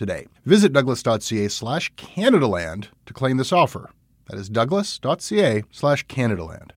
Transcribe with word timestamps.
today. 0.00 0.26
Visit 0.46 0.72
douglas.ca 0.72 1.48
slash 1.48 1.92
Canadaland 1.94 2.88
to 3.04 3.12
claim 3.12 3.36
this 3.36 3.52
offer. 3.52 3.90
That 4.30 4.38
is 4.38 4.48
douglas.ca 4.48 5.64
slash 5.70 6.06
Canadaland. 6.06 6.70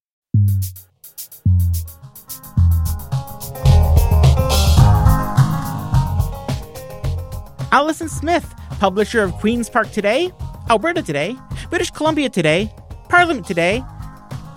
Allison 7.72 8.10
Smith, 8.10 8.54
publisher 8.80 9.24
of 9.24 9.32
Queen's 9.36 9.70
Park 9.70 9.90
Today, 9.92 10.30
Alberta 10.70 11.02
Today, 11.02 11.38
British 11.70 11.92
Columbia 11.92 12.30
Today, 12.30 12.72
Parliament 13.08 13.48
Today, 13.48 13.84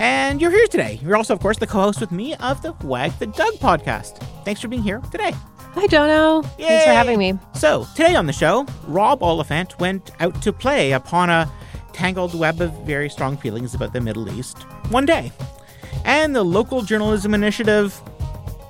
and 0.00 0.40
you're 0.40 0.50
here 0.50 0.66
today. 0.66 0.98
You're 1.02 1.16
also, 1.16 1.34
of 1.34 1.40
course, 1.40 1.58
the 1.58 1.66
co 1.66 1.82
host 1.82 2.00
with 2.00 2.10
me 2.10 2.34
of 2.34 2.60
the 2.62 2.72
Wag 2.82 3.12
the 3.20 3.26
Doug 3.26 3.54
podcast. 3.54 4.18
Thanks 4.44 4.60
for 4.60 4.68
being 4.68 4.82
here 4.82 5.00
today. 5.12 5.32
Hi, 5.76 5.86
Jono. 5.88 6.42
Thanks 6.56 6.84
for 6.86 6.90
having 6.90 7.18
me. 7.18 7.38
So, 7.52 7.86
today 7.94 8.14
on 8.14 8.24
the 8.24 8.32
show, 8.32 8.64
Rob 8.86 9.22
Oliphant 9.22 9.78
went 9.78 10.10
out 10.20 10.40
to 10.40 10.50
play 10.50 10.92
upon 10.92 11.28
a 11.28 11.52
tangled 11.92 12.34
web 12.34 12.62
of 12.62 12.72
very 12.86 13.10
strong 13.10 13.36
feelings 13.36 13.74
about 13.74 13.92
the 13.92 14.00
Middle 14.00 14.26
East 14.30 14.62
one 14.88 15.04
day. 15.04 15.30
And 16.06 16.34
the 16.34 16.42
local 16.42 16.80
journalism 16.80 17.34
initiative, 17.34 17.92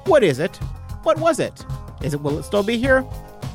what 0.06 0.24
is 0.24 0.40
it? 0.40 0.56
What 1.04 1.20
was 1.20 1.38
it? 1.38 1.64
Is 2.02 2.12
it 2.12 2.20
will 2.20 2.40
it 2.40 2.42
still 2.42 2.64
be 2.64 2.76
here? 2.76 3.06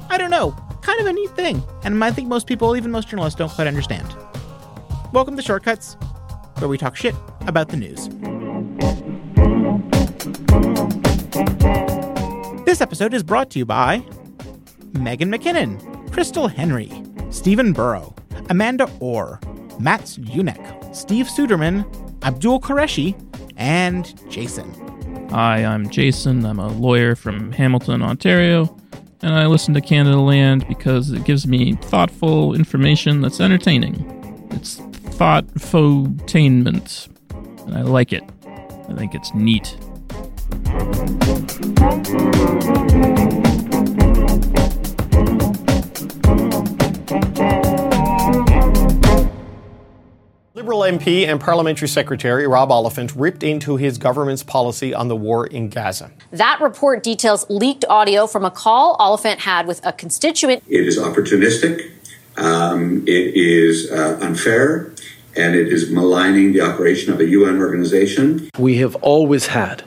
I 0.10 0.18
don't 0.18 0.32
know. 0.32 0.52
Kind 0.82 1.02
of 1.02 1.08
a 1.08 1.12
neat 1.12 1.32
thing. 1.32 1.62
And 1.84 2.02
I 2.02 2.12
think 2.12 2.30
most 2.30 2.48
people, 2.48 2.78
even 2.78 2.90
most 2.90 3.10
journalists, 3.10 3.38
don't 3.38 3.52
quite 3.52 3.68
understand. 3.68 4.16
Welcome 5.12 5.36
to 5.36 5.42
Shortcuts, 5.42 5.96
where 6.60 6.70
we 6.70 6.78
talk 6.78 6.96
shit 6.96 7.16
about 7.48 7.68
the 7.68 7.76
news. 7.76 8.08
This 12.72 12.80
episode 12.80 13.14
is 13.14 13.22
brought 13.22 13.50
to 13.50 13.60
you 13.60 13.66
by 13.66 14.02
Megan 14.94 15.30
McKinnon, 15.30 16.10
Crystal 16.14 16.48
Henry, 16.48 16.90
Stephen 17.30 17.74
Burrow, 17.74 18.16
Amanda 18.50 18.90
Orr, 19.02 19.42
Mats 19.78 20.18
Unek, 20.18 20.96
Steve 20.96 21.26
Suderman, 21.26 21.84
Abdul 22.24 22.62
Qureshi, 22.62 23.14
and 23.58 24.18
Jason. 24.32 24.74
Hi, 25.32 25.66
I'm 25.66 25.90
Jason. 25.90 26.46
I'm 26.46 26.60
a 26.60 26.70
lawyer 26.70 27.14
from 27.14 27.52
Hamilton, 27.52 28.02
Ontario, 28.02 28.74
and 29.22 29.34
I 29.34 29.48
listen 29.48 29.74
to 29.74 29.82
Canada 29.82 30.22
Land 30.22 30.66
because 30.70 31.12
it 31.12 31.26
gives 31.26 31.46
me 31.46 31.74
thoughtful 31.74 32.54
information 32.54 33.20
that's 33.20 33.42
entertaining. 33.42 34.48
It's 34.52 34.78
thoughtfotainment, 35.18 37.10
and 37.66 37.78
I 37.78 37.82
like 37.82 38.14
it. 38.14 38.24
I 38.88 38.94
think 38.94 39.14
it's 39.14 39.34
neat. 39.34 39.78
Liberal 50.54 50.82
MP 50.82 51.28
and 51.28 51.42
Parliamentary 51.42 51.88
Secretary 51.88 52.46
Rob 52.46 52.72
Oliphant 52.72 53.16
ripped 53.16 53.42
into 53.42 53.78
his 53.78 53.98
government's 53.98 54.44
policy 54.44 54.94
on 54.94 55.08
the 55.08 55.16
war 55.16 55.48
in 55.48 55.70
Gaza. 55.70 56.12
That 56.32 56.60
report 56.62 57.04
details 57.04 57.46
leaked 57.50 57.84
audio 57.90 58.28
from 58.28 58.46
a 58.46 58.52
call 58.52 58.96
Oliphant 59.00 59.40
had 59.40 59.66
with 59.66 59.86
a 59.86 59.92
constituent. 59.92 60.64
It 60.68 60.88
is 60.88 61.00
opportunistic, 61.00 61.92
um, 62.38 63.04
it 63.08 63.36
is 63.36 63.92
uh, 63.92 64.20
unfair, 64.22 64.94
and 65.36 65.56
it 65.56 65.68
is 65.68 65.90
maligning 65.90 66.54
the 66.54 66.62
operation 66.62 67.12
of 67.12 67.20
a 67.20 67.26
UN 67.26 67.58
organization. 67.58 68.50
We 68.58 68.78
have 68.78 68.96
always 68.98 69.48
had 69.48 69.84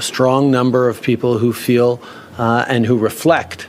a 0.00 0.02
strong 0.02 0.50
number 0.50 0.88
of 0.88 1.02
people 1.02 1.36
who 1.36 1.52
feel 1.52 2.00
uh, 2.38 2.64
and 2.68 2.86
who 2.86 2.96
reflect 2.96 3.68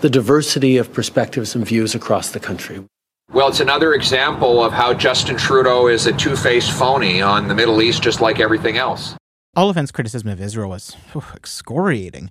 the 0.00 0.08
diversity 0.08 0.76
of 0.76 0.92
perspectives 0.92 1.56
and 1.56 1.66
views 1.66 1.92
across 1.92 2.30
the 2.30 2.38
country. 2.38 2.84
Well, 3.32 3.48
it's 3.48 3.58
another 3.58 3.92
example 3.92 4.62
of 4.62 4.72
how 4.72 4.94
Justin 4.94 5.36
Trudeau 5.36 5.88
is 5.88 6.06
a 6.06 6.12
two 6.12 6.36
faced 6.36 6.70
phony 6.70 7.20
on 7.20 7.48
the 7.48 7.54
Middle 7.56 7.82
East, 7.82 8.00
just 8.00 8.20
like 8.20 8.38
everything 8.38 8.76
else. 8.76 9.16
Oliphant's 9.56 9.90
criticism 9.90 10.28
of 10.28 10.40
Israel 10.40 10.70
was 10.70 10.94
whew, 11.10 11.24
excoriating. 11.34 12.30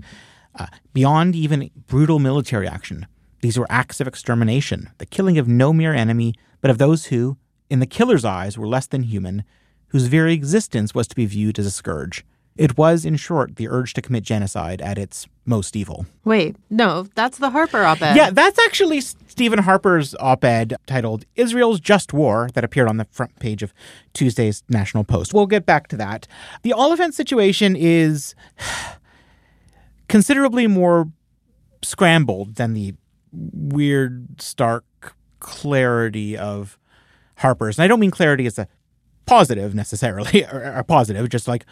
Uh, 0.58 0.68
beyond 0.94 1.36
even 1.36 1.70
brutal 1.88 2.20
military 2.20 2.70
action, 2.70 3.06
these 3.42 3.60
were 3.60 3.68
acts 3.70 4.00
of 4.00 4.08
extermination, 4.08 4.92
the 4.98 5.06
killing 5.06 5.38
of 5.38 5.46
no 5.46 5.74
mere 5.74 5.94
enemy, 5.94 6.36
but 6.62 6.72
of 6.72 6.78
those 6.78 7.08
who, 7.08 7.36
in 7.70 7.80
the 7.80 7.86
killer's 7.86 8.24
eyes, 8.24 8.58
were 8.58 8.68
less 8.68 8.88
than 8.88 9.04
human, 9.04 9.44
whose 9.90 10.06
very 10.06 10.34
existence 10.34 10.96
was 10.96 11.06
to 11.10 11.16
be 11.18 11.26
viewed 11.26 11.60
as 11.60 11.66
a 11.66 11.72
scourge. 11.72 12.24
It 12.58 12.78
was, 12.78 13.04
in 13.04 13.18
short, 13.18 13.58
the 13.58 13.68
urge 13.68 13.94
to 13.96 14.02
commit 14.02 14.24
genocide 14.24 14.82
at 14.82 14.98
its 14.98 15.28
most 15.46 15.76
evil. 15.76 16.06
Wait, 16.24 16.56
no, 16.70 17.04
that's 17.14 17.38
the 17.38 17.50
Harper 17.50 17.84
op 17.84 18.02
ed. 18.02 18.16
Yeah, 18.16 18.30
that's 18.30 18.58
actually 18.60 19.02
Stephen 19.02 19.60
Harper's 19.60 20.16
op 20.22 20.46
ed 20.46 20.76
titled 20.88 21.26
Israel's 21.36 21.82
Just 21.82 22.14
War 22.14 22.50
that 22.54 22.64
appeared 22.64 22.88
on 22.88 22.96
the 22.96 23.08
front 23.12 23.38
page 23.40 23.62
of 23.62 23.74
Tuesday's 24.14 24.64
National 24.70 25.04
Post. 25.04 25.34
We'll 25.34 25.48
get 25.48 25.66
back 25.66 25.90
to 25.90 25.98
that. 25.98 26.28
The 26.64 26.72
Oliphant 26.72 27.14
situation 27.14 27.76
is 27.76 28.36
considerably 30.08 30.66
more 30.66 31.10
scrambled 31.84 32.56
than 32.56 32.74
the 32.74 32.96
weird, 33.32 34.42
stark 34.42 34.86
clarity 35.40 36.38
of 36.38 36.80
Harper's. 37.38 37.78
And 37.78 37.84
I 37.84 37.88
don't 37.88 38.00
mean 38.00 38.12
clarity 38.12 38.46
as 38.46 38.58
a 38.58 38.68
positive 39.26 39.76
necessarily, 39.76 40.46
or, 40.52 40.76
or 40.78 40.84
positive, 40.84 41.28
just 41.30 41.48
like 41.48 41.66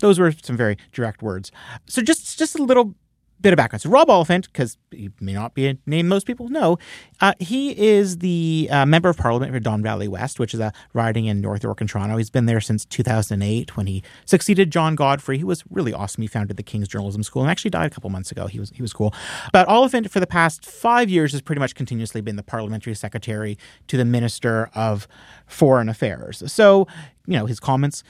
those 0.00 0.18
were 0.18 0.32
some 0.32 0.56
very 0.56 0.76
direct 0.92 1.22
words. 1.22 1.50
So 1.86 2.02
just 2.02 2.38
just 2.38 2.58
a 2.58 2.62
little 2.62 2.94
bit 3.40 3.52
of 3.52 3.56
background. 3.56 3.82
So 3.82 3.90
Rob 3.90 4.08
Oliphant, 4.08 4.46
because 4.46 4.78
he 4.90 5.10
may 5.20 5.32
not 5.32 5.54
be 5.54 5.68
a 5.68 5.78
name 5.86 6.08
most 6.08 6.26
people 6.26 6.48
know, 6.48 6.78
uh, 7.20 7.34
he 7.38 7.78
is 7.78 8.18
the 8.18 8.68
uh, 8.70 8.86
member 8.86 9.08
of 9.08 9.16
parliament 9.16 9.52
for 9.52 9.60
Don 9.60 9.82
Valley 9.82 10.08
West, 10.08 10.38
which 10.38 10.54
is 10.54 10.60
a 10.60 10.72
riding 10.94 11.26
in 11.26 11.40
North 11.40 11.62
York 11.62 11.80
and 11.80 11.88
Toronto. 11.88 12.16
He's 12.16 12.30
been 12.30 12.46
there 12.46 12.60
since 12.60 12.84
2008 12.86 13.76
when 13.76 13.86
he 13.86 14.02
succeeded 14.24 14.70
John 14.70 14.94
Godfrey, 14.94 15.38
who 15.38 15.46
was 15.46 15.62
really 15.70 15.92
awesome. 15.92 16.22
He 16.22 16.28
founded 16.28 16.56
the 16.56 16.62
King's 16.62 16.88
Journalism 16.88 17.22
School 17.22 17.42
and 17.42 17.50
actually 17.50 17.70
died 17.70 17.86
a 17.86 17.94
couple 17.94 18.10
months 18.10 18.30
ago. 18.30 18.46
He 18.46 18.58
was 18.58 18.70
he 18.70 18.82
was 18.82 18.92
cool. 18.92 19.14
But 19.52 19.68
Oliphant, 19.68 20.10
for 20.10 20.20
the 20.20 20.26
past 20.26 20.64
five 20.64 21.10
years, 21.10 21.32
has 21.32 21.42
pretty 21.42 21.60
much 21.60 21.74
continuously 21.74 22.20
been 22.20 22.36
the 22.36 22.42
parliamentary 22.42 22.94
secretary 22.94 23.58
to 23.88 23.96
the 23.96 24.04
Minister 24.04 24.70
of 24.74 25.06
Foreign 25.46 25.88
Affairs. 25.88 26.42
So, 26.50 26.86
you 27.26 27.34
know, 27.34 27.46
his 27.46 27.60
comments 27.60 28.02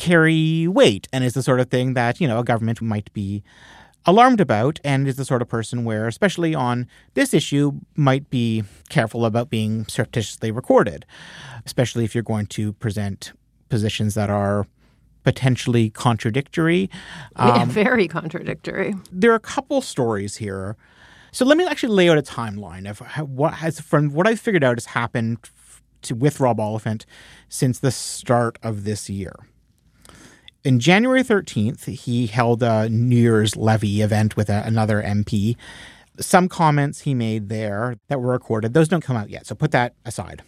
carry 0.00 0.66
weight 0.66 1.06
and 1.12 1.22
is 1.22 1.34
the 1.34 1.42
sort 1.42 1.60
of 1.60 1.68
thing 1.68 1.92
that, 1.92 2.22
you 2.22 2.26
know, 2.26 2.38
a 2.38 2.44
government 2.44 2.80
might 2.80 3.12
be 3.12 3.42
alarmed 4.06 4.40
about 4.40 4.80
and 4.82 5.06
is 5.06 5.16
the 5.16 5.26
sort 5.26 5.42
of 5.42 5.48
person 5.48 5.84
where, 5.84 6.08
especially 6.08 6.54
on 6.54 6.88
this 7.12 7.34
issue, 7.34 7.72
might 7.96 8.30
be 8.30 8.64
careful 8.88 9.26
about 9.26 9.50
being 9.50 9.84
surreptitiously 9.86 10.50
recorded, 10.50 11.04
especially 11.66 12.02
if 12.02 12.14
you're 12.14 12.24
going 12.24 12.46
to 12.46 12.72
present 12.72 13.32
positions 13.68 14.14
that 14.14 14.30
are 14.30 14.66
potentially 15.22 15.90
contradictory. 15.90 16.88
Um, 17.36 17.48
yeah, 17.48 17.64
very 17.66 18.08
contradictory. 18.08 18.94
There 19.12 19.30
are 19.32 19.36
a 19.36 19.38
couple 19.38 19.82
stories 19.82 20.36
here. 20.36 20.78
So 21.30 21.44
let 21.44 21.58
me 21.58 21.66
actually 21.66 21.94
lay 21.94 22.08
out 22.08 22.16
a 22.16 22.22
timeline 22.22 22.88
of 22.88 23.00
what 23.28 23.52
has, 23.52 23.80
from 23.80 24.14
what 24.14 24.26
I've 24.26 24.40
figured 24.40 24.64
out, 24.64 24.76
has 24.76 24.86
happened 24.86 25.38
to, 26.02 26.14
with 26.14 26.40
Rob 26.40 26.58
Oliphant 26.58 27.04
since 27.50 27.80
the 27.80 27.90
start 27.90 28.58
of 28.62 28.84
this 28.84 29.10
year 29.10 29.34
in 30.64 30.78
January 30.78 31.22
13th, 31.22 31.86
he 31.86 32.26
held 32.26 32.62
a 32.62 32.88
New 32.88 33.16
Year's 33.16 33.56
levee 33.56 34.02
event 34.02 34.36
with 34.36 34.50
a, 34.50 34.62
another 34.66 35.02
MP. 35.02 35.56
Some 36.18 36.48
comments 36.48 37.00
he 37.00 37.14
made 37.14 37.48
there 37.48 37.96
that 38.08 38.20
were 38.20 38.32
recorded, 38.32 38.74
those 38.74 38.88
don't 38.88 39.02
come 39.02 39.16
out 39.16 39.30
yet, 39.30 39.46
so 39.46 39.54
put 39.54 39.70
that 39.70 39.94
aside. 40.04 40.42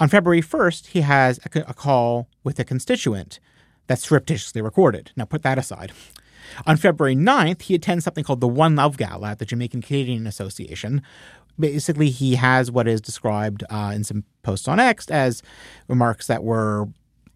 On 0.00 0.08
February 0.08 0.42
1st, 0.42 0.88
he 0.88 1.00
has 1.02 1.38
a, 1.38 1.60
a 1.60 1.74
call 1.74 2.28
with 2.42 2.58
a 2.58 2.64
constituent 2.64 3.40
that's 3.86 4.08
surreptitiously 4.08 4.62
recorded. 4.62 5.12
Now, 5.16 5.24
put 5.24 5.42
that 5.42 5.58
aside. 5.58 5.92
On 6.66 6.76
February 6.76 7.16
9th, 7.16 7.62
he 7.62 7.74
attends 7.74 8.04
something 8.04 8.24
called 8.24 8.40
the 8.40 8.48
One 8.48 8.76
Love 8.76 8.96
Gala 8.96 9.30
at 9.30 9.38
the 9.38 9.44
Jamaican 9.44 9.82
Canadian 9.82 10.26
Association. 10.26 11.02
Basically, 11.58 12.10
he 12.10 12.34
has 12.36 12.70
what 12.70 12.88
is 12.88 13.00
described 13.00 13.64
uh, 13.70 13.92
in 13.94 14.04
some 14.04 14.24
posts 14.42 14.68
on 14.68 14.80
X 14.80 15.08
as 15.08 15.42
remarks 15.88 16.26
that 16.26 16.42
were 16.42 16.88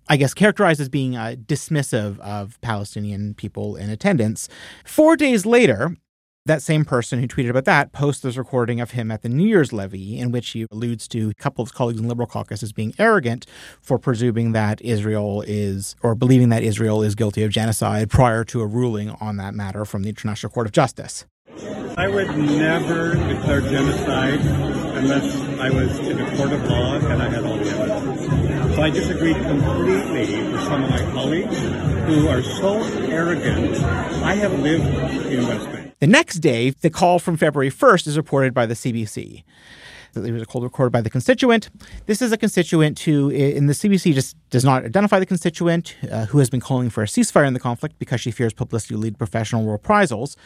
I 0.08 0.16
guess, 0.16 0.34
characterized 0.34 0.80
as 0.80 0.88
being 0.88 1.16
uh, 1.16 1.36
dismissive 1.38 2.18
of 2.20 2.60
Palestinian 2.60 3.34
people 3.34 3.76
in 3.76 3.90
attendance. 3.90 4.48
Four 4.84 5.16
days 5.16 5.44
later, 5.44 5.96
that 6.46 6.62
same 6.62 6.84
person 6.86 7.20
who 7.20 7.28
tweeted 7.28 7.50
about 7.50 7.66
that 7.66 7.92
posts 7.92 8.22
this 8.22 8.38
recording 8.38 8.80
of 8.80 8.92
him 8.92 9.10
at 9.10 9.20
the 9.20 9.28
New 9.28 9.46
Year's 9.46 9.70
levee, 9.70 10.18
in 10.18 10.32
which 10.32 10.48
he 10.50 10.66
alludes 10.70 11.06
to 11.08 11.28
a 11.30 11.34
couple 11.34 11.62
of 11.62 11.68
his 11.68 11.76
colleagues 11.76 11.98
in 11.98 12.04
the 12.04 12.08
Liberal 12.08 12.26
caucus 12.26 12.62
as 12.62 12.72
being 12.72 12.94
arrogant 12.98 13.44
for 13.82 13.98
presuming 13.98 14.52
that 14.52 14.80
Israel 14.80 15.44
is, 15.46 15.94
or 16.02 16.14
believing 16.14 16.48
that 16.48 16.62
Israel 16.62 17.02
is 17.02 17.14
guilty 17.14 17.42
of 17.42 17.50
genocide 17.50 18.08
prior 18.08 18.44
to 18.44 18.62
a 18.62 18.66
ruling 18.66 19.10
on 19.20 19.36
that 19.36 19.54
matter 19.54 19.84
from 19.84 20.02
the 20.02 20.08
International 20.08 20.50
Court 20.50 20.66
of 20.66 20.72
Justice. 20.72 21.26
I 21.98 22.08
would 22.08 22.34
never 22.36 23.14
declare 23.14 23.60
genocide 23.60 24.40
unless 24.40 25.36
I 25.60 25.68
was 25.68 25.98
in 25.98 26.18
a 26.18 26.36
court 26.36 26.52
of 26.52 26.64
law 26.64 26.94
and 26.94 27.22
I 27.22 27.28
had 27.28 27.44
all 27.44 27.56
the 27.56 27.68
evidence. 27.68 27.87
So 28.78 28.84
I 28.84 28.90
disagree 28.90 29.34
completely 29.34 30.20
with 30.52 30.62
some 30.62 30.84
of 30.84 30.90
my 30.90 31.02
colleagues 31.10 31.58
who 32.06 32.28
are 32.28 32.44
so 32.44 32.80
arrogant. 33.10 33.76
I 34.22 34.34
have 34.34 34.56
lived 34.60 34.86
in 35.26 35.48
West 35.48 35.72
Bank. 35.72 35.94
The 35.98 36.06
next 36.06 36.36
day, 36.36 36.70
the 36.70 36.88
call 36.88 37.18
from 37.18 37.36
February 37.36 37.72
1st 37.72 38.06
is 38.06 38.16
reported 38.16 38.54
by 38.54 38.66
the 38.66 38.74
CBC. 38.74 39.42
It 40.14 40.32
was 40.32 40.42
a 40.42 40.46
call 40.46 40.62
recorded 40.62 40.92
by 40.92 41.00
the 41.00 41.10
constituent. 41.10 41.70
This 42.06 42.22
is 42.22 42.30
a 42.30 42.36
constituent 42.36 43.00
who, 43.00 43.30
in 43.30 43.66
the 43.66 43.72
CBC, 43.72 44.14
just 44.14 44.36
does 44.50 44.64
not 44.64 44.84
identify 44.84 45.18
the 45.18 45.26
constituent 45.26 45.96
uh, 46.10 46.26
who 46.26 46.38
has 46.38 46.48
been 46.48 46.60
calling 46.60 46.88
for 46.88 47.02
a 47.02 47.06
ceasefire 47.06 47.48
in 47.48 47.54
the 47.54 47.60
conflict 47.60 47.98
because 47.98 48.20
she 48.20 48.30
fears 48.30 48.52
publicity 48.52 48.94
will 48.94 49.02
lead 49.02 49.14
to 49.14 49.18
professional 49.18 49.66
reprisals. 49.66 50.36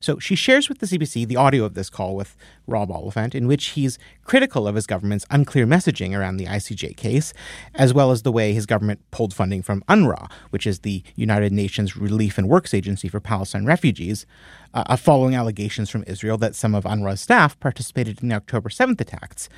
So 0.00 0.18
she 0.18 0.36
shares 0.36 0.68
with 0.68 0.78
the 0.78 0.86
CBC 0.86 1.26
the 1.26 1.36
audio 1.36 1.64
of 1.64 1.74
this 1.74 1.90
call 1.90 2.14
with 2.14 2.36
Rob 2.68 2.90
Oliphant, 2.90 3.34
in 3.34 3.48
which 3.48 3.68
he's 3.68 3.98
critical 4.24 4.68
of 4.68 4.76
his 4.76 4.86
government's 4.86 5.26
unclear 5.30 5.66
messaging 5.66 6.16
around 6.16 6.36
the 6.36 6.46
ICJ 6.46 6.96
case, 6.96 7.32
as 7.74 7.92
well 7.92 8.12
as 8.12 8.22
the 8.22 8.30
way 8.30 8.52
his 8.52 8.64
government 8.64 9.00
pulled 9.10 9.34
funding 9.34 9.60
from 9.60 9.82
UNRWA, 9.88 10.30
which 10.50 10.66
is 10.66 10.80
the 10.80 11.02
United 11.16 11.52
Nations 11.52 11.96
Relief 11.96 12.38
and 12.38 12.48
Works 12.48 12.72
Agency 12.72 13.08
for 13.08 13.18
Palestine 13.18 13.66
refugees, 13.66 14.24
uh, 14.72 14.96
following 14.96 15.34
allegations 15.34 15.90
from 15.90 16.04
Israel 16.06 16.38
that 16.38 16.54
some 16.54 16.74
of 16.74 16.84
UNRWA's 16.84 17.20
staff 17.20 17.58
participated 17.58 18.22
in 18.22 18.28
the 18.28 18.36
October 18.36 18.68
7th 18.68 19.00
attacks, 19.00 19.48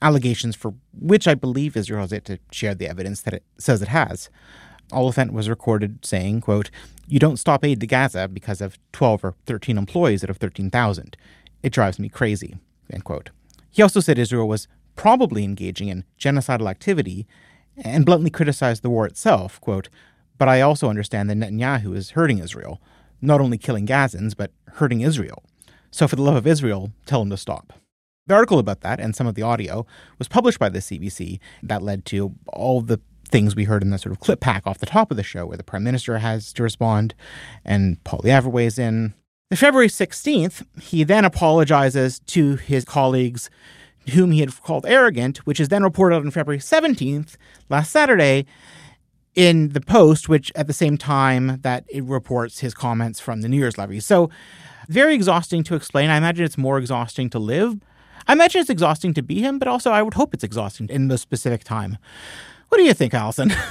allegations 0.00 0.54
for 0.54 0.74
which 0.92 1.26
I 1.26 1.34
believe 1.34 1.76
Israel 1.76 2.02
has 2.02 2.12
yet 2.12 2.24
to 2.26 2.38
share 2.52 2.74
the 2.74 2.88
evidence 2.88 3.22
that 3.22 3.34
it 3.34 3.42
says 3.58 3.82
it 3.82 3.88
has. 3.88 4.30
Oliphant 4.92 5.32
was 5.32 5.48
recorded 5.48 6.04
saying, 6.04 6.40
quote, 6.40 6.70
You 7.06 7.18
don't 7.18 7.36
stop 7.36 7.64
aid 7.64 7.80
to 7.80 7.86
Gaza 7.86 8.28
because 8.28 8.60
of 8.60 8.78
12 8.92 9.24
or 9.24 9.34
13 9.46 9.76
employees 9.76 10.24
out 10.24 10.30
of 10.30 10.38
13,000. 10.38 11.16
It 11.62 11.72
drives 11.72 11.98
me 11.98 12.08
crazy, 12.08 12.56
end 12.90 13.04
quote. 13.04 13.30
He 13.70 13.82
also 13.82 14.00
said 14.00 14.18
Israel 14.18 14.48
was 14.48 14.68
probably 14.96 15.44
engaging 15.44 15.88
in 15.88 16.04
genocidal 16.18 16.70
activity 16.70 17.26
and 17.76 18.06
bluntly 18.06 18.30
criticized 18.30 18.82
the 18.82 18.90
war 18.90 19.06
itself, 19.06 19.60
quote, 19.60 19.88
But 20.36 20.48
I 20.48 20.60
also 20.60 20.88
understand 20.88 21.30
that 21.30 21.36
Netanyahu 21.36 21.94
is 21.94 22.10
hurting 22.10 22.38
Israel, 22.38 22.80
not 23.20 23.40
only 23.40 23.58
killing 23.58 23.86
Gazans, 23.86 24.36
but 24.36 24.50
hurting 24.74 25.00
Israel. 25.00 25.44
So 25.90 26.08
for 26.08 26.16
the 26.16 26.22
love 26.22 26.36
of 26.36 26.46
Israel, 26.46 26.92
tell 27.06 27.22
him 27.22 27.30
to 27.30 27.36
stop. 27.36 27.72
The 28.26 28.34
article 28.34 28.58
about 28.58 28.82
that 28.82 29.00
and 29.00 29.16
some 29.16 29.26
of 29.26 29.36
the 29.36 29.42
audio 29.42 29.86
was 30.18 30.28
published 30.28 30.58
by 30.58 30.68
the 30.68 30.80
CBC. 30.80 31.40
That 31.62 31.82
led 31.82 32.04
to 32.06 32.34
all 32.48 32.82
the 32.82 33.00
things 33.28 33.54
we 33.54 33.64
heard 33.64 33.82
in 33.82 33.90
the 33.90 33.98
sort 33.98 34.12
of 34.12 34.20
clip 34.20 34.40
pack 34.40 34.66
off 34.66 34.78
the 34.78 34.86
top 34.86 35.10
of 35.10 35.16
the 35.16 35.22
show, 35.22 35.46
where 35.46 35.56
the 35.56 35.64
prime 35.64 35.84
minister 35.84 36.18
has 36.18 36.52
to 36.54 36.62
respond 36.62 37.14
and 37.64 38.02
Poilievre 38.04 38.50
weighs 38.50 38.78
in. 38.78 39.14
The 39.50 39.56
February 39.56 39.88
16th, 39.88 40.66
he 40.80 41.04
then 41.04 41.24
apologizes 41.24 42.20
to 42.20 42.56
his 42.56 42.84
colleagues 42.84 43.48
whom 44.10 44.30
he 44.30 44.40
had 44.40 44.60
called 44.62 44.86
arrogant, 44.86 45.38
which 45.38 45.60
is 45.60 45.68
then 45.68 45.82
reported 45.82 46.16
on 46.16 46.30
February 46.30 46.58
17th, 46.58 47.36
last 47.68 47.90
Saturday, 47.90 48.46
in 49.34 49.68
the 49.70 49.80
Post, 49.80 50.28
which 50.28 50.50
at 50.54 50.66
the 50.66 50.72
same 50.72 50.98
time 50.98 51.60
that 51.60 51.84
it 51.88 52.02
reports 52.04 52.60
his 52.60 52.74
comments 52.74 53.20
from 53.20 53.40
the 53.40 53.48
New 53.48 53.58
Year's 53.58 53.78
levee. 53.78 54.00
So, 54.00 54.30
very 54.88 55.14
exhausting 55.14 55.62
to 55.64 55.74
explain. 55.74 56.08
I 56.08 56.16
imagine 56.16 56.44
it's 56.44 56.58
more 56.58 56.78
exhausting 56.78 57.28
to 57.30 57.38
live. 57.38 57.76
I 58.26 58.32
imagine 58.32 58.60
it's 58.62 58.70
exhausting 58.70 59.14
to 59.14 59.22
be 59.22 59.40
him, 59.40 59.58
but 59.58 59.68
also 59.68 59.90
I 59.90 60.02
would 60.02 60.14
hope 60.14 60.34
it's 60.34 60.44
exhausting 60.44 60.88
in 60.88 61.08
the 61.08 61.18
specific 61.18 61.62
time. 61.62 61.98
What 62.68 62.78
do 62.78 62.84
you 62.84 62.94
think, 62.94 63.14
Allison? 63.14 63.52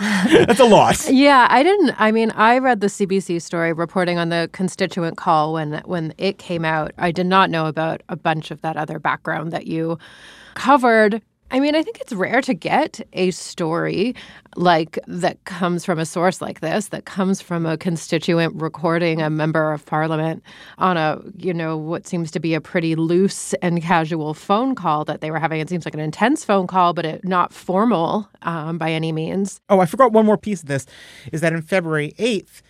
That's 0.00 0.60
a 0.60 0.64
lot. 0.64 1.08
Yeah, 1.08 1.46
I 1.50 1.62
didn't. 1.62 1.94
I 1.98 2.12
mean, 2.12 2.30
I 2.32 2.58
read 2.58 2.80
the 2.80 2.88
CBC 2.88 3.40
story 3.40 3.72
reporting 3.72 4.18
on 4.18 4.30
the 4.30 4.48
constituent 4.52 5.16
call 5.16 5.52
when 5.52 5.80
when 5.84 6.14
it 6.18 6.38
came 6.38 6.64
out. 6.64 6.92
I 6.98 7.12
did 7.12 7.26
not 7.26 7.50
know 7.50 7.66
about 7.66 8.02
a 8.08 8.16
bunch 8.16 8.50
of 8.50 8.60
that 8.62 8.76
other 8.76 8.98
background 8.98 9.52
that 9.52 9.66
you 9.66 9.98
covered. 10.54 11.22
I 11.52 11.60
mean, 11.60 11.74
I 11.74 11.82
think 11.82 12.00
it's 12.00 12.14
rare 12.14 12.40
to 12.40 12.54
get 12.54 13.06
a 13.12 13.30
story 13.30 14.14
like 14.56 14.98
that 15.06 15.44
comes 15.44 15.84
from 15.84 15.98
a 15.98 16.06
source 16.06 16.40
like 16.40 16.60
this, 16.60 16.88
that 16.88 17.04
comes 17.04 17.42
from 17.42 17.66
a 17.66 17.76
constituent 17.76 18.54
recording 18.56 19.20
a 19.20 19.28
member 19.28 19.70
of 19.70 19.84
parliament 19.84 20.42
on 20.78 20.96
a, 20.96 21.20
you 21.36 21.52
know, 21.52 21.76
what 21.76 22.06
seems 22.06 22.30
to 22.30 22.40
be 22.40 22.54
a 22.54 22.60
pretty 22.62 22.94
loose 22.94 23.52
and 23.60 23.82
casual 23.82 24.32
phone 24.32 24.74
call 24.74 25.04
that 25.04 25.20
they 25.20 25.30
were 25.30 25.38
having. 25.38 25.60
It 25.60 25.68
seems 25.68 25.84
like 25.84 25.92
an 25.92 26.00
intense 26.00 26.42
phone 26.42 26.66
call, 26.66 26.94
but 26.94 27.04
it, 27.04 27.22
not 27.22 27.52
formal 27.52 28.26
um, 28.40 28.78
by 28.78 28.90
any 28.90 29.12
means. 29.12 29.60
Oh, 29.68 29.80
I 29.80 29.84
forgot 29.84 30.10
one 30.10 30.24
more 30.24 30.38
piece 30.38 30.62
of 30.62 30.68
this 30.68 30.86
is 31.32 31.42
that 31.42 31.52
in 31.52 31.60
February 31.60 32.14
8th, 32.18 32.62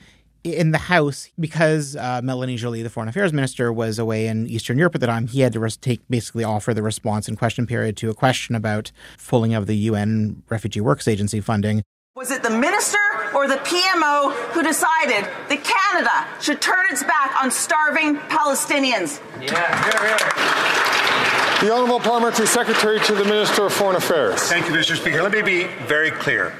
in 0.45 0.73
the 0.73 0.79
House, 0.79 1.29
because 1.39 1.97
uh, 1.97 2.21
Melanie 2.23 2.57
Joly, 2.57 2.83
the 2.83 2.91
foreign 2.91 3.09
affairs 3.09 3.33
minister, 3.33 3.73
was 3.73 3.99
away 3.99 4.27
in 4.27 4.47
Eastern 4.47 4.79
Europe 4.79 4.95
at 4.95 5.01
the 5.01 5.07
time, 5.07 5.27
he 5.29 5.41
had 5.41 5.53
to 5.53 5.61
res- 5.61 5.77
take 5.77 6.01
basically 6.09 6.45
offer 6.45 6.75
the 6.75 6.83
response 6.83 7.29
and 7.29 7.39
question 7.39 7.67
period 7.67 7.97
to 7.99 8.11
a 8.11 8.15
question 8.15 8.55
about 8.55 8.91
pulling 9.27 9.55
of 9.55 9.67
the 9.67 9.77
UN 9.77 10.43
Refugee 10.49 10.81
Works 10.81 11.07
Agency 11.07 11.41
funding. 11.41 11.83
Was 12.15 12.31
it 12.31 12.43
the 12.43 12.51
minister 12.51 12.99
or 13.35 13.49
the 13.49 13.57
PMO 13.57 14.33
who 14.53 14.63
decided 14.63 15.25
that 15.49 15.65
Canada 15.65 16.43
should 16.43 16.61
turn 16.61 16.85
its 16.91 17.03
back 17.03 17.43
on 17.43 17.51
starving 17.51 18.17
Palestinians? 18.29 19.21
Yeah, 19.41 19.83
here, 19.85 20.09
here. 20.09 21.69
The 21.69 21.73
Honourable 21.73 22.01
Parliamentary 22.01 22.47
Secretary 22.47 22.99
to 23.01 23.15
the 23.15 23.25
Minister 23.25 23.65
of 23.65 23.73
Foreign 23.73 23.97
Affairs. 23.97 24.43
Thank 24.43 24.67
you, 24.67 24.73
Mr. 24.73 24.97
Speaker. 24.97 25.23
Let 25.23 25.33
me 25.33 25.43
be 25.43 25.69
very 25.87 26.11
clear. 26.11 26.55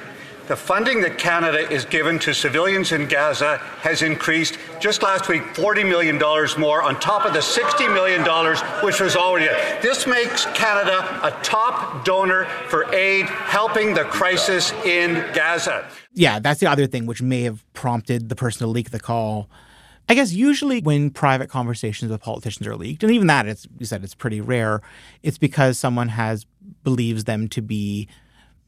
The 0.47 0.57
funding 0.57 0.99
that 1.01 1.17
Canada 1.17 1.71
is 1.71 1.85
given 1.85 2.19
to 2.19 2.33
civilians 2.33 2.91
in 2.91 3.07
Gaza 3.07 3.59
has 3.79 4.01
increased 4.01 4.57
just 4.81 5.01
last 5.01 5.29
week 5.29 5.41
$40 5.53 5.87
million 5.87 6.17
more 6.59 6.81
on 6.81 6.99
top 6.99 7.25
of 7.25 7.31
the 7.31 7.39
$60 7.39 7.93
million 7.93 8.21
which 8.83 8.99
was 8.99 9.15
already. 9.15 9.47
This 9.81 10.05
makes 10.05 10.45
Canada 10.47 10.99
a 11.23 11.31
top 11.43 12.03
donor 12.03 12.43
for 12.67 12.93
aid 12.93 13.25
helping 13.27 13.93
the 13.93 14.03
crisis 14.03 14.73
in 14.83 15.13
Gaza. 15.33 15.87
Yeah, 16.13 16.39
that's 16.39 16.59
the 16.59 16.67
other 16.67 16.87
thing 16.87 17.05
which 17.05 17.21
may 17.21 17.43
have 17.43 17.63
prompted 17.73 18.27
the 18.27 18.35
person 18.35 18.59
to 18.59 18.67
leak 18.67 18.91
the 18.91 18.99
call 18.99 19.49
I 20.09 20.15
guess 20.15 20.33
usually 20.33 20.81
when 20.81 21.11
private 21.11 21.49
conversations 21.49 22.11
with 22.11 22.21
politicians 22.21 22.67
are 22.67 22.75
leaked, 22.75 23.03
and 23.03 23.11
even 23.13 23.27
that, 23.27 23.47
it's 23.47 23.65
you 23.79 23.85
said 23.85 24.03
it's 24.03 24.13
pretty 24.13 24.41
rare. 24.41 24.81
It's 25.21 25.37
because 25.37 25.79
someone 25.79 26.09
has 26.09 26.45
believes 26.83 27.23
them 27.23 27.47
to 27.47 27.61
be 27.61 28.09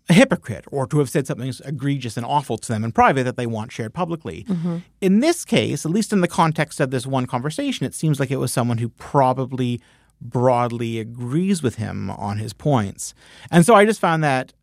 a 0.07 0.13
hypocrite 0.13 0.65
or 0.71 0.85
to 0.87 0.99
have 0.99 1.09
said 1.09 1.25
something 1.25 1.51
egregious 1.65 2.15
and 2.17 2.25
awful 2.25 2.57
to 2.57 2.67
them 2.67 2.83
in 2.83 2.91
private 2.91 3.23
that 3.23 3.37
they 3.37 3.47
want 3.47 3.71
shared 3.71 3.93
publicly. 3.93 4.45
Mm-hmm. 4.47 4.77
In 5.01 5.19
this 5.19 5.43
case, 5.43 5.85
at 5.85 5.91
least 5.91 6.13
in 6.13 6.21
the 6.21 6.27
context 6.27 6.79
of 6.79 6.91
this 6.91 7.07
one 7.07 7.25
conversation, 7.25 7.85
it 7.85 7.95
seems 7.95 8.19
like 8.19 8.29
it 8.29 8.37
was 8.37 8.51
someone 8.51 8.77
who 8.77 8.89
probably 8.89 9.81
broadly 10.21 10.99
agrees 10.99 11.63
with 11.63 11.75
him 11.75 12.09
on 12.11 12.37
his 12.37 12.53
points. 12.53 13.13
And 13.51 13.65
so 13.65 13.75
I 13.75 13.85
just 13.85 13.99
found 13.99 14.23
that 14.23 14.53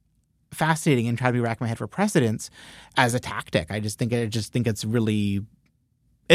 fascinating 0.53 1.09
and 1.09 1.19
tried 1.19 1.31
to 1.31 1.35
be 1.35 1.41
racking 1.41 1.65
my 1.65 1.69
head 1.69 1.79
for 1.79 1.87
precedents 1.87 2.51
as 2.97 3.15
a 3.15 3.21
tactic. 3.21 3.71
I 3.71 3.81
just 3.81 3.99
think 3.99 4.13
I 4.13 4.27
just 4.27 4.53
think 4.53 4.67
it's 4.67 4.85
really 4.85 5.41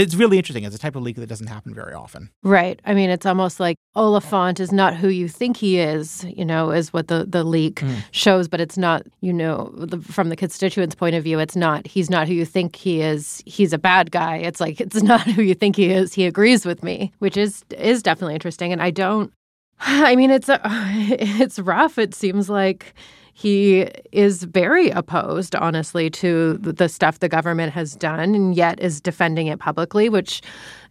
it's 0.02 0.16
really 0.16 0.38
interesting. 0.38 0.64
It's 0.64 0.76
a 0.76 0.80
type 0.80 0.96
of 0.96 1.04
leak 1.04 1.16
that 1.18 1.28
doesn't 1.28 1.48
happen 1.48 1.74
very 1.74 1.94
often. 1.94 2.30
Right. 2.44 2.80
I 2.86 2.94
mean, 2.94 3.10
it's 3.10 3.26
almost 3.26 3.60
like 3.60 3.76
Oliphant 3.96 4.60
is 4.60 4.72
not 4.72 4.96
who 4.96 5.08
you 5.10 5.28
think 5.28 5.58
he 5.58 5.80
is, 5.80 6.24
you 6.26 6.46
know, 6.46 6.72
is 6.72 6.94
what 6.94 7.08
the, 7.08 7.26
the 7.28 7.44
leak 7.44 7.76
Mm. 7.78 8.04
shows, 8.12 8.48
but 8.48 8.60
it's 8.62 8.78
not, 8.78 9.04
you 9.22 9.34
know, 9.34 9.72
the, 9.76 10.00
from 10.02 10.30
the 10.30 10.36
constituents' 10.36 10.96
point 10.96 11.16
of 11.16 11.24
view, 11.24 11.40
it's 11.40 11.56
not, 11.56 11.86
he's 11.88 12.10
not 12.10 12.28
who 12.28 12.34
you 12.34 12.46
think 12.46 12.76
he 12.76 13.02
is. 13.02 13.44
He's 13.46 13.74
a 13.74 13.78
bad 13.78 14.12
guy. 14.12 14.38
It's 14.38 14.60
like, 14.60 14.80
it's 14.82 15.02
not 15.12 15.22
who 15.22 15.42
you 15.42 15.54
think 15.54 15.76
he 15.76 15.90
is. 15.90 16.14
He 16.14 16.26
agrees 16.26 16.66
with 16.66 16.84
me, 16.84 17.12
which 17.20 17.38
is, 17.38 17.64
is 17.78 18.02
definitely 18.04 18.36
interesting. 18.36 18.72
And 18.72 18.82
I 18.82 18.92
don't, 18.92 19.32
I 19.80 20.16
mean, 20.16 20.32
it's, 20.32 20.50
a, 20.50 20.60
it's 20.66 21.60
rough. 21.60 21.98
It 21.98 22.14
seems 22.16 22.50
like 22.50 22.94
he 23.40 23.82
is 24.12 24.46
very 24.46 24.90
opposed, 24.90 25.56
honestly, 25.56 26.10
to 26.10 26.58
the 26.58 26.90
stuff 26.90 27.20
the 27.20 27.30
government 27.30 27.72
has 27.72 27.96
done, 27.96 28.34
and 28.34 28.56
yet 28.56 28.80
is 28.80 29.00
defending 29.00 29.46
it 29.46 29.60
publicly, 29.60 30.10
which 30.10 30.42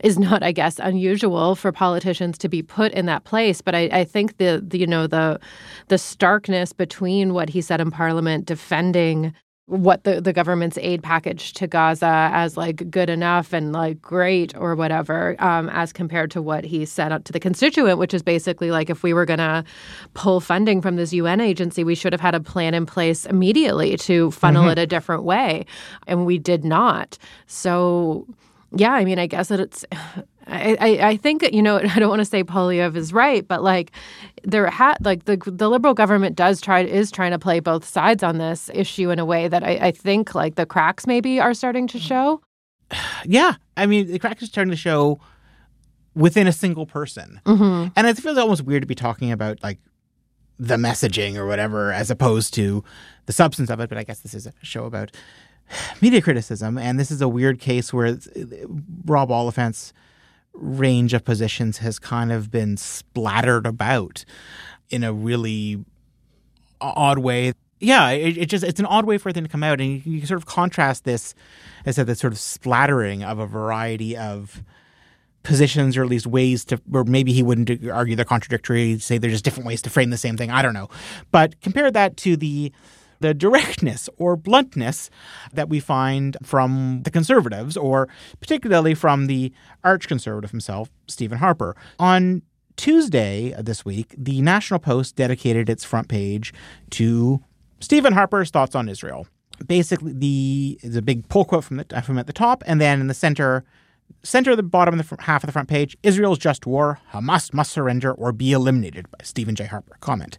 is 0.04 0.16
not, 0.16 0.44
I 0.44 0.52
guess, 0.52 0.78
unusual 0.78 1.56
for 1.56 1.72
politicians 1.72 2.38
to 2.38 2.48
be 2.48 2.62
put 2.62 2.92
in 2.92 3.06
that 3.06 3.24
place. 3.24 3.60
But 3.60 3.74
I, 3.74 3.88
I 3.90 4.04
think 4.04 4.36
the, 4.36 4.62
the 4.64 4.78
you 4.78 4.86
know 4.86 5.08
the 5.08 5.40
the 5.88 5.98
starkness 5.98 6.72
between 6.72 7.34
what 7.34 7.48
he 7.48 7.60
said 7.60 7.80
in 7.80 7.90
Parliament 7.90 8.46
defending 8.46 9.34
what 9.68 10.04
the, 10.04 10.20
the 10.20 10.32
government's 10.32 10.78
aid 10.78 11.02
package 11.02 11.52
to 11.54 11.66
Gaza 11.66 12.30
as 12.32 12.56
like 12.56 12.88
good 12.88 13.10
enough 13.10 13.52
and 13.52 13.72
like 13.72 14.00
great 14.00 14.56
or 14.56 14.76
whatever, 14.76 15.34
um, 15.42 15.68
as 15.70 15.92
compared 15.92 16.30
to 16.30 16.40
what 16.40 16.62
he 16.64 16.84
said 16.84 17.10
up 17.10 17.24
to 17.24 17.32
the 17.32 17.40
constituent, 17.40 17.98
which 17.98 18.14
is 18.14 18.22
basically 18.22 18.70
like 18.70 18.88
if 18.90 19.02
we 19.02 19.12
were 19.12 19.24
going 19.24 19.38
to 19.40 19.64
pull 20.14 20.38
funding 20.40 20.80
from 20.80 20.94
this 20.94 21.12
UN 21.12 21.40
agency, 21.40 21.82
we 21.82 21.96
should 21.96 22.12
have 22.12 22.20
had 22.20 22.34
a 22.34 22.40
plan 22.40 22.74
in 22.74 22.86
place 22.86 23.26
immediately 23.26 23.96
to 23.96 24.30
funnel 24.30 24.66
Mhm. 24.66 24.72
it 24.72 24.78
a 24.78 24.86
different 24.86 25.24
way. 25.24 25.66
And 26.06 26.24
we 26.26 26.38
did 26.38 26.64
not. 26.64 27.18
So, 27.48 28.24
yeah, 28.70 28.92
I 28.92 29.04
mean, 29.04 29.18
I 29.18 29.26
guess 29.26 29.48
that 29.48 29.58
it's. 29.58 29.84
I, 30.48 30.76
I, 30.80 31.08
I 31.08 31.16
think 31.16 31.42
you 31.52 31.62
know 31.62 31.78
I 31.94 31.98
don't 31.98 32.08
want 32.08 32.20
to 32.20 32.24
say 32.24 32.44
Poilievre 32.44 32.96
is 32.96 33.12
right, 33.12 33.46
but 33.46 33.62
like 33.62 33.90
there 34.44 34.66
had 34.68 34.96
like 35.04 35.24
the 35.24 35.36
the 35.46 35.68
liberal 35.68 35.94
government 35.94 36.36
does 36.36 36.60
try 36.60 36.80
is 36.84 37.10
trying 37.10 37.32
to 37.32 37.38
play 37.38 37.60
both 37.60 37.84
sides 37.84 38.22
on 38.22 38.38
this 38.38 38.70
issue 38.74 39.10
in 39.10 39.18
a 39.18 39.24
way 39.24 39.48
that 39.48 39.62
I, 39.64 39.70
I 39.88 39.90
think 39.90 40.34
like 40.34 40.54
the 40.54 40.66
cracks 40.66 41.06
maybe 41.06 41.40
are 41.40 41.54
starting 41.54 41.86
to 41.88 41.98
show. 41.98 42.40
Yeah. 43.24 43.54
I 43.76 43.86
mean, 43.86 44.06
the 44.06 44.18
cracks 44.20 44.42
is 44.42 44.48
starting 44.48 44.70
to 44.70 44.76
show 44.76 45.18
within 46.14 46.46
a 46.46 46.52
single 46.52 46.86
person. 46.86 47.40
Mhm. 47.44 47.92
And 47.96 48.06
it 48.06 48.16
feels 48.16 48.38
almost 48.38 48.62
weird 48.62 48.82
to 48.82 48.86
be 48.86 48.94
talking 48.94 49.32
about 49.32 49.60
like 49.64 49.78
the 50.58 50.76
messaging 50.76 51.36
or 51.36 51.46
whatever 51.46 51.92
as 51.92 52.10
opposed 52.10 52.54
to 52.54 52.84
the 53.26 53.32
substance 53.32 53.68
of 53.70 53.80
it. 53.80 53.88
But 53.88 53.98
I 53.98 54.04
guess 54.04 54.20
this 54.20 54.32
is 54.34 54.46
a 54.46 54.52
show 54.62 54.84
about 54.84 55.10
media 56.00 56.22
criticism. 56.22 56.78
And 56.78 56.98
this 57.00 57.10
is 57.10 57.20
a 57.20 57.28
weird 57.28 57.58
case 57.58 57.92
where 57.92 58.06
it's- 58.06 58.28
Rob 59.04 59.30
Oliphant's 59.30 59.92
range 60.56 61.14
of 61.14 61.24
positions 61.24 61.78
has 61.78 61.98
kind 61.98 62.32
of 62.32 62.50
been 62.50 62.76
splattered 62.76 63.66
about 63.66 64.24
in 64.90 65.04
a 65.04 65.12
really 65.12 65.84
odd 66.80 67.18
way. 67.18 67.52
Yeah, 67.80 68.10
it, 68.10 68.38
it 68.38 68.46
just 68.46 68.64
it's 68.64 68.80
an 68.80 68.86
odd 68.86 69.04
way 69.04 69.18
for 69.18 69.28
it 69.28 69.34
to 69.34 69.48
come 69.48 69.62
out, 69.62 69.80
and 69.80 70.02
you, 70.04 70.12
you 70.12 70.26
sort 70.26 70.38
of 70.38 70.46
contrast 70.46 71.04
this, 71.04 71.34
as 71.84 71.96
I 71.96 72.00
said, 72.00 72.06
this 72.06 72.20
sort 72.20 72.32
of 72.32 72.38
splattering 72.38 73.22
of 73.22 73.38
a 73.38 73.46
variety 73.46 74.16
of 74.16 74.62
positions, 75.42 75.96
or 75.96 76.02
at 76.02 76.08
least 76.08 76.26
ways 76.26 76.64
to, 76.64 76.80
or 76.92 77.04
maybe 77.04 77.32
he 77.32 77.42
wouldn't 77.42 77.88
argue 77.88 78.16
they're 78.16 78.24
contradictory, 78.24 78.98
say 78.98 79.18
they're 79.18 79.30
just 79.30 79.44
different 79.44 79.66
ways 79.66 79.80
to 79.82 79.90
frame 79.90 80.10
the 80.10 80.16
same 80.16 80.36
thing. 80.36 80.50
I 80.50 80.62
don't 80.62 80.74
know, 80.74 80.88
but 81.30 81.60
compare 81.60 81.90
that 81.90 82.16
to 82.18 82.36
the 82.36 82.72
the 83.20 83.34
directness 83.34 84.08
or 84.18 84.36
bluntness 84.36 85.10
that 85.52 85.68
we 85.68 85.80
find 85.80 86.36
from 86.42 87.02
the 87.04 87.10
conservatives, 87.10 87.76
or 87.76 88.08
particularly 88.40 88.94
from 88.94 89.26
the 89.26 89.52
arch 89.84 90.08
conservative 90.08 90.50
himself, 90.50 90.90
Stephen 91.06 91.38
Harper. 91.38 91.76
On 91.98 92.42
Tuesday 92.76 93.54
this 93.58 93.84
week, 93.84 94.14
the 94.16 94.42
National 94.42 94.78
Post 94.78 95.16
dedicated 95.16 95.68
its 95.68 95.84
front 95.84 96.08
page 96.08 96.52
to 96.90 97.42
Stephen 97.80 98.12
Harper's 98.12 98.50
thoughts 98.50 98.74
on 98.74 98.88
Israel. 98.88 99.26
Basically, 99.66 100.12
the 100.12 100.78
a 100.96 101.00
big 101.00 101.28
pull 101.28 101.44
quote 101.44 101.64
from 101.64 101.78
the 101.78 102.02
from 102.02 102.18
at 102.18 102.26
the 102.26 102.32
top, 102.32 102.62
and 102.66 102.80
then 102.80 103.00
in 103.00 103.06
the 103.06 103.14
center, 103.14 103.64
center 104.22 104.50
of 104.50 104.58
the 104.58 104.62
bottom 104.62 104.98
of 104.98 105.08
the 105.08 105.22
half 105.22 105.42
of 105.42 105.48
the 105.48 105.52
front 105.52 105.68
page, 105.68 105.96
Israel's 106.02 106.38
just 106.38 106.66
war. 106.66 107.00
Hamas 107.12 107.54
must 107.54 107.72
surrender 107.72 108.12
or 108.12 108.32
be 108.32 108.52
eliminated 108.52 109.10
by 109.10 109.18
Stephen 109.22 109.54
J. 109.54 109.64
Harper. 109.64 109.96
Comment. 110.00 110.36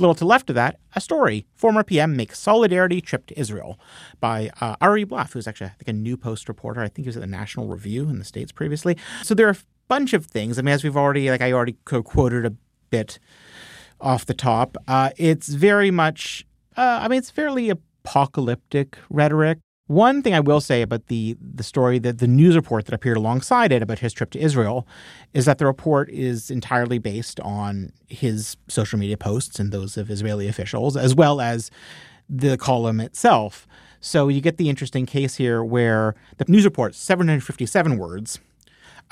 Little 0.00 0.14
to 0.16 0.24
left 0.24 0.50
of 0.50 0.54
that, 0.56 0.78
a 0.94 1.00
story. 1.00 1.46
Former 1.54 1.82
PM 1.82 2.16
makes 2.16 2.38
solidarity 2.38 3.00
trip 3.00 3.26
to 3.26 3.38
Israel 3.38 3.78
by 4.20 4.50
uh, 4.60 4.76
Ari 4.80 5.04
Blaff, 5.04 5.32
who's 5.32 5.46
actually, 5.46 5.68
I 5.68 5.74
think, 5.78 5.88
a 5.88 5.92
new 5.92 6.16
Post 6.16 6.48
reporter. 6.48 6.80
I 6.80 6.88
think 6.88 7.04
he 7.04 7.08
was 7.08 7.16
at 7.16 7.20
the 7.20 7.26
National 7.26 7.66
Review 7.66 8.08
in 8.08 8.18
the 8.18 8.24
States 8.24 8.52
previously. 8.52 8.96
So 9.22 9.34
there 9.34 9.46
are 9.46 9.52
a 9.52 9.56
bunch 9.88 10.12
of 10.12 10.26
things. 10.26 10.58
I 10.58 10.62
mean, 10.62 10.74
as 10.74 10.84
we've 10.84 10.96
already, 10.96 11.30
like 11.30 11.40
I 11.40 11.52
already 11.52 11.76
quoted 11.84 12.44
a 12.44 12.52
bit 12.90 13.18
off 14.00 14.26
the 14.26 14.34
top, 14.34 14.76
uh, 14.86 15.10
it's 15.16 15.48
very 15.48 15.90
much, 15.90 16.46
uh, 16.76 17.00
I 17.02 17.08
mean, 17.08 17.18
it's 17.18 17.30
fairly 17.30 17.70
apocalyptic 17.70 18.98
rhetoric. 19.08 19.58
One 19.86 20.20
thing 20.20 20.34
I 20.34 20.40
will 20.40 20.60
say 20.60 20.82
about 20.82 21.06
the 21.06 21.36
the 21.40 21.62
story 21.62 22.00
that 22.00 22.18
the 22.18 22.26
news 22.26 22.56
report 22.56 22.86
that 22.86 22.94
appeared 22.94 23.16
alongside 23.16 23.70
it 23.70 23.82
about 23.82 24.00
his 24.00 24.12
trip 24.12 24.30
to 24.30 24.40
Israel 24.40 24.86
is 25.32 25.44
that 25.44 25.58
the 25.58 25.66
report 25.66 26.10
is 26.10 26.50
entirely 26.50 26.98
based 26.98 27.38
on 27.40 27.92
his 28.08 28.56
social 28.66 28.98
media 28.98 29.16
posts 29.16 29.60
and 29.60 29.70
those 29.70 29.96
of 29.96 30.10
Israeli 30.10 30.48
officials, 30.48 30.96
as 30.96 31.14
well 31.14 31.40
as 31.40 31.70
the 32.28 32.56
column 32.56 33.00
itself. 33.00 33.68
So 34.00 34.26
you 34.26 34.40
get 34.40 34.56
the 34.56 34.68
interesting 34.68 35.06
case 35.06 35.36
here 35.36 35.62
where 35.62 36.16
the 36.38 36.44
news 36.48 36.64
report 36.64 36.96
757 36.96 37.96
words, 37.96 38.40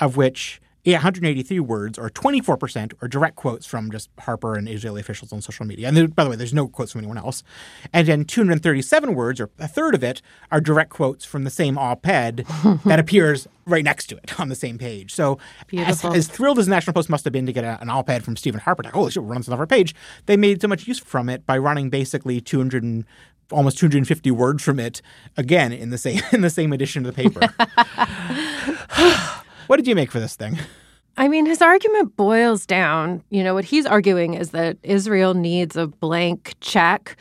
of 0.01 0.17
which 0.17 0.61
183 0.93 1.59
words 1.59 1.97
or 1.97 2.09
24% 2.09 2.93
are 3.01 3.07
direct 3.07 3.35
quotes 3.35 3.65
from 3.65 3.91
just 3.91 4.09
Harper 4.19 4.55
and 4.55 4.69
Israeli 4.69 5.01
officials 5.01 5.33
on 5.33 5.41
social 5.41 5.65
media. 5.65 5.87
And 5.87 5.97
there, 5.97 6.07
by 6.07 6.23
the 6.23 6.29
way, 6.29 6.35
there's 6.35 6.53
no 6.53 6.67
quotes 6.67 6.91
from 6.91 6.99
anyone 6.99 7.17
else. 7.17 7.43
And 7.91 8.07
then 8.07 8.25
237 8.25 9.15
words, 9.15 9.39
or 9.39 9.49
a 9.59 9.67
third 9.67 9.95
of 9.95 10.03
it, 10.03 10.21
are 10.51 10.61
direct 10.61 10.91
quotes 10.91 11.25
from 11.25 11.43
the 11.43 11.49
same 11.49 11.77
op 11.77 12.07
ed 12.07 12.45
that 12.85 12.99
appears 12.99 13.47
right 13.65 13.83
next 13.83 14.07
to 14.07 14.17
it 14.17 14.39
on 14.39 14.49
the 14.49 14.55
same 14.55 14.77
page. 14.77 15.13
So, 15.13 15.39
as, 15.75 16.05
as 16.05 16.27
thrilled 16.27 16.59
as 16.59 16.65
the 16.65 16.71
National 16.71 16.93
Post 16.93 17.09
must 17.09 17.23
have 17.23 17.33
been 17.33 17.47
to 17.47 17.53
get 17.53 17.63
a, 17.63 17.81
an 17.81 17.89
op 17.89 18.09
ed 18.09 18.23
from 18.23 18.35
Stephen 18.35 18.59
Harper, 18.59 18.83
like, 18.83 18.93
holy 18.93 19.11
shit, 19.11 19.23
we're 19.23 19.35
this 19.35 19.49
on 19.49 19.59
our 19.59 19.67
page, 19.67 19.95
they 20.27 20.37
made 20.37 20.61
so 20.61 20.67
much 20.67 20.87
use 20.87 20.99
from 20.99 21.29
it 21.29 21.45
by 21.45 21.57
running 21.57 21.89
basically 21.89 22.39
200 22.39 22.83
and 22.83 23.05
almost 23.51 23.77
250 23.77 24.31
words 24.31 24.63
from 24.63 24.79
it 24.79 25.01
again 25.37 25.71
in 25.71 25.89
the 25.89 25.97
same 25.97 26.21
in 26.31 26.41
the 26.41 26.49
same 26.49 26.73
edition 26.73 27.05
of 27.05 27.15
the 27.15 27.29
paper. 27.29 27.53
what 29.67 29.77
did 29.77 29.87
you 29.87 29.95
make 29.95 30.11
for 30.11 30.19
this 30.19 30.35
thing? 30.35 30.57
I 31.17 31.27
mean, 31.29 31.45
his 31.45 31.61
argument 31.61 32.15
boils 32.17 32.65
down, 32.65 33.23
you 33.29 33.41
know, 33.43 33.53
what 33.53 33.63
he's 33.65 33.85
arguing 33.85 34.33
is 34.33 34.49
that 34.51 34.77
Israel 34.83 35.33
needs 35.33 35.75
a 35.77 35.87
blank 35.87 36.55
check 36.59 37.15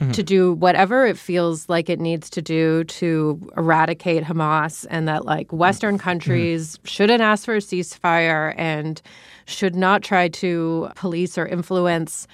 Mhm. 0.00 0.12
to 0.14 0.22
do 0.22 0.52
whatever 0.54 1.04
it 1.04 1.18
feels 1.18 1.68
like 1.68 1.90
it 1.90 2.00
needs 2.00 2.30
to 2.30 2.40
do 2.40 2.84
to 2.84 3.38
eradicate 3.58 4.24
Hamas, 4.24 4.86
and 4.88 5.06
that 5.08 5.26
like 5.26 5.52
Western 5.52 5.98
countries 5.98 6.78
shouldn't 6.84 7.20
ask 7.20 7.44
for 7.44 7.54
a 7.56 7.58
ceasefire 7.58 8.54
and 8.56 9.02
should 9.44 9.74
not 9.76 10.02
try 10.02 10.26
to 10.28 10.88
police 10.94 11.36
or 11.36 11.44
influence 11.46 12.26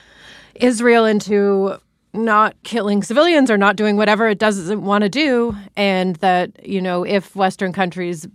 Israel 0.54 1.04
into 1.06 1.76
not 2.16 2.54
killing 2.62 3.02
civilians 3.02 3.50
or 3.50 3.58
not 3.58 3.76
doing 3.76 3.96
whatever 3.96 4.28
it 4.28 4.38
doesn't 4.38 4.82
want 4.82 5.02
to 5.02 5.08
do 5.08 5.54
and 5.76 6.16
that 6.16 6.50
you 6.66 6.80
know 6.80 7.04
if 7.04 7.36
western 7.36 7.72
countries 7.72 8.26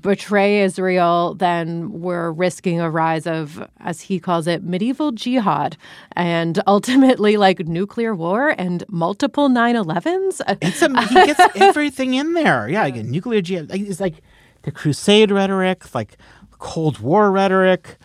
betray 0.00 0.62
israel 0.62 1.34
then 1.34 1.92
we're 1.92 2.30
risking 2.32 2.80
a 2.80 2.90
rise 2.90 3.26
of 3.26 3.62
as 3.80 4.00
he 4.00 4.18
calls 4.18 4.46
it 4.46 4.62
medieval 4.62 5.12
jihad 5.12 5.76
and 6.12 6.62
ultimately 6.66 7.36
like 7.36 7.60
nuclear 7.66 8.14
war 8.14 8.54
and 8.58 8.84
multiple 8.88 9.48
9-11s 9.48 10.40
It's 10.62 10.82
a, 10.82 11.06
he 11.08 11.14
gets 11.14 11.40
everything 11.56 12.14
in 12.14 12.32
there. 12.32 12.68
Yeah, 12.68 12.82
like 12.82 12.96
nuclear 12.96 13.40
jihad. 13.40 13.70
It's 13.72 14.00
like 14.00 14.22
the 14.62 14.72
crusade 14.72 15.30
rhetoric, 15.30 15.94
like 15.94 16.16
Cold 16.58 16.98
War 17.00 17.30
rhetoric, 17.30 17.98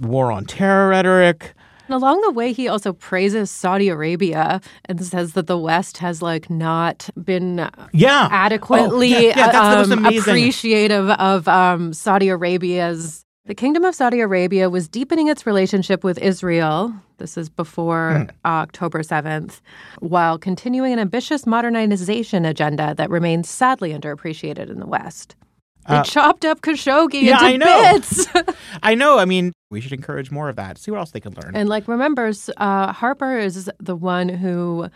war 0.00 0.30
on 0.30 0.44
terror 0.44 0.88
rhetoric. 0.88 1.54
And 1.88 1.94
along 1.94 2.20
the 2.20 2.30
way, 2.30 2.52
he 2.52 2.68
also 2.68 2.92
praises 2.92 3.50
Saudi 3.50 3.88
Arabia 3.88 4.60
and 4.84 5.02
says 5.02 5.32
that 5.32 5.46
the 5.46 5.56
West 5.56 5.96
has 5.98 6.20
like 6.20 6.50
not 6.50 7.08
been 7.24 7.70
yeah. 7.94 8.28
adequately 8.30 9.16
oh, 9.16 9.20
yeah, 9.20 9.36
yeah, 9.38 9.80
um, 9.80 10.04
appreciative 10.04 11.08
of 11.10 11.48
um, 11.48 11.94
Saudi 11.94 12.28
Arabia's. 12.28 13.24
The 13.46 13.54
Kingdom 13.54 13.86
of 13.86 13.94
Saudi 13.94 14.20
Arabia 14.20 14.68
was 14.68 14.86
deepening 14.86 15.28
its 15.28 15.46
relationship 15.46 16.04
with 16.04 16.18
Israel. 16.18 16.94
This 17.16 17.38
is 17.38 17.48
before 17.48 18.26
mm. 18.26 18.30
October 18.44 19.00
7th, 19.00 19.62
while 20.00 20.38
continuing 20.38 20.92
an 20.92 20.98
ambitious 20.98 21.46
modernization 21.46 22.44
agenda 22.44 22.94
that 22.96 23.08
remains 23.08 23.48
sadly 23.48 23.94
underappreciated 23.94 24.68
in 24.68 24.78
the 24.78 24.86
West. 24.86 25.34
They 25.88 25.96
uh, 25.96 26.04
chopped 26.04 26.44
up 26.44 26.60
Khashoggi 26.60 27.22
yeah, 27.22 27.34
into 27.34 27.44
I 27.44 27.56
know. 27.56 27.92
bits. 27.92 28.26
I 28.82 28.94
know. 28.94 29.18
I 29.18 29.24
mean, 29.24 29.52
we 29.70 29.80
should 29.80 29.92
encourage 29.92 30.30
more 30.30 30.48
of 30.48 30.56
that. 30.56 30.76
See 30.76 30.90
what 30.90 30.98
else 30.98 31.12
they 31.12 31.20
can 31.20 31.34
learn. 31.34 31.56
And 31.56 31.68
like, 31.68 31.88
remember, 31.88 32.30
uh, 32.58 32.92
Harper 32.92 33.38
is 33.38 33.70
the 33.80 33.96
one 33.96 34.28
who 34.28 34.88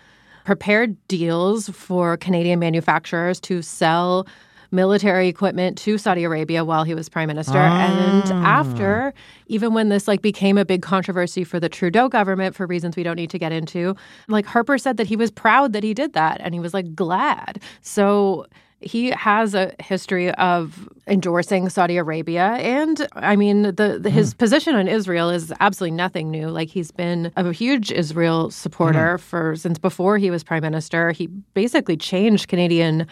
prepared 0.44 0.96
deals 1.08 1.68
for 1.70 2.16
Canadian 2.18 2.58
manufacturers 2.58 3.40
to 3.40 3.62
sell 3.62 4.26
military 4.70 5.28
equipment 5.28 5.76
to 5.78 5.98
Saudi 5.98 6.24
Arabia 6.24 6.64
while 6.64 6.84
he 6.84 6.94
was 6.94 7.08
prime 7.08 7.28
minister. 7.28 7.58
Ah. 7.58 8.22
And 8.22 8.44
after, 8.44 9.14
even 9.46 9.74
when 9.74 9.90
this 9.90 10.08
like 10.08 10.22
became 10.22 10.58
a 10.58 10.64
big 10.64 10.82
controversy 10.82 11.44
for 11.44 11.60
the 11.60 11.68
Trudeau 11.68 12.08
government 12.08 12.54
for 12.54 12.66
reasons 12.66 12.96
we 12.96 13.02
don't 13.02 13.16
need 13.16 13.30
to 13.30 13.38
get 13.38 13.52
into, 13.52 13.94
like 14.28 14.46
Harper 14.46 14.78
said 14.78 14.96
that 14.96 15.06
he 15.06 15.16
was 15.16 15.30
proud 15.30 15.72
that 15.74 15.84
he 15.84 15.94
did 15.94 16.14
that 16.14 16.40
and 16.40 16.54
he 16.54 16.60
was 16.60 16.74
like 16.74 16.94
glad. 16.94 17.62
So 17.82 18.46
he 18.82 19.10
has 19.10 19.54
a 19.54 19.74
history 19.80 20.30
of 20.32 20.88
endorsing 21.06 21.68
Saudi 21.68 21.96
Arabia. 21.96 22.52
And 22.54 23.06
I 23.14 23.36
mean, 23.36 23.62
the, 23.62 23.98
the 24.00 24.10
his 24.10 24.34
mm. 24.34 24.38
position 24.38 24.74
on 24.74 24.88
Israel 24.88 25.30
is 25.30 25.52
absolutely 25.60 25.96
nothing 25.96 26.30
new. 26.30 26.48
Like 26.48 26.68
he's 26.68 26.90
been 26.90 27.32
a 27.36 27.52
huge 27.52 27.90
Israel 27.90 28.50
supporter 28.50 29.18
mm. 29.18 29.20
for 29.20 29.56
since 29.56 29.78
before 29.78 30.18
he 30.18 30.30
was 30.30 30.44
prime 30.44 30.62
minister. 30.62 31.12
He 31.12 31.26
basically 31.54 31.96
changed 31.96 32.48
Canadian 32.48 33.06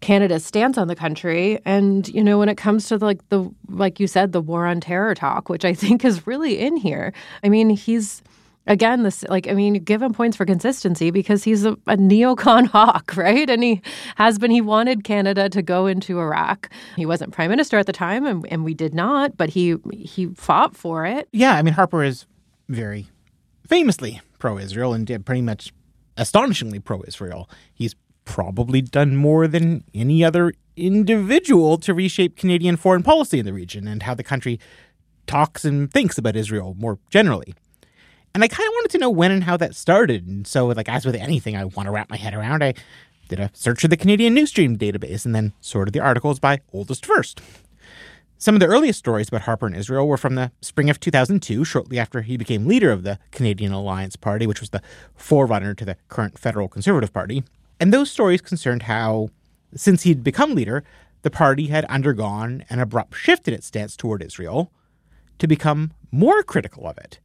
Canada's 0.00 0.44
stance 0.44 0.76
on 0.76 0.88
the 0.88 0.94
country. 0.94 1.58
And, 1.64 2.06
you 2.08 2.22
know, 2.22 2.38
when 2.38 2.48
it 2.48 2.56
comes 2.56 2.88
to 2.88 2.98
like 2.98 3.26
the, 3.30 3.50
like 3.68 3.98
you 3.98 4.06
said, 4.06 4.32
the 4.32 4.40
war 4.40 4.66
on 4.66 4.80
terror 4.80 5.14
talk, 5.14 5.48
which 5.48 5.64
I 5.64 5.72
think 5.82 6.04
is 6.04 6.26
really 6.26 6.58
in 6.58 6.76
here, 6.76 7.12
I 7.42 7.48
mean, 7.48 7.70
he's, 7.70 8.22
again, 8.66 9.02
this 9.02 9.24
like 9.28 9.48
I 9.48 9.52
mean, 9.52 9.74
give 9.84 10.02
him 10.02 10.12
points 10.12 10.36
for 10.36 10.44
consistency 10.44 11.10
because 11.10 11.44
he's 11.44 11.64
a, 11.64 11.72
a, 11.86 11.96
neocon 11.96 12.66
hawk, 12.74 13.16
right? 13.16 13.48
And 13.48 13.62
he 13.62 13.82
has 14.16 14.38
been. 14.38 14.50
He 14.50 14.60
wanted 14.60 15.04
Canada 15.04 15.48
to 15.48 15.62
go 15.62 15.86
into 15.86 16.18
Iraq. 16.18 16.70
He 16.96 17.06
wasn't 17.06 17.32
prime 17.32 17.50
minister 17.50 17.78
at 17.78 17.86
the 17.86 17.92
time, 17.92 18.26
and, 18.26 18.46
and 18.50 18.64
we 18.64 18.74
did 18.74 18.94
not, 18.94 19.36
but 19.36 19.50
he 19.50 19.76
he 19.92 20.26
fought 20.34 20.76
for 20.76 21.04
it. 21.06 21.28
Yeah, 21.32 21.54
I 21.54 21.62
mean, 21.62 21.74
Harper 21.74 22.02
is 22.02 22.26
very 22.68 23.08
famously 23.66 24.20
pro-Israel 24.38 24.92
and 24.92 25.06
pretty 25.24 25.42
much 25.42 25.72
astonishingly 26.16 26.78
pro-Israel. 26.78 27.48
He's 27.72 27.94
probably 28.24 28.80
done 28.80 29.16
more 29.16 29.46
than 29.46 29.84
any 29.94 30.24
other 30.24 30.52
individual 30.76 31.78
to 31.78 31.94
reshape 31.94 32.36
Canadian 32.36 32.76
foreign 32.76 33.02
policy 33.02 33.38
in 33.38 33.46
the 33.46 33.52
region 33.52 33.86
and 33.86 34.02
how 34.02 34.14
the 34.14 34.22
country 34.22 34.58
talks 35.26 35.64
and 35.64 35.90
thinks 35.90 36.18
about 36.18 36.36
Israel 36.36 36.74
more 36.78 36.98
generally. 37.10 37.54
And 38.34 38.42
I 38.42 38.48
kind 38.48 38.66
of 38.66 38.72
wanted 38.72 38.90
to 38.90 38.98
know 38.98 39.10
when 39.10 39.30
and 39.30 39.44
how 39.44 39.56
that 39.56 39.76
started. 39.76 40.26
And 40.26 40.44
so, 40.44 40.66
like, 40.66 40.88
as 40.88 41.06
with 41.06 41.14
anything 41.14 41.56
I 41.56 41.64
want 41.64 41.86
to 41.86 41.92
wrap 41.92 42.10
my 42.10 42.16
head 42.16 42.34
around, 42.34 42.64
I 42.64 42.74
did 43.28 43.38
a 43.38 43.50
search 43.54 43.84
of 43.84 43.90
the 43.90 43.96
Canadian 43.96 44.34
Newsstream 44.34 44.76
database 44.76 45.24
and 45.24 45.34
then 45.34 45.52
sorted 45.60 45.94
the 45.94 46.00
articles 46.00 46.40
by 46.40 46.60
oldest 46.72 47.06
first. 47.06 47.40
Some 48.36 48.56
of 48.56 48.60
the 48.60 48.66
earliest 48.66 48.98
stories 48.98 49.28
about 49.28 49.42
Harper 49.42 49.66
and 49.66 49.76
Israel 49.76 50.08
were 50.08 50.16
from 50.16 50.34
the 50.34 50.50
spring 50.60 50.90
of 50.90 50.98
2002, 50.98 51.64
shortly 51.64 51.98
after 51.98 52.22
he 52.22 52.36
became 52.36 52.66
leader 52.66 52.90
of 52.90 53.04
the 53.04 53.20
Canadian 53.30 53.72
Alliance 53.72 54.16
Party, 54.16 54.46
which 54.46 54.60
was 54.60 54.70
the 54.70 54.82
forerunner 55.14 55.72
to 55.72 55.84
the 55.84 55.96
current 56.08 56.36
federal 56.36 56.68
Conservative 56.68 57.12
Party. 57.12 57.44
And 57.78 57.92
those 57.92 58.10
stories 58.10 58.40
concerned 58.40 58.82
how, 58.82 59.28
since 59.76 60.02
he'd 60.02 60.24
become 60.24 60.54
leader, 60.54 60.82
the 61.22 61.30
party 61.30 61.68
had 61.68 61.84
undergone 61.86 62.64
an 62.68 62.80
abrupt 62.80 63.14
shift 63.14 63.46
in 63.46 63.54
its 63.54 63.68
stance 63.68 63.96
toward 63.96 64.22
Israel 64.22 64.72
to 65.38 65.46
become 65.46 65.92
more 66.10 66.42
critical 66.42 66.86
of 66.86 66.98
it. 66.98 67.20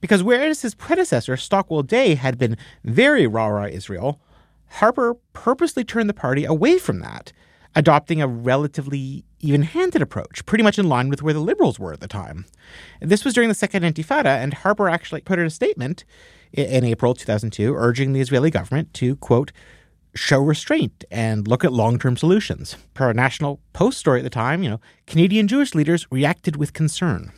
Because 0.00 0.22
whereas 0.22 0.62
his 0.62 0.74
predecessor, 0.74 1.36
Stockwell 1.36 1.82
Day, 1.82 2.14
had 2.14 2.38
been 2.38 2.56
very 2.84 3.26
rah 3.26 3.46
rah 3.46 3.66
Israel, 3.66 4.20
Harper 4.74 5.16
purposely 5.32 5.84
turned 5.84 6.08
the 6.08 6.14
party 6.14 6.44
away 6.44 6.78
from 6.78 7.00
that, 7.00 7.32
adopting 7.74 8.22
a 8.22 8.26
relatively 8.28 9.24
even 9.40 9.62
handed 9.62 10.02
approach, 10.02 10.44
pretty 10.46 10.62
much 10.62 10.78
in 10.78 10.88
line 10.88 11.08
with 11.08 11.22
where 11.22 11.34
the 11.34 11.40
Liberals 11.40 11.78
were 11.78 11.92
at 11.92 12.00
the 12.00 12.08
time. 12.08 12.44
This 13.00 13.24
was 13.24 13.34
during 13.34 13.48
the 13.48 13.54
Second 13.54 13.82
Intifada, 13.82 14.42
and 14.42 14.54
Harper 14.54 14.88
actually 14.88 15.22
put 15.22 15.38
out 15.38 15.46
a 15.46 15.50
statement 15.50 16.04
in 16.52 16.84
April 16.84 17.14
2002 17.14 17.74
urging 17.74 18.12
the 18.12 18.20
Israeli 18.20 18.50
government 18.50 18.92
to, 18.94 19.16
quote, 19.16 19.52
show 20.14 20.40
restraint 20.40 21.04
and 21.10 21.46
look 21.46 21.64
at 21.64 21.72
long 21.72 21.98
term 21.98 22.16
solutions. 22.16 22.76
Per 22.94 23.10
a 23.10 23.14
National 23.14 23.60
Post 23.72 23.98
story 23.98 24.20
at 24.20 24.24
the 24.24 24.30
time, 24.30 24.62
you 24.62 24.70
know, 24.70 24.80
Canadian 25.06 25.48
Jewish 25.48 25.74
leaders 25.74 26.06
reacted 26.10 26.56
with 26.56 26.72
concern. 26.72 27.32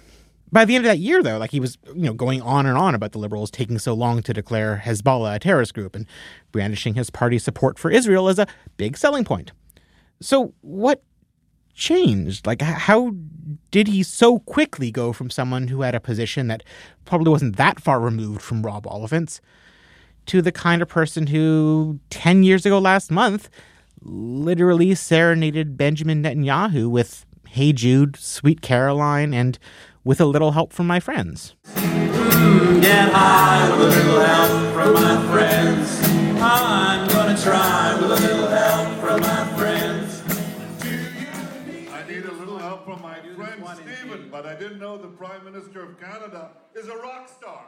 By 0.53 0.67
the 0.67 0.77
end 0.77 0.85
of 0.85 0.91
that 0.91 0.99
year, 0.99 1.23
though, 1.23 1.39
like 1.39 1.51
he 1.51 1.61
was, 1.61 1.79
you 1.95 2.03
know, 2.03 2.13
going 2.13 2.43
on 2.43 2.67
and 2.67 2.77
on 2.77 2.95
about 2.95 3.13
the 3.13 3.19
liberals 3.19 3.51
taking 3.51 3.79
so 3.79 3.95
long 3.95 4.23
to 4.23 4.35
declare 4.35 4.83
Hezbollah 4.85 5.37
a 5.37 5.39
terrorist 5.39 5.73
group 5.73 5.97
and 5.97 6.07
brandishing 6.53 6.95
his 6.95 7.09
party's 7.09 7.43
support 7.43 7.79
for 7.79 7.91
Israel 7.91 8.29
as 8.29 8.39
a 8.39 8.47
big 8.77 8.99
selling 8.99 9.25
point. 9.25 9.53
So, 10.21 10.53
what 10.61 11.03
changed? 11.75 12.47
Like, 12.47 12.61
how 12.61 13.15
did 13.71 13.89
he 13.89 14.03
so 14.03 14.41
quickly 14.41 14.91
go 14.91 15.13
from 15.13 15.31
someone 15.31 15.69
who 15.69 15.81
had 15.81 15.95
a 15.95 16.01
position 16.01 16.49
that 16.49 16.63
probably 17.07 17.31
wasn't 17.31 17.57
that 17.57 17.81
far 17.81 17.99
removed 17.99 18.43
from 18.43 18.63
Rob 18.63 18.85
Oliphant's 18.85 19.41
to 20.27 20.43
the 20.43 20.53
kind 20.53 20.83
of 20.83 20.89
person 20.89 21.29
who 21.29 21.99
10 22.11 22.43
years 22.43 22.67
ago 22.67 22.79
last 22.79 23.11
month 23.11 23.49
literally 24.03 24.95
serenaded 24.95 25.77
Benjamin 25.77 26.23
Netanyahu 26.23 26.91
with 26.91 27.25
Hey 27.49 27.73
Jude, 27.73 28.17
Sweet 28.17 28.61
Caroline, 28.61 29.35
and 29.35 29.59
with 30.05 30.21
a 30.21 30.27
little 30.27 30.53
help 30.53 30.73
from 30.73 30.87
my 30.87 31.01
friends. 31.01 31.55
Mm, 31.65 32.83
get 32.83 33.09
high 33.13 33.71
with 33.79 33.97
a 33.97 34.03
little 34.03 34.21
help 34.21 34.75
from 34.75 34.95
my 34.95 35.33
friends. 35.33 36.01
I'm 36.43 37.09
gonna 37.09 37.37
try 37.39 37.99
with 38.01 38.11
a 38.11 38.21
little 38.21 38.49
help 38.49 38.89
from 39.01 39.21
my 39.21 39.57
friends. 39.57 40.23
I 41.93 42.09
need 42.09 42.25
a 42.25 42.33
little 42.33 42.59
help 42.59 42.85
from 42.85 43.01
my 43.03 43.21
friend 43.37 43.65
Stephen, 43.77 44.29
but 44.31 44.47
I 44.47 44.55
didn't 44.55 44.79
know 44.79 44.97
the 44.97 45.09
Prime 45.09 45.45
Minister 45.45 45.83
of 45.83 46.01
Canada 46.01 46.51
is 46.75 46.89
a 46.89 46.97
rock 46.97 47.29
star. 47.29 47.63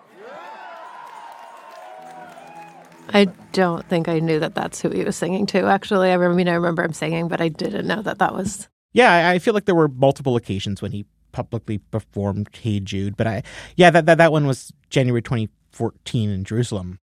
I 3.11 3.27
don't 3.53 3.87
think 3.89 4.09
I 4.09 4.19
knew 4.19 4.41
that 4.41 4.55
that's 4.55 4.81
who 4.81 4.91
he 4.91 5.05
was 5.05 5.15
singing 5.17 5.47
to. 5.47 5.67
Actually, 5.67 6.11
I 6.11 6.17
mean, 6.17 6.49
I 6.49 6.55
remember 6.55 6.83
him 6.83 6.93
singing, 6.93 7.29
but 7.29 7.41
I 7.41 7.49
didn't 7.49 7.87
know 7.87 8.03
that 8.03 8.19
that 8.19 8.35
was. 8.35 8.69
Yeah, 8.93 9.29
I 9.29 9.39
feel 9.39 9.55
like 9.55 9.67
there 9.67 9.75
were 9.75 9.89
multiple 9.89 10.37
occasions 10.37 10.81
when 10.81 10.93
he 10.93 11.05
publicly 11.35 11.79
performed 11.79 12.49
Hey 12.53 12.81
Jude, 12.81 13.17
but 13.17 13.27
I 13.27 13.43
yeah 13.77 13.91
that 13.91 14.07
that, 14.07 14.19
that 14.19 14.33
one 14.33 14.47
was 14.47 14.73
January 14.89 15.21
2014 15.21 16.31
in 16.31 16.45
Jerusalem. 16.45 16.99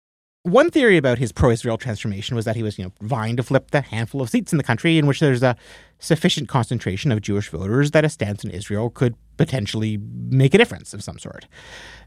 One 0.44 0.72
theory 0.72 0.96
about 0.96 1.18
his 1.18 1.34
pro-Israel 1.34 1.78
transformation 1.78 2.34
was 2.34 2.46
that 2.46 2.56
he 2.56 2.64
was, 2.64 2.78
you 2.78 2.86
know, 2.86 2.94
vying 3.02 3.36
to 3.36 3.44
flip 3.44 3.72
the 3.72 3.82
handful 3.82 4.22
of 4.22 4.30
seats 4.30 4.54
in 4.54 4.58
the 4.58 4.64
country 4.64 4.98
in 4.98 5.06
which 5.06 5.20
there's 5.20 5.44
a 5.44 5.58
sufficient 6.00 6.48
concentration 6.48 7.12
of 7.12 7.20
Jewish 7.20 7.50
voters 7.50 7.92
that 7.92 8.06
a 8.06 8.10
stance 8.10 8.46
in 8.46 8.52
Israel 8.52 8.90
could 8.90 9.16
potentially 9.36 10.00
make 10.30 10.54
a 10.54 10.58
difference 10.58 10.94
of 10.94 11.04
some 11.04 11.20
sort. 11.20 11.46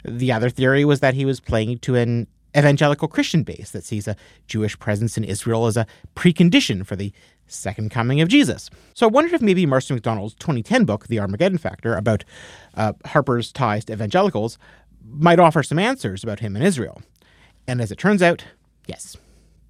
The 0.05 0.33
other 0.33 0.49
theory 0.49 0.85
was 0.87 1.01
that 1.01 1.13
he 1.13 1.27
was 1.27 1.41
playing 1.41 1.81
to 1.81 1.95
an 1.97 2.27
evangelical 2.57 3.09
Christian 3.09 3.43
base 3.43 3.71
that 3.71 3.85
sees 3.85 4.09
a 4.09 4.17
Jewish 4.47 4.79
presence 4.79 5.17
in 5.17 5.25
Israel 5.25 5.67
as 5.67 5.77
a 5.77 5.87
precondition 6.17 6.87
for 6.87 6.97
the 6.97 7.13
second 7.53 7.91
coming 7.91 8.21
of 8.21 8.29
Jesus. 8.29 8.71
So 8.95 9.07
I 9.07 9.11
wondered 9.11 9.35
if 9.35 9.43
maybe 9.43 9.67
Marci 9.67 9.93
McDonald's 9.93 10.35
2010 10.35 10.85
book, 10.85 11.07
The 11.09 11.21
Armageddon 11.21 11.59
Factor, 11.59 11.95
about 11.95 12.25
uh, 12.75 12.93
Harper's 13.07 13.53
ties 13.53 13.85
to 13.87 13.93
evangelicals, 13.93 14.59
might 15.05 15.39
offer 15.39 15.63
some 15.63 15.79
answers 15.79 16.23
about 16.23 16.41
him 16.41 16.57
and 16.57 16.65
Israel. 16.65 17.03
And 17.67 17.81
as 17.81 17.91
it 17.93 17.99
turns 17.99 18.23
out, 18.23 18.45
yes. 18.87 19.17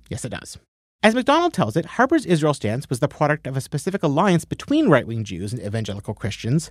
Yes, 0.09 0.25
it 0.25 0.31
does. 0.31 0.59
As 1.05 1.17
McDonald 1.17 1.53
tells 1.53 1.77
it, 1.77 1.85
Harper's 1.85 2.25
Israel 2.25 2.55
stance 2.55 2.89
was 2.89 3.01
the 3.01 3.09
product 3.09 3.49
of 3.49 3.57
a 3.57 3.61
specific 3.61 4.05
alliance 4.05 4.45
between 4.45 4.89
right 4.89 5.05
wing 5.05 5.25
Jews 5.25 5.53
and 5.53 5.61
evangelical 5.61 6.15
Christians, 6.15 6.71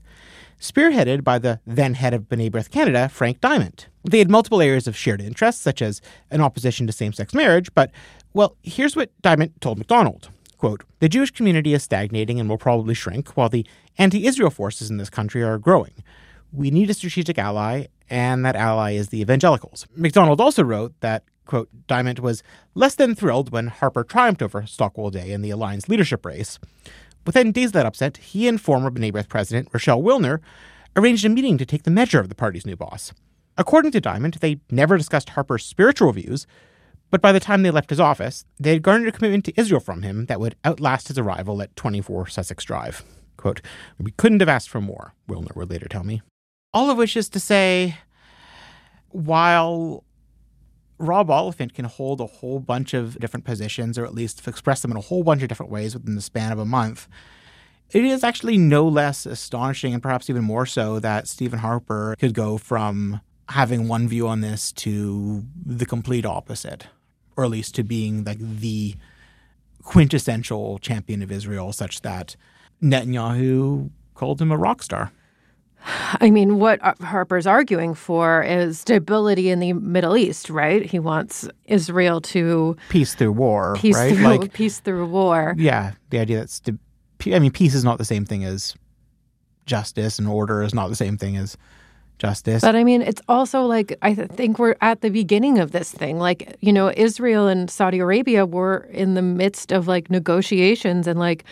spearheaded 0.58 1.22
by 1.22 1.38
the 1.38 1.60
then 1.68 1.96
head 1.96 2.14
of 2.14 2.30
B'nai 2.30 2.50
B'rith 2.50 2.72
Canada, 2.72 3.10
Frank 3.10 3.42
Dimant. 3.42 3.88
They 4.10 4.20
had 4.20 4.32
multiple 4.32 4.62
areas 4.62 4.88
of 4.88 4.96
shared 4.96 5.22
interest, 5.22 5.62
such 5.62 5.82
as 5.82 6.02
an 6.30 6.40
opposition 6.40 6.88
to 6.88 6.94
same 6.94 7.12
sex 7.12 7.34
marriage, 7.34 7.74
but, 7.74 7.92
well, 8.34 8.56
here's 8.64 8.96
what 8.96 9.12
Dimant 9.22 9.52
told 9.60 9.78
McDonald. 9.78 10.30
Quote, 10.62 10.84
the 11.00 11.10
Jewish 11.10 11.32
community 11.32 11.74
is 11.74 11.82
stagnating 11.82 12.40
and 12.40 12.48
will 12.48 12.60
probably 12.60 12.94
shrink, 12.94 13.36
while 13.36 13.50
the 13.50 13.66
anti 13.98 14.28
Israel 14.28 14.52
forces 14.52 14.92
in 14.92 14.98
this 14.98 15.10
country 15.10 15.42
are 15.42 15.58
growing. 15.58 16.04
We 16.54 16.70
need 16.70 16.88
a 16.92 16.94
strategic 16.94 17.40
ally, 17.40 17.88
and 18.12 18.46
that 18.46 18.56
ally 18.56 18.92
is 18.92 19.08
the 19.08 19.22
evangelicals. 19.22 19.88
McDonald 19.96 20.40
also 20.40 20.64
wrote 20.64 20.94
that, 21.00 21.24
quote, 21.48 21.68
Dimant 21.88 22.20
was 22.20 22.44
less 22.76 22.94
than 22.94 23.16
thrilled 23.16 23.52
when 23.52 23.70
Harper 23.70 24.04
triumphed 24.04 24.44
over 24.44 24.64
Stockwell 24.68 25.10
Day 25.10 25.32
in 25.32 25.42
the 25.42 25.50
Alliance 25.50 25.90
leadership 25.90 26.24
race. 26.24 26.60
Within 27.26 27.52
days 27.52 27.70
of 27.70 27.74
that 27.74 27.88
upset, 27.88 28.18
he 28.18 28.48
and 28.48 28.62
former 28.62 28.92
B'nai 28.92 29.28
president 29.28 29.68
Rochelle 29.74 30.04
Wilner 30.04 30.42
arranged 30.96 31.26
a 31.26 31.30
meeting 31.30 31.58
to 31.58 31.66
take 31.66 31.86
the 31.86 31.90
measure 31.90 32.20
of 32.20 32.30
the 32.30 32.36
party's 32.36 32.68
new 32.68 32.76
boss. 32.76 33.14
According 33.58 33.94
to 33.94 34.02
Dimant, 34.02 34.42
they 34.42 34.60
never 34.70 34.96
discussed 34.96 35.30
Harper's 35.30 35.66
spiritual 35.66 36.12
views, 36.12 36.46
but 37.12 37.22
by 37.22 37.32
the 37.32 37.40
time 37.40 37.62
they 37.62 37.72
left 37.72 37.90
his 37.90 38.00
office, 38.00 38.46
they 38.60 38.74
had 38.74 38.82
garnered 38.82 39.10
a 39.10 39.12
commitment 39.12 39.46
to 39.46 39.60
Israel 39.60 39.82
from 39.82 40.02
him 40.02 40.26
that 40.26 40.40
would 40.40 40.56
outlast 40.66 41.10
his 41.10 41.20
arrival 41.20 41.62
at 41.62 41.76
24 41.76 42.28
Sussex 42.28 42.64
Drive. 42.64 43.04
Quote, 43.38 43.62
We 44.00 44.12
couldn't 44.12 44.40
have 44.40 44.50
asked 44.50 44.70
for 44.70 44.82
more, 44.82 45.14
Wilner 45.28 45.56
would 45.56 45.70
later 45.70 45.88
tell 45.88 46.04
me. 46.04 46.22
All 46.74 46.90
of 46.90 46.98
which 46.98 47.18
is 47.18 47.30
to 47.30 47.40
say, 47.40 47.98
while 49.10 50.04
Rob 50.98 51.30
Oliphant 51.30 51.74
can 51.74 51.86
hold 51.86 52.22
a 52.22 52.28
whole 52.28 52.60
bunch 52.60 52.94
of 52.94 53.20
different 53.20 53.46
positions, 53.46 53.98
or 53.98 54.06
at 54.06 54.14
least 54.14 54.48
express 54.48 54.82
them 54.82 54.92
in 54.92 54.98
a 54.98 55.02
whole 55.02 55.24
bunch 55.24 55.42
of 55.42 55.50
different 55.50 55.72
ways 55.72 55.94
within 55.94 56.16
the 56.16 56.22
span 56.22 56.52
of 56.52 56.60
a 56.60 56.66
month, 56.66 57.08
it 57.90 58.06
is 58.06 58.24
actually 58.24 58.58
no 58.58 58.88
less 58.88 59.26
astonishing, 59.26 59.94
and 59.94 60.02
perhaps 60.02 60.30
even 60.30 60.44
more 60.44 60.66
so, 60.66 61.00
that 61.00 61.28
Stephen 61.28 61.60
Harper 61.60 62.16
could 62.20 62.34
go 62.34 62.58
from 62.58 63.20
having 63.50 63.88
one 63.88 64.08
view 64.08 64.28
on 64.28 64.40
this 64.40 64.72
to 64.72 65.44
the 65.66 65.86
complete 65.86 66.26
opposite, 66.26 66.88
or 67.36 67.44
at 67.44 67.50
least 67.50 67.76
to 67.76 67.84
being 67.84 68.24
like 68.24 68.40
the 68.40 68.96
quintessential 69.84 70.78
champion 70.80 71.22
of 71.22 71.32
Israel, 71.32 71.74
such 71.74 72.02
that 72.02 72.36
Netanyahu 72.82 73.90
called 74.16 74.42
him 74.42 74.52
a 74.52 74.58
rock 74.58 74.84
star. 74.84 75.12
I 76.20 76.30
mean, 76.30 76.60
what 76.60 76.80
Harper's 77.02 77.48
arguing 77.48 77.96
for 77.96 78.44
is 78.44 78.80
stability 78.80 79.50
in 79.50 79.60
the 79.60 79.74
Middle 79.74 80.16
East, 80.16 80.50
right? 80.50 80.86
He 80.86 81.00
wants 81.00 81.48
Israel 81.66 82.22
to 82.22 82.78
peace 82.90 83.16
through 83.16 83.32
war, 83.32 83.76
peace 83.80 83.96
right? 83.96 84.16
Through, 84.16 84.24
like 84.24 84.54
peace 84.54 84.80
through 84.80 85.08
war. 85.08 85.56
Yeah, 85.58 85.94
the 86.12 86.20
idea 86.20 86.42
that 86.42 86.50
st- 86.52 86.80
I 87.28 87.40
mean, 87.40 87.52
peace 87.52 87.74
is 87.74 87.84
not 87.84 87.98
the 87.98 88.06
same 88.06 88.26
thing 88.26 88.44
as 88.44 88.76
justice, 89.66 90.20
and 90.20 90.28
order 90.28 90.62
is 90.62 90.74
not 90.74 90.90
the 90.90 90.96
same 90.96 91.18
thing 91.18 91.36
as 91.38 91.58
justice. 92.22 92.62
But 92.62 92.76
I 92.76 92.84
mean, 92.84 93.02
it's 93.02 93.22
also 93.28 93.64
like 93.64 93.98
I 94.04 94.14
th- 94.14 94.30
think 94.30 94.60
we're 94.60 94.76
at 94.80 95.02
the 95.02 95.10
beginning 95.10 95.58
of 95.58 95.72
this 95.72 95.92
thing. 95.92 96.20
Like, 96.20 96.56
you 96.62 96.72
know, 96.72 96.94
Israel 96.96 97.48
and 97.48 97.70
Saudi 97.70 97.98
Arabia 98.00 98.46
were 98.46 98.88
in 98.92 99.16
the 99.16 99.24
midst 99.24 99.72
of 99.72 99.88
like 99.88 100.10
negotiations 100.12 101.08
and 101.08 101.20
like 101.20 101.44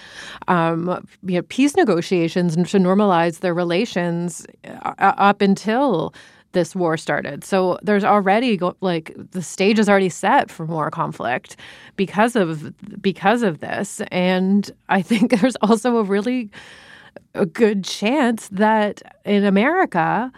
um, 0.48 1.06
you 1.24 1.36
know, 1.36 1.42
peace 1.50 1.76
negotiations 1.76 2.56
to 2.56 2.78
normalize 2.78 3.40
their 3.40 3.54
relations 3.54 4.46
uh, 4.64 4.94
up 5.18 5.42
until 5.42 6.14
this 6.52 6.76
war 6.76 6.98
started. 6.98 7.44
So 7.44 7.78
there's 7.82 8.04
already 8.04 8.60
like 8.82 9.16
the 9.32 9.42
stage 9.42 9.80
is 9.80 9.90
already 9.90 10.10
set 10.10 10.52
for 10.52 10.68
more 10.68 10.92
conflict 10.92 11.58
because 11.96 12.36
of 12.36 12.74
because 13.02 13.42
of 13.42 13.60
this. 13.60 14.02
And 14.12 14.70
I 14.90 15.02
think 15.02 15.32
there's 15.42 15.56
also 15.58 15.98
a 15.98 16.04
really 16.04 16.52
a 17.34 17.46
good 17.46 17.84
chance 17.84 18.50
that 18.50 19.02
in 19.26 19.44
America 19.46 20.32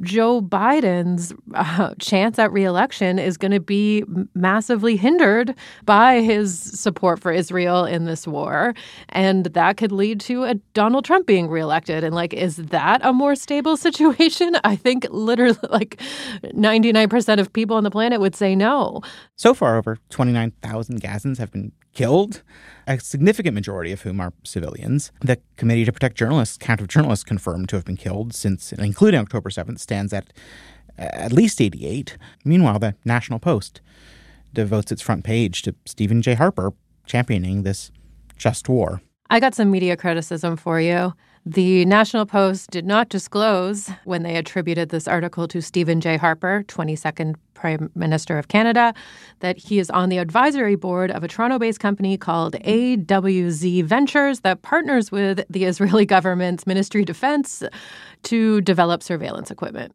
Joe 0.00 0.40
Biden's 0.40 1.32
uh, 1.54 1.94
chance 1.98 2.38
at 2.38 2.52
reelection 2.52 3.18
is 3.18 3.36
going 3.36 3.52
to 3.52 3.60
be 3.60 4.04
massively 4.34 4.96
hindered 4.96 5.54
by 5.84 6.20
his 6.20 6.58
support 6.58 7.20
for 7.20 7.32
Israel 7.32 7.84
in 7.84 8.04
this 8.04 8.26
war. 8.26 8.74
And 9.10 9.46
that 9.46 9.76
could 9.76 9.92
lead 9.92 10.20
to 10.20 10.44
a 10.44 10.54
Donald 10.74 11.04
Trump 11.04 11.26
being 11.26 11.48
reelected. 11.48 12.04
And, 12.04 12.14
like, 12.14 12.32
is 12.32 12.56
that 12.56 13.00
a 13.04 13.12
more 13.12 13.34
stable 13.34 13.76
situation? 13.88 14.56
I 14.64 14.76
think 14.76 15.06
literally, 15.10 15.58
like, 15.70 16.00
99% 16.44 17.40
of 17.40 17.52
people 17.52 17.76
on 17.76 17.84
the 17.84 17.90
planet 17.90 18.20
would 18.20 18.34
say 18.34 18.54
no. 18.54 19.00
So 19.36 19.54
far, 19.54 19.76
over 19.76 19.98
29,000 20.10 21.00
Gazans 21.00 21.38
have 21.38 21.52
been 21.52 21.72
killed, 21.92 22.42
a 22.86 22.98
significant 23.00 23.54
majority 23.54 23.92
of 23.92 24.02
whom 24.02 24.20
are 24.20 24.32
civilians. 24.44 25.12
The 25.20 25.38
Committee 25.56 25.84
to 25.84 25.92
Protect 25.92 26.16
Journalists, 26.16 26.56
count 26.56 26.80
of 26.80 26.88
journalists 26.88 27.24
confirmed 27.24 27.68
to 27.70 27.76
have 27.76 27.84
been 27.84 27.96
killed 27.96 28.34
since, 28.34 28.72
including 28.72 29.20
October 29.20 29.50
7th, 29.50 29.78
stands 29.78 30.12
at 30.12 30.32
at 30.98 31.32
least 31.32 31.60
88. 31.60 32.16
Meanwhile, 32.44 32.78
the 32.78 32.94
National 33.04 33.38
Post 33.38 33.80
devotes 34.52 34.92
its 34.92 35.02
front 35.02 35.24
page 35.24 35.62
to 35.62 35.74
Stephen 35.86 36.22
J. 36.22 36.34
Harper 36.34 36.72
championing 37.06 37.62
this 37.62 37.90
just 38.36 38.68
war. 38.68 39.00
I 39.28 39.40
got 39.40 39.54
some 39.54 39.70
media 39.70 39.96
criticism 39.96 40.56
for 40.56 40.80
you. 40.80 41.14
The 41.46 41.86
National 41.86 42.26
Post 42.26 42.70
did 42.70 42.84
not 42.84 43.08
disclose 43.08 43.88
when 44.04 44.22
they 44.22 44.36
attributed 44.36 44.90
this 44.90 45.08
article 45.08 45.48
to 45.48 45.62
Stephen 45.62 46.02
J. 46.02 46.18
Harper, 46.18 46.64
22nd 46.68 47.34
Prime 47.54 47.90
Minister 47.94 48.38
of 48.38 48.48
Canada, 48.48 48.92
that 49.38 49.56
he 49.56 49.78
is 49.78 49.88
on 49.88 50.10
the 50.10 50.18
advisory 50.18 50.74
board 50.74 51.10
of 51.10 51.24
a 51.24 51.28
Toronto 51.28 51.58
based 51.58 51.80
company 51.80 52.18
called 52.18 52.56
AWZ 52.56 53.84
Ventures 53.84 54.40
that 54.40 54.60
partners 54.60 55.10
with 55.10 55.42
the 55.48 55.64
Israeli 55.64 56.04
government's 56.04 56.66
Ministry 56.66 57.00
of 57.00 57.06
Defense 57.06 57.62
to 58.24 58.60
develop 58.60 59.02
surveillance 59.02 59.50
equipment. 59.50 59.94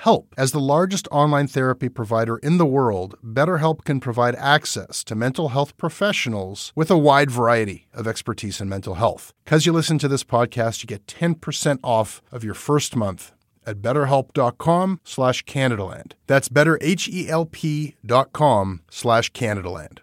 help. 0.00 0.34
As 0.36 0.52
the 0.52 0.60
largest 0.60 1.08
online 1.10 1.46
therapy 1.46 1.88
provider 1.88 2.36
in 2.38 2.58
the 2.58 2.66
world, 2.66 3.16
BetterHelp 3.24 3.84
can 3.84 4.00
provide 4.00 4.34
access 4.36 5.02
to 5.04 5.14
mental 5.14 5.50
health 5.50 5.76
professionals 5.76 6.72
with 6.74 6.90
a 6.90 6.98
wide 6.98 7.30
variety 7.30 7.86
of 7.94 8.06
expertise 8.06 8.60
in 8.60 8.68
mental 8.68 8.94
health. 8.94 9.32
Because 9.44 9.66
you 9.66 9.72
listen 9.72 9.98
to 9.98 10.08
this 10.08 10.24
podcast, 10.24 10.82
you 10.82 10.86
get 10.86 11.06
10% 11.06 11.78
off 11.82 12.22
of 12.32 12.44
your 12.44 12.54
first 12.54 12.96
month 12.96 13.32
at 13.66 13.82
betterhelp.com 13.82 15.00
slash 15.04 15.44
Canadaland. 15.44 16.12
That's 16.26 16.48
betterhelp.com 16.48 18.80
slash 18.90 19.32
Canadaland. 19.32 19.98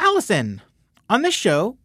Allison, 0.00 0.62
on 1.10 1.22
this 1.22 1.34
show, 1.34 1.76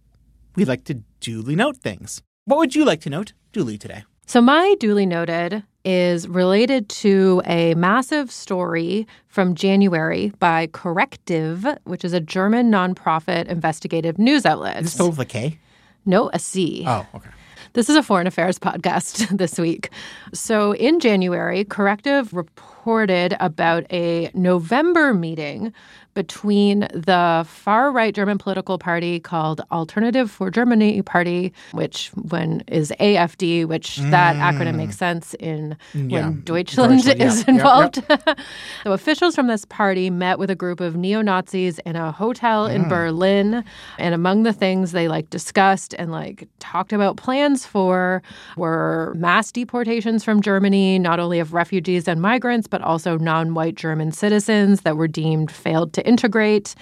we 0.55 0.65
like 0.65 0.83
to 0.85 1.03
duly 1.19 1.55
note 1.55 1.77
things. 1.77 2.21
What 2.45 2.57
would 2.57 2.75
you 2.75 2.85
like 2.85 3.01
to 3.01 3.09
note 3.09 3.33
duly 3.51 3.77
today? 3.77 4.03
So, 4.25 4.41
my 4.41 4.75
duly 4.79 5.05
noted 5.05 5.63
is 5.85 6.27
related 6.27 6.89
to 6.89 7.41
a 7.45 7.73
massive 7.75 8.31
story 8.31 9.07
from 9.27 9.55
January 9.55 10.31
by 10.39 10.67
Correctiv, 10.67 11.65
which 11.83 12.05
is 12.05 12.13
a 12.13 12.19
German 12.19 12.71
nonprofit 12.71 13.47
investigative 13.47 14.17
news 14.17 14.45
outlet. 14.45 14.77
Is 14.77 14.83
this 14.83 14.93
spelled 14.93 15.17
with 15.17 15.19
a 15.19 15.25
K? 15.25 15.59
No, 16.05 16.29
a 16.33 16.39
C. 16.39 16.83
Oh, 16.87 17.05
okay. 17.15 17.29
This 17.73 17.89
is 17.89 17.95
a 17.95 18.03
foreign 18.03 18.27
affairs 18.27 18.59
podcast 18.59 19.35
this 19.37 19.57
week. 19.57 19.89
So, 20.31 20.75
in 20.75 20.99
January, 20.99 21.65
Correctiv 21.65 22.31
reported 22.31 23.35
about 23.39 23.91
a 23.91 24.29
November 24.35 25.13
meeting 25.13 25.73
between 26.13 26.81
the 26.93 27.45
far 27.47 27.91
right 27.91 28.13
German 28.13 28.37
political 28.37 28.77
party 28.77 29.19
called 29.19 29.61
Alternative 29.71 30.29
for 30.29 30.51
Germany 30.51 31.01
Party, 31.01 31.53
which 31.71 32.11
when 32.29 32.63
is 32.67 32.93
AFD, 32.99 33.65
which 33.65 33.97
mm. 33.97 34.11
that 34.11 34.35
acronym 34.35 34.75
makes 34.75 34.97
sense 34.97 35.33
in 35.35 35.77
yeah. 35.93 36.27
when 36.27 36.41
Deutschland, 36.41 37.03
Deutschland 37.03 37.21
is 37.21 37.43
yeah. 37.47 37.53
involved. 37.53 38.03
Yep, 38.09 38.23
yep. 38.27 38.39
so 38.83 38.91
officials 38.91 39.35
from 39.35 39.47
this 39.47 39.65
party 39.65 40.09
met 40.09 40.39
with 40.39 40.49
a 40.49 40.55
group 40.55 40.79
of 40.79 40.95
neo 40.95 41.21
Nazis 41.21 41.79
in 41.79 41.95
a 41.95 42.11
hotel 42.11 42.67
mm. 42.67 42.75
in 42.75 42.87
Berlin, 42.87 43.63
and 43.97 44.13
among 44.13 44.43
the 44.43 44.53
things 44.53 44.91
they 44.91 45.07
like 45.07 45.29
discussed 45.29 45.93
and 45.97 46.11
like 46.11 46.47
talked 46.59 46.93
about 46.93 47.17
plans 47.17 47.65
for 47.65 48.21
were 48.57 49.13
mass 49.15 49.51
deportations 49.51 50.23
from 50.23 50.41
Germany, 50.41 50.99
not 50.99 51.19
only 51.19 51.39
of 51.39 51.53
refugees 51.53 52.07
and 52.07 52.21
migrants, 52.21 52.67
but 52.67 52.81
also 52.81 53.17
non-white 53.17 53.75
German 53.75 54.11
citizens 54.11 54.81
that 54.81 54.97
were 54.97 55.07
deemed 55.07 55.51
failed 55.51 55.93
to 55.93 56.02
integrate. 56.03 56.75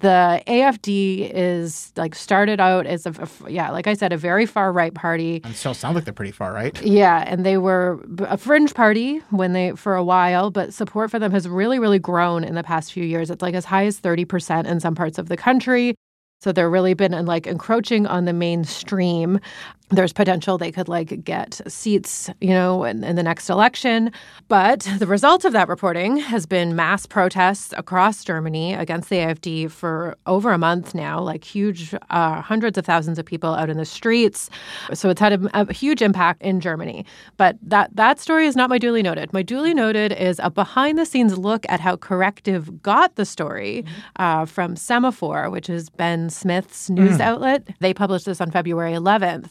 The 0.00 0.42
AFD 0.46 1.30
is 1.32 1.92
like 1.96 2.14
started 2.14 2.60
out 2.60 2.86
as 2.86 3.06
a, 3.06 3.14
yeah, 3.48 3.70
like 3.70 3.86
I 3.86 3.94
said, 3.94 4.12
a 4.12 4.18
very 4.18 4.44
far 4.44 4.70
right 4.70 4.92
party. 4.92 5.40
And 5.44 5.56
still 5.56 5.72
sound 5.72 5.94
like 5.94 6.04
they're 6.04 6.12
pretty 6.12 6.32
far 6.32 6.52
right. 6.52 6.78
Yeah, 6.82 7.24
and 7.26 7.46
they 7.46 7.56
were 7.56 8.04
a 8.20 8.36
fringe 8.36 8.74
party 8.74 9.20
when 9.30 9.54
they 9.54 9.72
for 9.72 9.94
a 9.94 10.04
while, 10.04 10.50
but 10.50 10.74
support 10.74 11.10
for 11.10 11.18
them 11.18 11.32
has 11.32 11.48
really, 11.48 11.78
really 11.78 11.98
grown 11.98 12.44
in 12.44 12.54
the 12.54 12.62
past 12.62 12.92
few 12.92 13.04
years. 13.04 13.30
It's 13.30 13.40
like 13.40 13.54
as 13.54 13.64
high 13.64 13.86
as 13.86 13.98
thirty 13.98 14.26
percent 14.26 14.66
in 14.66 14.78
some 14.78 14.94
parts 14.94 15.16
of 15.16 15.28
the 15.28 15.36
country. 15.36 15.94
So 16.42 16.52
they're 16.52 16.68
really 16.68 16.92
been 16.92 17.24
like 17.24 17.46
encroaching 17.46 18.06
on 18.06 18.26
the 18.26 18.34
mainstream 18.34 19.40
there's 19.90 20.12
potential 20.12 20.56
they 20.56 20.72
could 20.72 20.88
like 20.88 21.24
get 21.24 21.60
seats, 21.68 22.30
you 22.40 22.50
know, 22.50 22.84
in, 22.84 23.04
in, 23.04 23.16
the 23.16 23.22
next 23.22 23.50
election. 23.50 24.10
But 24.48 24.88
the 24.98 25.06
result 25.06 25.44
of 25.44 25.52
that 25.52 25.68
reporting 25.68 26.16
has 26.16 26.46
been 26.46 26.74
mass 26.74 27.04
protests 27.04 27.74
across 27.76 28.24
Germany 28.24 28.72
against 28.72 29.10
the 29.10 29.16
AFD 29.16 29.70
for 29.70 30.16
over 30.26 30.52
a 30.52 30.58
month 30.58 30.94
now, 30.94 31.20
like 31.20 31.44
huge, 31.44 31.94
uh, 32.08 32.40
hundreds 32.40 32.78
of 32.78 32.86
thousands 32.86 33.18
of 33.18 33.26
people 33.26 33.54
out 33.54 33.68
in 33.68 33.76
the 33.76 33.84
streets. 33.84 34.48
So 34.94 35.10
it's 35.10 35.20
had 35.20 35.44
a, 35.44 35.60
a, 35.60 35.72
huge 35.72 36.00
impact 36.00 36.42
in 36.42 36.60
Germany. 36.60 37.04
But 37.36 37.58
that 37.62 37.94
that 37.94 38.18
story 38.18 38.46
is 38.46 38.56
not 38.56 38.70
my 38.70 38.78
duly 38.78 39.02
noted. 39.02 39.32
My 39.32 39.42
duly 39.42 39.74
noted 39.74 40.12
is 40.12 40.40
a 40.42 40.50
behind 40.50 40.98
the 40.98 41.06
scenes 41.06 41.36
look 41.36 41.66
at 41.68 41.80
how 41.80 41.96
Correctiv 41.96 42.80
got 42.82 43.16
the 43.16 43.26
story 43.26 43.84
uh, 44.16 44.46
from 44.46 44.76
Semafor, 44.76 45.50
which 45.50 45.68
is 45.68 45.90
Ben 45.90 46.30
Smith's 46.30 46.88
news 46.88 47.18
mm. 47.18 47.20
outlet. 47.20 47.68
They 47.80 47.92
published 47.92 48.24
this 48.24 48.40
on 48.40 48.50
February 48.50 48.92
11th. 48.92 49.50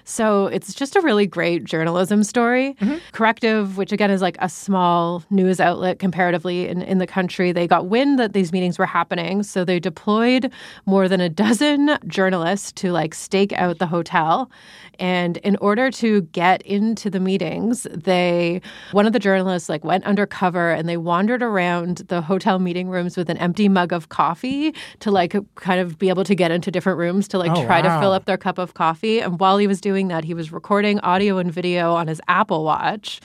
So 0.11 0.47
it's 0.47 0.73
just 0.73 0.95
a 0.95 1.01
really 1.01 1.25
great 1.25 1.63
journalism 1.63 2.23
story. 2.23 2.73
Mm-hmm. 2.81 2.97
Correctiv, 3.13 3.77
which 3.77 3.91
again 3.93 4.11
is 4.11 4.21
like 4.21 4.35
a 4.39 4.49
small 4.49 5.23
news 5.29 5.59
outlet 5.59 5.99
comparatively 5.99 6.67
in, 6.67 6.81
in 6.81 6.97
the 6.97 7.07
country, 7.07 7.51
they 7.51 7.67
got 7.67 7.87
wind 7.87 8.19
that 8.19 8.33
these 8.33 8.51
meetings 8.51 8.77
were 8.77 8.85
happening. 8.85 9.41
So 9.43 9.63
they 9.63 9.79
deployed 9.79 10.51
more 10.85 11.07
than 11.07 11.21
a 11.21 11.29
dozen 11.29 11.97
journalists 12.07 12.73
to 12.73 12.91
like 12.91 13.13
stake 13.13 13.53
out 13.53 13.79
the 13.79 13.87
hotel. 13.87 14.51
And 14.99 15.37
in 15.37 15.55
order 15.57 15.89
to 15.91 16.21
get 16.21 16.61
into 16.63 17.09
the 17.09 17.19
meetings, 17.19 17.87
they 17.91 18.61
one 18.91 19.07
of 19.07 19.13
the 19.13 19.19
journalists 19.19 19.69
like 19.69 19.83
went 19.83 20.03
undercover 20.03 20.71
and 20.71 20.87
they 20.87 20.97
wandered 20.97 21.41
around 21.41 21.99
the 22.09 22.21
hotel 22.21 22.59
meeting 22.59 22.89
rooms 22.89 23.15
with 23.15 23.29
an 23.29 23.37
empty 23.37 23.69
mug 23.69 23.93
of 23.93 24.09
coffee 24.09 24.75
to 24.99 25.09
like 25.09 25.35
kind 25.55 25.79
of 25.79 25.97
be 25.97 26.09
able 26.09 26.23
to 26.25 26.35
get 26.35 26.51
into 26.51 26.69
different 26.69 26.99
rooms 26.99 27.27
to 27.29 27.37
like 27.37 27.51
oh, 27.51 27.65
try 27.65 27.81
wow. 27.81 27.95
to 27.95 28.01
fill 28.01 28.11
up 28.11 28.25
their 28.25 28.37
cup 28.37 28.57
of 28.57 28.73
coffee. 28.73 29.19
And 29.19 29.39
while 29.39 29.57
he 29.57 29.67
was 29.67 29.79
doing 29.79 30.00
that, 30.09 30.23
he 30.23 30.33
was 30.33 30.51
recording 30.51 30.99
audio 30.99 31.37
and 31.37 31.51
video 31.51 31.93
on 31.93 32.07
his 32.07 32.21
Apple 32.27 32.63
Watch 32.63 33.21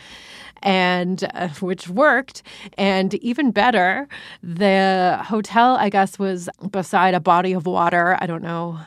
and 0.63 1.29
uh, 1.35 1.49
which 1.61 1.89
worked. 1.89 2.43
And 2.77 3.15
even 3.15 3.51
better, 3.51 4.09
the 4.43 5.21
hotel, 5.25 5.77
I 5.77 5.91
guess, 5.91 6.19
was 6.19 6.49
beside 6.71 7.15
a 7.15 7.21
body 7.21 7.53
of 7.53 7.67
water. 7.67 8.17
I 8.21 8.27
don't 8.27 8.43
know 8.43 8.81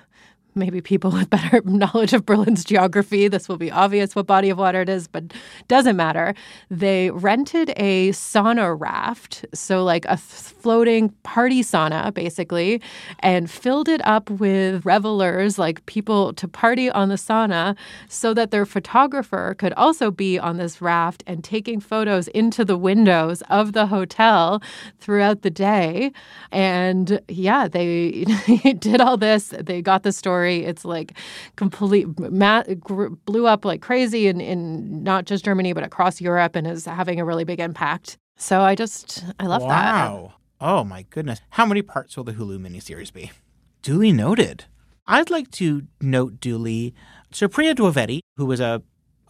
maybe 0.55 0.81
people 0.81 1.11
with 1.19 1.29
better 1.29 1.61
knowledge 1.65 2.13
of 2.13 2.25
Berlin's 2.25 2.63
geography, 2.63 3.27
this 3.27 3.47
will 3.47 3.57
be 3.57 3.71
obvious 3.71 4.15
what 4.15 4.27
body 4.27 4.49
of 4.49 4.57
water 4.57 4.81
it 4.81 4.89
is, 4.89 5.07
but 5.07 5.23
doesn't 5.67 5.95
matter. 5.95 6.33
They 6.69 7.11
rented 7.11 7.73
a 7.77 8.09
sauna 8.09 8.79
raft, 8.79 9.45
so 9.53 9.83
like 9.83 10.05
a 10.05 10.17
floating 10.17 11.09
party 11.23 11.61
sauna, 11.61 12.13
basically, 12.13 12.81
and 13.19 13.49
filled 13.49 13.87
it 13.87 14.05
up 14.05 14.29
with 14.29 14.85
revelers, 14.85 15.57
like 15.57 15.85
people 15.85 16.33
to 16.33 16.47
party 16.47 16.89
on 16.89 17.09
the 17.09 17.15
sauna, 17.15 17.75
so 18.07 18.33
that 18.33 18.51
their 18.51 18.65
photographer 18.65 19.55
could 19.57 19.73
also 19.73 20.11
be 20.11 20.37
on 20.39 20.57
this 20.57 20.81
raft 20.81 21.23
and 21.27 21.43
taking 21.43 21.79
photos 21.79 22.27
into 22.29 22.65
the 22.65 22.77
windows 22.77 23.41
of 23.49 23.73
the 23.73 23.87
hotel 23.87 24.61
throughout 24.99 25.41
the 25.41 25.49
day. 25.49 26.11
And 26.51 27.21
yeah, 27.27 27.67
they 27.67 28.25
did 28.79 29.01
all 29.01 29.17
this. 29.17 29.53
They 29.59 29.81
got 29.81 30.03
the 30.03 30.11
story 30.11 30.38
story. 30.39 30.63
It's 30.63 30.85
like 30.85 31.17
complete 31.55 32.07
ma- 32.19 32.63
blew 33.25 33.45
up 33.45 33.65
like 33.65 33.81
crazy 33.81 34.27
in, 34.27 34.39
in 34.39 35.03
not 35.03 35.25
just 35.25 35.43
Germany 35.45 35.73
but 35.73 35.83
across 35.83 36.21
Europe 36.21 36.55
and 36.55 36.65
is 36.65 36.85
having 36.85 37.19
a 37.19 37.25
really 37.25 37.43
big 37.43 37.59
impact. 37.59 38.17
So 38.37 38.61
I 38.61 38.75
just 38.75 39.25
I 39.39 39.47
love 39.47 39.63
wow. 39.63 39.67
that. 39.67 39.93
Wow. 39.93 40.33
Oh 40.61 40.83
my 40.83 41.03
goodness. 41.09 41.41
How 41.51 41.65
many 41.65 41.81
parts 41.81 42.15
will 42.15 42.23
the 42.23 42.33
Hulu 42.33 42.59
miniseries 42.59 43.11
be? 43.11 43.31
Duly 43.81 44.11
noted. 44.11 44.65
I'd 45.07 45.29
like 45.29 45.49
to 45.51 45.83
note 46.01 46.39
duly 46.39 46.93
Supriya 47.33 47.73
Dwivedi, 47.73 48.19
who 48.37 48.45
was 48.45 48.59
a 48.59 48.81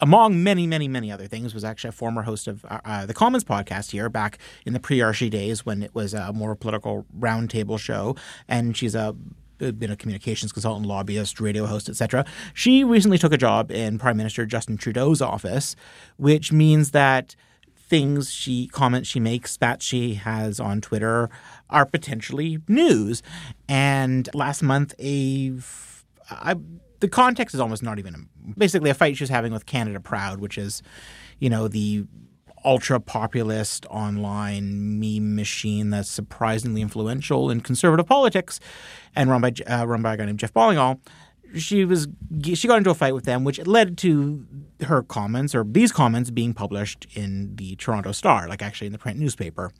among 0.02 0.42
many, 0.42 0.66
many, 0.66 0.88
many 0.88 1.12
other 1.12 1.28
things, 1.28 1.54
was 1.54 1.66
actually 1.66 1.90
a 1.90 1.92
former 1.92 2.22
host 2.22 2.48
of 2.48 2.64
uh, 2.66 2.80
uh 2.86 3.06
the 3.06 3.14
Commons 3.14 3.44
podcast 3.44 3.92
here 3.92 4.10
back 4.10 4.38
in 4.66 4.74
the 4.74 4.80
pre-Arshy 4.80 5.30
days 5.30 5.66
when 5.66 5.84
it 5.84 5.94
was 5.94 6.14
a 6.14 6.32
more 6.34 6.56
political 6.56 7.06
roundtable 7.18 7.80
show. 7.80 8.16
And 8.48 8.78
she's 8.78 8.96
a 8.96 9.16
Uh, 9.62 9.72
been 9.72 9.92
a 9.92 9.96
communications 9.96 10.52
consultant, 10.52 10.86
lobbyist, 10.86 11.40
radio 11.40 11.66
host, 11.66 11.90
etc. 11.90 12.26
She 12.54 12.84
recently 12.84 13.18
took 13.18 13.34
a 13.34 13.38
job 13.38 13.72
in 13.72 13.98
Prime 13.98 14.18
Minister 14.18 14.46
Justin 14.46 14.78
Trudeau's 14.78 15.22
office, 15.22 15.76
which 16.18 16.52
means 16.52 16.92
that 16.92 17.36
things 17.90 18.32
she 18.32 18.68
comments 18.68 19.10
she 19.10 19.20
makes 19.20 19.58
that 19.58 19.82
she 19.82 20.14
has 20.14 20.60
on 20.60 20.80
Twitter 20.80 21.30
are 21.70 21.86
potentially 21.86 22.60
news. 22.68 23.24
And 23.68 24.30
last 24.34 24.62
month, 24.62 24.94
a 25.00 25.54
I, 26.30 26.56
the 27.00 27.08
context 27.08 27.56
is 27.56 27.62
almost 27.62 27.84
not 27.84 28.00
even 28.00 28.30
basically 28.58 28.90
a 28.90 28.94
fight 28.94 29.18
she 29.18 29.24
was 29.24 29.30
having 29.30 29.52
with 29.52 29.66
Canada 29.66 30.00
Proud, 30.00 30.40
which 30.40 30.58
is, 30.58 30.84
you 31.40 31.50
know, 31.50 31.68
the 31.68 32.06
ultra 32.66 33.00
populist 33.00 33.86
online 33.90 35.00
meme 35.00 35.36
machine 35.36 35.90
that's 35.90 36.10
surprisingly 36.10 36.82
influential 36.82 37.50
in 37.50 37.62
conservative 37.62 38.06
politics 38.06 38.60
and 39.16 39.30
run 39.30 39.42
by 39.42 39.54
uh, 39.68 39.86
run 39.86 40.02
by 40.02 40.14
a 40.14 40.18
guy 40.18 40.26
named 40.26 40.40
Jeff 40.40 40.54
Ballingall. 40.54 41.00
She 41.56 41.84
was 41.84 42.08
she 42.54 42.68
got 42.68 42.78
into 42.78 42.92
a 42.92 42.96
fight 42.96 43.16
with 43.16 43.26
them, 43.26 43.44
which 43.44 43.66
led 43.66 43.98
to 44.00 44.46
her 44.82 45.02
comments 45.02 45.56
or 45.56 45.64
these 45.64 45.92
comments 45.92 46.30
being 46.30 46.54
published 46.54 47.08
in 47.16 47.56
the 47.56 47.76
Toronto 47.78 48.12
Star, 48.12 48.48
like 48.48 48.62
actually 48.62 48.88
in 48.88 48.94
the 48.94 49.00
print 49.00 49.20
newspaper. 49.20 49.72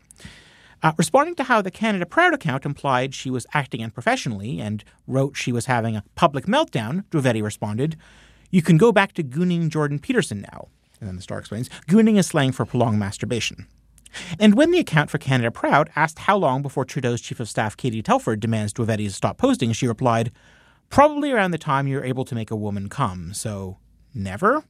Uh, 0.82 0.94
responding 0.98 1.36
to 1.36 1.44
how 1.44 1.62
the 1.62 1.70
Canada 1.70 2.06
Proud 2.06 2.34
account 2.34 2.66
implied 2.66 3.14
she 3.14 3.30
was 3.30 3.46
acting 3.54 3.84
unprofessionally 3.84 4.62
and 4.62 4.84
wrote 5.08 5.36
she 5.36 5.52
was 5.52 5.66
having 5.66 5.98
a 5.98 6.04
public 6.16 6.46
meltdown, 6.46 7.04
Dwivedi 7.12 7.44
responded, 7.44 7.98
"You 8.50 8.62
can 8.62 8.78
go 8.78 8.92
back 8.92 9.14
to 9.14 9.24
gooning 9.24 9.70
Jordan 9.70 10.00
Peterson 10.00 10.42
now." 10.42 10.70
And 11.00 11.08
then 11.08 11.16
the 11.16 11.22
star 11.22 11.40
explains 11.40 11.70
gooning 11.88 12.18
is 12.18 12.28
slang 12.28 12.52
for 12.52 12.66
prolonged 12.66 13.00
masturbation. 13.00 13.68
And 14.40 14.56
when 14.56 14.72
the 14.72 14.80
account 14.80 15.10
for 15.10 15.18
Canada 15.18 15.52
Proud 15.52 15.90
asked 15.96 16.20
how 16.20 16.36
long 16.36 16.62
before 16.62 16.84
Trudeau's 16.84 17.22
chief 17.22 17.40
of 17.40 17.50
staff 17.50 17.78
Katie 17.78 18.02
Telford 18.02 18.40
demands 18.40 18.74
Dwivedi 18.74 19.10
stop 19.12 19.38
posting, 19.38 19.72
she 19.72 19.88
replied, 19.88 20.32
probably 20.90 21.32
around 21.32 21.52
the 21.52 21.58
time 21.58 21.88
you're 21.88 22.04
able 22.04 22.26
to 22.26 22.36
make 22.36 22.52
a 22.52 22.56
woman 22.56 22.90
come. 22.90 23.34
So 23.34 23.78
never? 24.14 24.64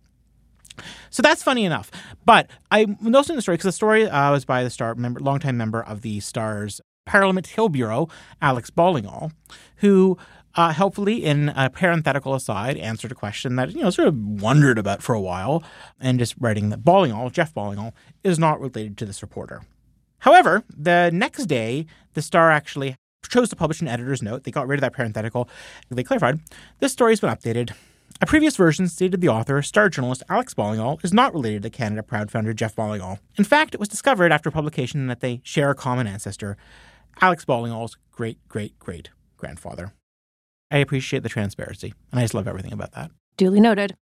So 1.10 1.22
that's 1.22 1.44
funny 1.44 1.66
enough. 1.66 1.92
But 2.26 2.50
I'm 2.72 2.98
noticing 3.02 3.36
the 3.36 3.42
story 3.42 3.56
because 3.56 3.66
the 3.66 3.72
story 3.72 4.10
uh, 4.10 4.32
was 4.32 4.46
by 4.46 4.64
the 4.64 4.70
Star 4.70 4.96
member, 4.96 5.20
longtime 5.20 5.58
member 5.58 5.82
of 5.82 6.02
the 6.02 6.20
Star's 6.20 6.82
Parliament 7.06 7.48
Hill 7.48 7.70
Bureau, 7.70 8.08
Alex 8.42 8.70
Ballingall, 8.70 9.32
who 9.78 10.18
uh, 10.56 10.72
helpfully, 10.72 11.24
in 11.24 11.50
a 11.50 11.70
parenthetical 11.70 12.34
aside, 12.34 12.78
answered 12.78 13.12
a 13.12 13.16
question 13.16 13.56
that 13.56 13.74
you 13.74 13.82
know 13.82 13.90
sort 13.90 14.08
of 14.08 14.18
wondered 14.18 14.78
about 14.78 15.02
for 15.02 15.14
a 15.14 15.22
while, 15.22 15.64
and 16.00 16.20
just 16.20 16.36
writing 16.40 16.70
that 16.70 16.84
Ballingall, 16.84 17.32
Jeff 17.32 17.54
Ballingall, 17.54 17.94
is 18.24 18.40
not 18.40 18.60
related 18.60 18.98
to 18.98 19.06
this 19.06 19.22
reporter. 19.22 19.62
However, 20.20 20.64
the 20.76 21.10
next 21.14 21.46
day, 21.46 21.86
the 22.14 22.22
Star 22.22 22.52
actually 22.52 22.96
chose 23.30 23.50
to 23.50 23.56
publish 23.56 23.82
an 23.82 23.88
editor's 23.88 24.22
note. 24.22 24.44
They 24.44 24.52
got 24.52 24.68
rid 24.68 24.78
of 24.78 24.82
that 24.82 24.94
parenthetical. 24.94 25.50
They 25.90 26.04
clarified 26.04 26.40
this 26.80 26.92
story 26.92 27.12
has 27.12 27.20
been 27.20 27.30
updated. 27.30 27.74
A 28.22 28.26
previous 28.26 28.58
version 28.58 28.88
stated 28.88 29.22
the 29.22 29.30
author, 29.30 29.62
star 29.62 29.88
journalist 29.88 30.24
Alex 30.30 30.54
Ballingall, 30.54 31.04
is 31.06 31.14
not 31.14 31.34
related 31.34 31.62
to 31.64 31.70
Canada 31.70 32.04
Proud 32.04 32.32
founder 32.32 32.54
Jeff 32.54 32.76
Ballingall. 32.76 33.20
In 33.38 33.44
fact, 33.44 33.74
it 33.74 33.80
was 33.80 33.88
discovered 33.88 34.32
after 34.32 34.52
publication 34.52 35.08
that 35.08 35.22
they 35.22 35.42
share 35.44 35.70
a 35.70 35.76
common 35.76 36.08
ancestor, 36.08 36.58
Alex 37.22 37.46
Ballingall's 37.46 37.98
great 38.12 38.40
great 38.50 38.78
great 38.80 39.10
grandfather. 39.38 39.94
I 40.72 40.78
appreciate 40.78 41.24
the 41.24 41.30
transparency, 41.30 41.94
and 42.12 42.20
I 42.20 42.24
just 42.24 42.34
love 42.34 42.48
everything 42.48 42.74
about 42.74 42.92
that. 42.94 43.12
Duly 43.38 43.60
noted. 43.60 43.96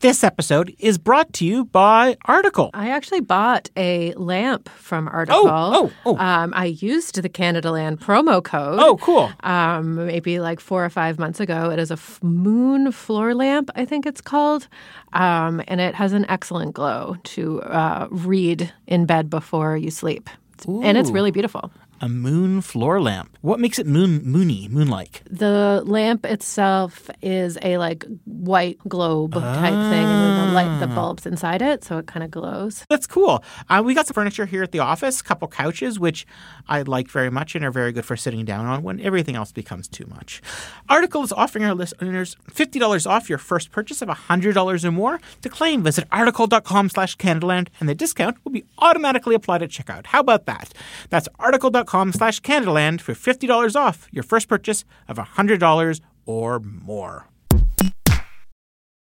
This 0.00 0.24
episode 0.24 0.74
is 0.78 0.96
brought 0.96 1.30
to 1.34 1.44
you 1.44 1.66
by 1.66 2.16
Article. 2.24 2.70
I 2.72 2.88
actually 2.90 3.20
bought 3.20 3.68
a 3.76 4.14
lamp 4.14 4.70
from 4.70 5.06
Article. 5.08 5.42
Oh, 5.44 5.92
oh, 6.06 6.16
oh. 6.16 6.16
Um, 6.16 6.54
I 6.56 6.66
used 6.66 7.20
the 7.20 7.28
Canada 7.28 7.70
Land 7.70 8.00
promo 8.00 8.42
code. 8.42 8.78
Oh, 8.80 8.96
cool. 8.96 9.30
Um, 9.40 10.06
maybe 10.06 10.40
like 10.40 10.58
four 10.58 10.82
or 10.82 10.88
five 10.88 11.18
months 11.18 11.38
ago. 11.38 11.68
It 11.70 11.78
is 11.78 11.90
a 11.90 11.94
f- 11.94 12.18
moon 12.22 12.92
floor 12.92 13.34
lamp, 13.34 13.70
I 13.74 13.84
think 13.84 14.06
it's 14.06 14.22
called. 14.22 14.68
Um, 15.12 15.62
and 15.68 15.82
it 15.82 15.94
has 15.94 16.14
an 16.14 16.24
excellent 16.30 16.72
glow 16.74 17.16
to 17.24 17.60
uh, 17.62 18.08
read 18.10 18.72
in 18.86 19.04
bed 19.04 19.28
before 19.28 19.76
you 19.76 19.90
sleep. 19.90 20.30
And 20.66 20.96
it's 20.96 21.10
really 21.10 21.30
beautiful. 21.30 21.70
A 22.02 22.08
moon 22.08 22.62
floor 22.62 22.98
lamp. 22.98 23.36
What 23.42 23.60
makes 23.60 23.78
it 23.78 23.86
moon 23.86 24.22
moony, 24.24 24.68
moon-like? 24.68 25.22
The 25.30 25.82
lamp 25.84 26.24
itself 26.24 27.10
is 27.20 27.58
a 27.60 27.76
like 27.76 28.06
white 28.24 28.78
globe 28.88 29.34
type 29.34 29.42
thing, 29.42 30.06
and 30.06 30.38
then 30.38 30.46
the 30.48 30.52
light 30.54 30.78
the 30.80 30.86
Ah. 30.90 30.94
bulbs 30.94 31.26
inside 31.26 31.60
it, 31.60 31.84
so 31.84 31.98
it 31.98 32.06
kind 32.06 32.24
of 32.24 32.30
glows. 32.30 32.86
That's 32.88 33.06
cool. 33.06 33.44
Uh, 33.68 33.82
we 33.84 33.92
got 33.92 34.06
some 34.06 34.14
furniture 34.14 34.46
here 34.46 34.62
at 34.62 34.72
the 34.72 34.78
office, 34.78 35.20
a 35.20 35.24
couple 35.24 35.46
couches, 35.48 36.00
which 36.00 36.26
I 36.70 36.80
like 36.82 37.08
very 37.10 37.30
much 37.30 37.54
and 37.54 37.62
are 37.66 37.70
very 37.70 37.92
good 37.92 38.06
for 38.06 38.16
sitting 38.16 38.46
down 38.46 38.64
on 38.64 38.82
when 38.82 38.98
everything 39.00 39.36
else 39.36 39.52
becomes 39.52 39.86
too 39.86 40.06
much. 40.06 40.40
Article 40.88 41.22
is 41.22 41.32
offering 41.32 41.64
our 41.66 41.74
listeners 41.74 42.34
$50 42.50 43.06
off 43.06 43.28
your 43.28 43.38
first 43.38 43.72
purchase 43.72 44.00
of 44.00 44.08
$100 44.08 44.84
or 44.86 44.90
more. 44.90 45.20
To 45.42 45.50
claim, 45.50 45.82
visit 45.82 46.04
article.com 46.10 46.88
slash 46.88 47.18
Canadaland, 47.18 47.68
and 47.78 47.90
the 47.90 47.94
discount 47.94 48.38
will 48.42 48.52
be 48.52 48.64
automatically 48.78 49.34
applied 49.34 49.62
at 49.62 49.68
checkout. 49.68 50.06
How 50.06 50.20
about 50.20 50.46
that? 50.46 50.72
That's 51.10 51.28
article.com 51.38 51.89
slash 52.12 52.40
Canadaland 52.40 53.00
for 53.00 53.14
$50 53.14 53.76
off 53.76 54.08
your 54.10 54.22
first 54.22 54.48
purchase 54.48 54.84
of 55.08 55.16
$100 55.16 56.00
or 56.24 56.60
more. 56.60 57.26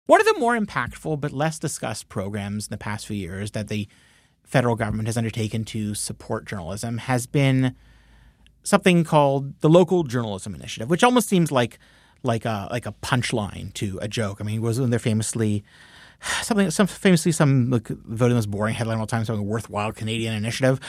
One 0.07 0.21
of 0.21 0.27
the 0.27 0.41
more 0.41 0.59
impactful 0.59 1.21
but 1.21 1.31
less 1.31 1.59
discussed 1.59 2.09
programs 2.09 2.67
in 2.67 2.71
the 2.71 2.79
past 2.79 3.07
few 3.07 3.17
years 3.17 3.53
that 3.53 3.69
the 3.69 3.87
federal 4.43 4.75
government 4.75 5.07
has 5.07 5.17
undertaken 5.17 5.65
to 5.67 5.95
support 5.95 6.47
journalism 6.47 6.99
has 6.99 7.27
been 7.27 7.77
something 8.65 9.05
called 9.05 9.61
the 9.61 9.69
Local 9.69 10.03
Journalism 10.03 10.55
Initiative, 10.55 10.91
which 10.91 11.05
almost 11.05 11.29
seems 11.29 11.53
like 11.53 11.79
like 12.23 12.45
a 12.45 12.69
like 12.71 12.87
a 12.87 12.93
punchline 13.03 13.73
to 13.75 13.99
a 14.03 14.09
joke. 14.09 14.41
I 14.41 14.45
mean, 14.45 14.61
wasn't 14.61 14.91
there 14.91 14.99
famously 14.99 15.63
something 16.43 16.71
some 16.71 16.87
famously 16.87 17.33
some 17.33 17.71
like 17.71 17.89
voting 17.89 18.35
most 18.35 18.51
boring 18.51 18.75
headline 18.75 18.99
all 18.99 19.07
time, 19.07 19.25
something 19.25 19.47
worthwhile 19.47 19.93
Canadian 19.93 20.35
initiative. 20.35 20.81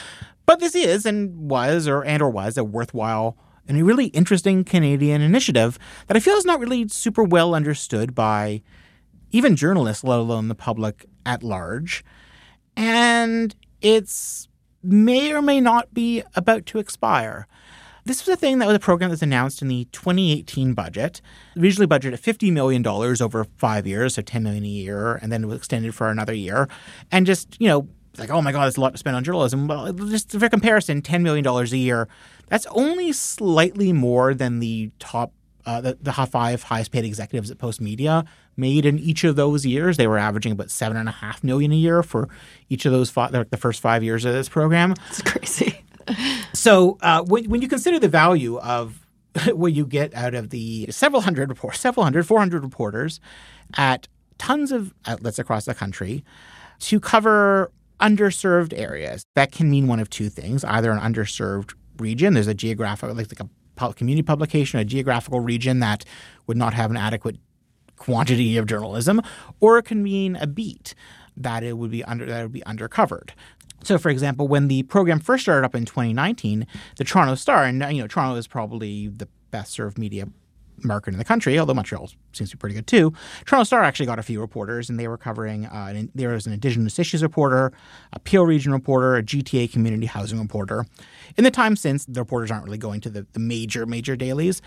But 0.46 0.60
this 0.60 0.74
is 0.74 1.06
and 1.06 1.50
was 1.50 1.88
or 1.88 2.04
and 2.04 2.22
or 2.22 2.30
was 2.30 2.56
a 2.58 2.64
worthwhile 2.64 3.36
and 3.68 3.78
a 3.78 3.84
really 3.84 4.06
interesting 4.06 4.64
Canadian 4.64 5.22
initiative 5.22 5.78
that 6.06 6.16
I 6.16 6.20
feel 6.20 6.34
is 6.34 6.44
not 6.44 6.60
really 6.60 6.88
super 6.88 7.22
well 7.22 7.54
understood 7.54 8.14
by 8.14 8.62
even 9.30 9.56
journalists, 9.56 10.04
let 10.04 10.18
alone 10.18 10.48
the 10.48 10.54
public 10.54 11.06
at 11.24 11.42
large. 11.42 12.04
And 12.76 13.54
it's 13.80 14.48
may 14.82 15.32
or 15.32 15.42
may 15.42 15.60
not 15.60 15.94
be 15.94 16.22
about 16.34 16.66
to 16.66 16.78
expire. 16.78 17.46
This 18.04 18.26
was 18.26 18.34
a 18.34 18.36
thing 18.36 18.58
that 18.58 18.66
was 18.66 18.76
a 18.76 18.80
program 18.80 19.10
that 19.10 19.14
was 19.14 19.22
announced 19.22 19.62
in 19.62 19.68
the 19.68 19.86
2018 19.92 20.74
budget, 20.74 21.20
originally 21.56 21.86
budgeted 21.86 22.14
at 22.14 22.20
$50 22.20 22.52
million 22.52 22.86
over 22.86 23.44
five 23.56 23.86
years, 23.86 24.16
so 24.16 24.22
10 24.22 24.42
million 24.42 24.64
a 24.64 24.68
year, 24.68 25.14
and 25.16 25.30
then 25.30 25.44
it 25.44 25.46
was 25.46 25.58
extended 25.58 25.94
for 25.94 26.08
another 26.08 26.34
year. 26.34 26.68
And 27.12 27.26
just, 27.26 27.60
you 27.60 27.68
know, 27.68 27.88
like, 28.18 28.30
oh 28.30 28.42
my 28.42 28.52
God, 28.52 28.66
that's 28.66 28.76
a 28.76 28.80
lot 28.80 28.92
to 28.92 28.98
spend 28.98 29.16
on 29.16 29.24
journalism. 29.24 29.68
Well, 29.68 29.92
just 29.92 30.32
for 30.32 30.48
comparison, 30.48 31.00
$10 31.00 31.22
million 31.22 31.46
a 31.46 31.64
year, 31.76 32.08
that's 32.48 32.66
only 32.72 33.12
slightly 33.12 33.92
more 33.92 34.34
than 34.34 34.58
the 34.58 34.90
top, 34.98 35.32
uh, 35.64 35.80
the, 35.80 35.96
the 36.00 36.12
five 36.12 36.64
highest 36.64 36.90
paid 36.90 37.04
executives 37.04 37.50
at 37.50 37.58
Postmedia 37.58 38.26
made 38.56 38.84
in 38.84 38.98
each 38.98 39.24
of 39.24 39.36
those 39.36 39.64
years. 39.64 39.96
They 39.96 40.06
were 40.06 40.18
averaging 40.18 40.52
about 40.52 40.70
seven 40.70 40.96
and 40.96 41.08
a 41.08 41.12
half 41.12 41.42
million 41.42 41.72
a 41.72 41.76
year 41.76 42.02
for 42.02 42.28
each 42.68 42.84
of 42.84 42.92
those 42.92 43.10
five, 43.10 43.32
the 43.32 43.56
first 43.56 43.80
five 43.80 44.02
years 44.02 44.24
of 44.24 44.34
this 44.34 44.48
program. 44.48 44.94
It's 45.08 45.22
crazy. 45.22 45.81
So 46.52 46.98
uh, 47.00 47.22
when, 47.22 47.48
when 47.50 47.62
you 47.62 47.68
consider 47.68 47.98
the 47.98 48.08
value 48.08 48.58
of 48.58 49.06
what 49.52 49.72
you 49.72 49.86
get 49.86 50.14
out 50.14 50.34
of 50.34 50.50
the 50.50 50.86
several 50.90 51.22
hundred 51.22 51.48
reporters, 51.48 51.80
several 51.80 52.04
hundred, 52.04 52.26
400 52.26 52.62
reporters 52.62 53.20
at 53.76 54.08
tons 54.38 54.72
of 54.72 54.92
outlets 55.06 55.38
across 55.38 55.64
the 55.64 55.74
country 55.74 56.24
to 56.80 57.00
cover 57.00 57.72
underserved 58.00 58.76
areas, 58.76 59.24
that 59.34 59.52
can 59.52 59.70
mean 59.70 59.86
one 59.86 60.00
of 60.00 60.10
two 60.10 60.28
things: 60.28 60.64
either 60.64 60.90
an 60.90 60.98
underserved 60.98 61.74
region, 61.98 62.34
there's 62.34 62.46
a 62.46 62.54
geographical, 62.54 63.14
like, 63.14 63.28
like 63.28 63.40
a 63.40 63.48
community 63.94 64.22
publication, 64.22 64.78
a 64.78 64.84
geographical 64.84 65.40
region 65.40 65.80
that 65.80 66.04
would 66.46 66.56
not 66.56 66.74
have 66.74 66.90
an 66.90 66.96
adequate 66.96 67.36
quantity 67.96 68.56
of 68.56 68.66
journalism, 68.66 69.20
or 69.60 69.78
it 69.78 69.84
can 69.84 70.02
mean 70.02 70.36
a 70.36 70.46
beat 70.46 70.94
that 71.36 71.62
it 71.62 71.78
would 71.78 71.90
be 71.90 72.04
under 72.04 72.26
that 72.26 72.42
would 72.42 72.52
be 72.52 72.62
undercovered. 72.62 73.30
So, 73.84 73.98
for 73.98 74.10
example, 74.10 74.48
when 74.48 74.68
the 74.68 74.84
program 74.84 75.20
first 75.20 75.42
started 75.42 75.64
up 75.64 75.74
in 75.74 75.84
2019, 75.84 76.66
the 76.96 77.04
Toronto 77.04 77.34
Star, 77.34 77.64
and 77.64 77.80
you 77.94 78.02
know, 78.02 78.06
Toronto 78.06 78.36
is 78.36 78.46
probably 78.46 79.08
the 79.08 79.28
best 79.50 79.72
served 79.72 79.98
media 79.98 80.26
market 80.84 81.12
in 81.12 81.18
the 81.18 81.24
country, 81.24 81.58
although 81.58 81.74
Montreal 81.74 82.10
seems 82.32 82.50
to 82.50 82.56
be 82.56 82.60
pretty 82.60 82.74
good 82.74 82.86
too. 82.86 83.12
Toronto 83.44 83.64
Star 83.64 83.82
actually 83.82 84.06
got 84.06 84.18
a 84.18 84.22
few 84.22 84.40
reporters, 84.40 84.90
and 84.90 84.98
they 84.98 85.08
were 85.08 85.18
covering. 85.18 85.66
Uh, 85.66 85.92
an, 85.94 86.10
there 86.14 86.30
was 86.30 86.46
an 86.46 86.52
Indigenous 86.52 86.98
issues 86.98 87.22
reporter, 87.22 87.72
a 88.12 88.18
Peel 88.18 88.44
region 88.44 88.72
reporter, 88.72 89.16
a 89.16 89.22
GTA 89.22 89.70
community 89.72 90.06
housing 90.06 90.40
reporter. 90.40 90.84
In 91.36 91.44
the 91.44 91.50
time 91.50 91.76
since, 91.76 92.04
the 92.04 92.20
reporters 92.20 92.50
aren't 92.50 92.64
really 92.64 92.78
going 92.78 93.00
to 93.02 93.10
the, 93.10 93.26
the 93.32 93.40
major 93.40 93.86
major 93.86 94.16
dailies. 94.16 94.62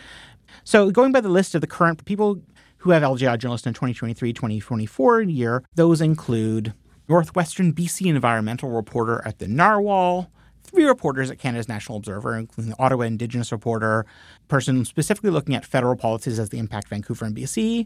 So, 0.64 0.92
going 0.92 1.12
by 1.12 1.22
the 1.22 1.30
list 1.30 1.56
of 1.56 1.62
the 1.62 1.68
current 1.68 2.06
people 2.06 2.42
who 2.78 2.92
have 2.92 3.02
LJI 3.02 3.40
journalists 3.40 3.66
in 3.66 3.74
2023-2024 3.74 5.36
year, 5.36 5.64
those 5.74 6.02
include 6.02 6.74
Northwestern 7.08 7.74
BC 7.74 8.08
environmental 8.08 8.70
reporter 8.70 9.22
at 9.26 9.40
the 9.40 9.48
Narwhal, 9.48 10.32
three 10.64 10.86
reporters 10.86 11.30
at 11.30 11.40
Canada's 11.40 11.68
National 11.68 11.98
Observer, 11.98 12.36
including 12.36 12.72
the 12.72 12.80
Ottawa 12.80 13.04
Indigenous 13.04 13.52
reporter, 13.52 14.06
person 14.48 14.84
specifically 14.86 15.30
looking 15.30 15.56
at 15.56 15.66
federal 15.66 15.96
policies 15.96 16.40
as 16.40 16.50
they 16.50 16.58
impact 16.58 16.90
Vancouver 16.90 17.26
and 17.26 17.36
BC, 17.36 17.86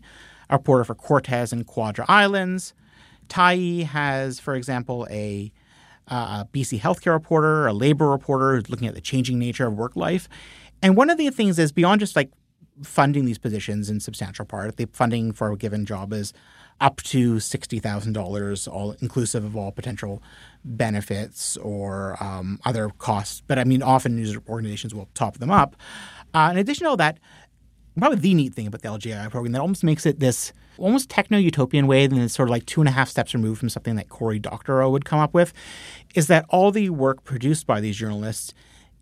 a 0.50 0.56
reporter 0.56 0.84
for 0.84 0.96
Cortes 0.96 1.52
and 1.52 1.68
Quadra 1.68 2.06
Islands. 2.08 2.74
Tyee 3.28 3.84
has, 3.84 4.40
for 4.40 4.56
example, 4.56 5.08
a, 5.12 5.52
uh, 6.08 6.46
BC 6.46 6.80
healthcare 6.80 7.14
reporter, 7.14 7.68
a 7.68 7.74
labor 7.74 8.10
reporter 8.10 8.56
who's 8.56 8.70
looking 8.70 8.88
at 8.88 8.96
the 8.96 9.02
changing 9.02 9.38
nature 9.38 9.68
of 9.68 9.74
work 9.74 9.96
life. 9.96 10.28
And 10.82 10.96
one 10.96 11.10
of 11.10 11.18
the 11.18 11.30
things 11.30 11.60
is 11.60 11.72
beyond 11.72 12.00
just 12.00 12.16
like 12.16 12.32
funding 12.84 13.26
these 13.26 13.38
positions 13.38 13.90
in 13.90 14.00
substantial 14.00 14.46
part, 14.46 14.78
the 14.78 14.88
funding 14.94 15.32
for 15.32 15.52
a 15.52 15.58
given 15.58 15.86
job 15.86 16.14
is 16.14 16.34
up 16.82 17.02
to 17.04 17.36
$60,000, 17.36 18.68
all 18.72 18.92
inclusive 19.02 19.44
of 19.44 19.56
all 19.56 19.72
potential 19.72 20.22
benefits 20.64 21.58
or 21.58 22.22
um, 22.24 22.60
other 22.66 22.90
costs. 22.98 23.42
But 23.48 23.60
I 23.60 23.64
mean, 23.64 23.82
often 23.82 24.16
news 24.16 24.38
organizations 24.48 24.94
will 24.94 25.10
top 25.14 25.38
them 25.38 25.52
up. 25.52 25.76
Uh, 26.34 26.50
in 26.52 26.58
addition 26.58 26.86
to 26.86 26.90
all 26.90 26.98
that, 26.98 27.20
probably 27.98 28.20
the 28.20 28.34
neat 28.34 28.54
thing 28.54 28.68
about 28.68 28.82
the 28.82 28.88
LJI 28.88 29.30
program 29.30 29.52
that 29.54 29.62
almost 29.62 29.84
makes 29.84 30.06
it 30.06 30.20
this 30.20 30.54
almost 30.78 31.10
techno 31.10 31.38
utopian 31.38 31.88
way, 31.88 32.06
and 32.06 32.18
it's 32.18 32.34
sort 32.34 32.48
of 32.48 32.52
like 32.52 32.66
two 32.66 32.82
and 32.82 32.88
a 32.88 32.92
half 32.92 33.10
steps 33.10 33.34
removed 33.34 33.60
from 33.60 33.70
something 33.70 33.96
that 33.96 34.10
Cory 34.10 34.40
Doctorow 34.40 34.90
would 34.90 35.06
come 35.06 35.20
up 35.20 35.34
with, 35.34 35.54
is 36.16 36.28
that 36.28 36.46
all 36.50 36.72
the 36.72 36.90
work 36.90 37.24
produced 37.24 37.68
by 37.68 37.82
these 37.82 37.98
journalists 37.98 38.54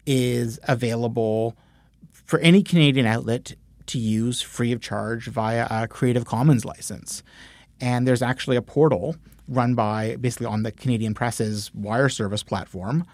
is 0.06 0.60
available 0.64 1.56
for 2.12 2.40
any 2.40 2.64
Canadian 2.64 3.06
outlet 3.06 3.56
to 3.88 4.00
use 4.00 4.42
free 4.42 4.72
of 4.72 4.82
charge 4.82 5.28
via 5.28 5.68
a 5.70 5.88
Creative 5.88 6.26
Commons 6.26 6.66
license. 6.66 7.24
And 7.82 8.08
there's 8.08 8.22
actually 8.22 8.58
a 8.58 8.62
portal 8.62 9.16
run 9.48 9.76
by 9.76 10.16
basically 10.18 10.48
on 10.48 10.64
the 10.64 10.72
Canadian 10.72 11.14
Press's 11.14 11.74
wire 11.74 12.10
service 12.10 12.44
platform 12.44 13.06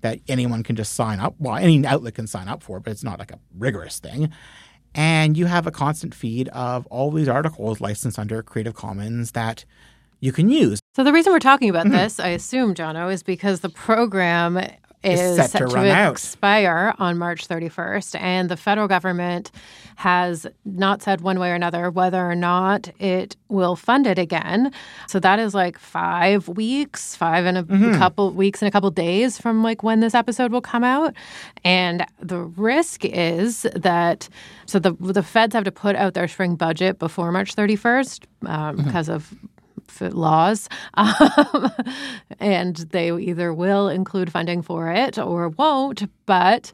that 0.00 0.18
anyone 0.28 0.62
can 0.62 0.74
just 0.76 0.94
sign 0.94 1.20
up. 1.20 1.34
Well, 1.38 1.56
any 1.56 1.84
outlet 1.86 2.14
can 2.14 2.26
sign 2.26 2.48
up 2.48 2.62
for, 2.62 2.78
it, 2.78 2.84
but 2.84 2.90
it's 2.90 3.04
not 3.04 3.18
like 3.18 3.30
a 3.30 3.38
rigorous 3.56 3.98
thing. 4.00 4.30
And 4.94 5.36
you 5.36 5.46
have 5.46 5.66
a 5.66 5.70
constant 5.70 6.14
feed 6.14 6.48
of 6.48 6.86
all 6.86 7.10
these 7.10 7.28
articles 7.28 7.80
licensed 7.80 8.18
under 8.18 8.42
Creative 8.42 8.74
Commons 8.74 9.32
that 9.32 9.64
you 10.20 10.32
can 10.32 10.48
use. 10.50 10.80
So 10.94 11.02
the 11.02 11.12
reason 11.12 11.32
we're 11.32 11.38
talking 11.40 11.70
about 11.70 11.86
Mhm. 11.86 11.92
this, 11.92 12.20
I 12.20 12.28
assume, 12.28 12.74
Jono, 12.74 13.12
is 13.12 13.22
because 13.22 13.60
the 13.60 13.68
program 13.68 14.60
Is 15.04 15.36
set 15.36 15.50
set, 15.50 15.58
to 15.62 15.66
to, 15.66 15.74
run 15.74 15.86
out. 15.88 16.12
expire 16.12 16.94
on 16.98 17.18
March 17.18 17.48
31st, 17.48 18.20
and 18.20 18.48
the 18.48 18.56
federal 18.56 18.86
government 18.86 19.50
has 19.96 20.46
not 20.64 21.02
said 21.02 21.20
one 21.20 21.38
way 21.40 21.50
or 21.50 21.54
another 21.54 21.90
whether 21.90 22.24
or 22.30 22.34
not 22.36 22.88
it 23.00 23.36
will 23.48 23.74
fund 23.76 24.06
it 24.06 24.18
again. 24.18 24.72
So 25.08 25.18
that 25.20 25.38
is 25.38 25.54
like 25.54 25.76
five 25.78 26.46
weeks, 26.48 27.14
five 27.16 27.44
and 27.46 27.58
a 27.58 27.62
Mhm. 27.64 27.98
couple 27.98 28.30
weeks 28.30 28.62
and 28.62 28.68
a 28.68 28.70
couple 28.72 28.90
days 28.90 29.38
from 29.38 29.62
like 29.62 29.82
when 29.82 30.00
this 30.00 30.14
episode 30.14 30.52
will 30.52 30.60
come 30.60 30.84
out, 30.84 31.14
and 31.64 32.06
the 32.20 32.38
risk 32.38 33.04
is 33.04 33.62
that 33.74 34.28
so 34.66 34.78
the 34.78 34.92
the 35.00 35.22
feds 35.22 35.54
have 35.54 35.64
to 35.64 35.72
put 35.72 35.96
out 35.96 36.14
their 36.14 36.28
spring 36.28 36.54
budget 36.54 36.98
before 36.98 37.32
March 37.32 37.54
31st 37.54 38.24
um, 38.46 38.76
Mhm. 38.78 38.84
because 38.84 39.08
of 39.08 39.34
laws. 40.00 40.68
Um, 40.94 41.70
and 42.38 42.76
they 42.76 43.10
either 43.10 43.52
will 43.52 43.88
include 43.88 44.30
funding 44.30 44.62
for 44.62 44.90
it 44.90 45.18
or 45.18 45.48
won't. 45.48 46.04
But 46.26 46.72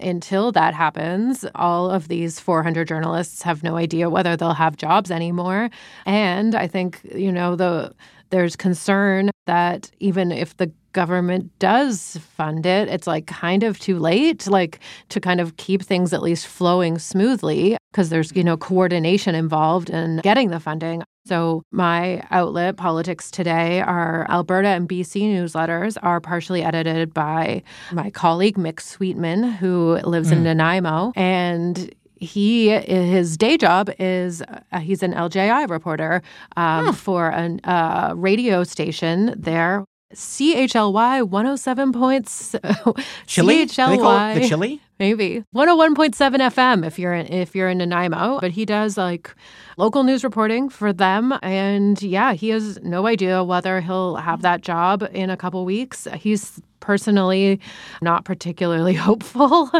until 0.00 0.52
that 0.52 0.74
happens, 0.74 1.44
all 1.54 1.90
of 1.90 2.08
these 2.08 2.40
400 2.40 2.86
journalists 2.86 3.42
have 3.42 3.62
no 3.62 3.76
idea 3.76 4.10
whether 4.10 4.36
they'll 4.36 4.54
have 4.54 4.76
jobs 4.76 5.10
anymore. 5.10 5.70
And 6.06 6.54
I 6.54 6.66
think, 6.66 7.00
you 7.14 7.32
know, 7.32 7.56
the 7.56 7.94
there's 8.30 8.56
concern 8.56 9.30
that 9.46 9.90
even 9.98 10.32
if 10.32 10.56
the 10.56 10.70
government 10.92 11.50
does 11.58 12.18
fund 12.36 12.66
it, 12.66 12.88
it's 12.88 13.06
like 13.06 13.26
kind 13.26 13.62
of 13.62 13.78
too 13.78 13.98
late, 13.98 14.46
like 14.46 14.80
to 15.10 15.20
kind 15.20 15.40
of 15.40 15.56
keep 15.56 15.82
things 15.82 16.12
at 16.12 16.22
least 16.22 16.46
flowing 16.46 16.98
smoothly 16.98 17.76
because 17.92 18.10
there's, 18.10 18.34
you 18.34 18.44
know, 18.44 18.56
coordination 18.56 19.34
involved 19.34 19.90
in 19.90 20.18
getting 20.18 20.50
the 20.50 20.60
funding. 20.60 21.02
So 21.26 21.62
my 21.70 22.22
outlet, 22.30 22.76
Politics 22.76 23.30
Today, 23.30 23.80
our 23.82 24.26
Alberta 24.30 24.68
and 24.68 24.88
BC 24.88 25.22
newsletters 25.22 25.96
are 26.02 26.20
partially 26.20 26.62
edited 26.62 27.12
by 27.12 27.62
my 27.92 28.10
colleague 28.10 28.56
Mick 28.56 28.80
Sweetman, 28.80 29.42
who 29.44 30.00
lives 30.04 30.30
mm. 30.30 30.32
in 30.32 30.42
Nanaimo, 30.44 31.12
and 31.16 31.94
he 32.20 32.70
his 32.70 33.36
day 33.36 33.56
job 33.56 33.90
is 33.98 34.42
uh, 34.42 34.78
he's 34.80 35.02
an 35.02 35.12
LJI 35.12 35.68
reporter 35.68 36.22
um, 36.56 36.86
huh. 36.86 36.92
for 36.92 37.28
a 37.28 37.58
uh, 37.64 38.14
radio 38.16 38.64
station 38.64 39.34
there. 39.36 39.84
CHLY 40.14 41.22
107 41.22 41.92
points. 41.92 42.54
CHLY. 43.26 44.34
the 44.40 44.48
chili? 44.48 44.80
Maybe 44.98 45.44
101.7 45.54 46.14
FM 46.14 46.86
if 46.86 46.98
you're 46.98 47.14
in, 47.14 47.32
if 47.32 47.54
you're 47.54 47.68
in 47.68 47.78
Nanaimo. 47.78 48.40
But 48.40 48.50
he 48.50 48.64
does 48.64 48.96
like 48.96 49.34
local 49.76 50.02
news 50.02 50.24
reporting 50.24 50.68
for 50.68 50.92
them, 50.92 51.38
and 51.42 52.02
yeah, 52.02 52.32
he 52.32 52.48
has 52.48 52.78
no 52.82 53.06
idea 53.06 53.44
whether 53.44 53.80
he'll 53.80 54.16
have 54.16 54.42
that 54.42 54.60
job 54.60 55.08
in 55.12 55.30
a 55.30 55.36
couple 55.36 55.64
weeks. 55.64 56.08
He's 56.16 56.60
personally 56.80 57.60
not 58.00 58.24
particularly 58.24 58.94
hopeful. 59.08 59.70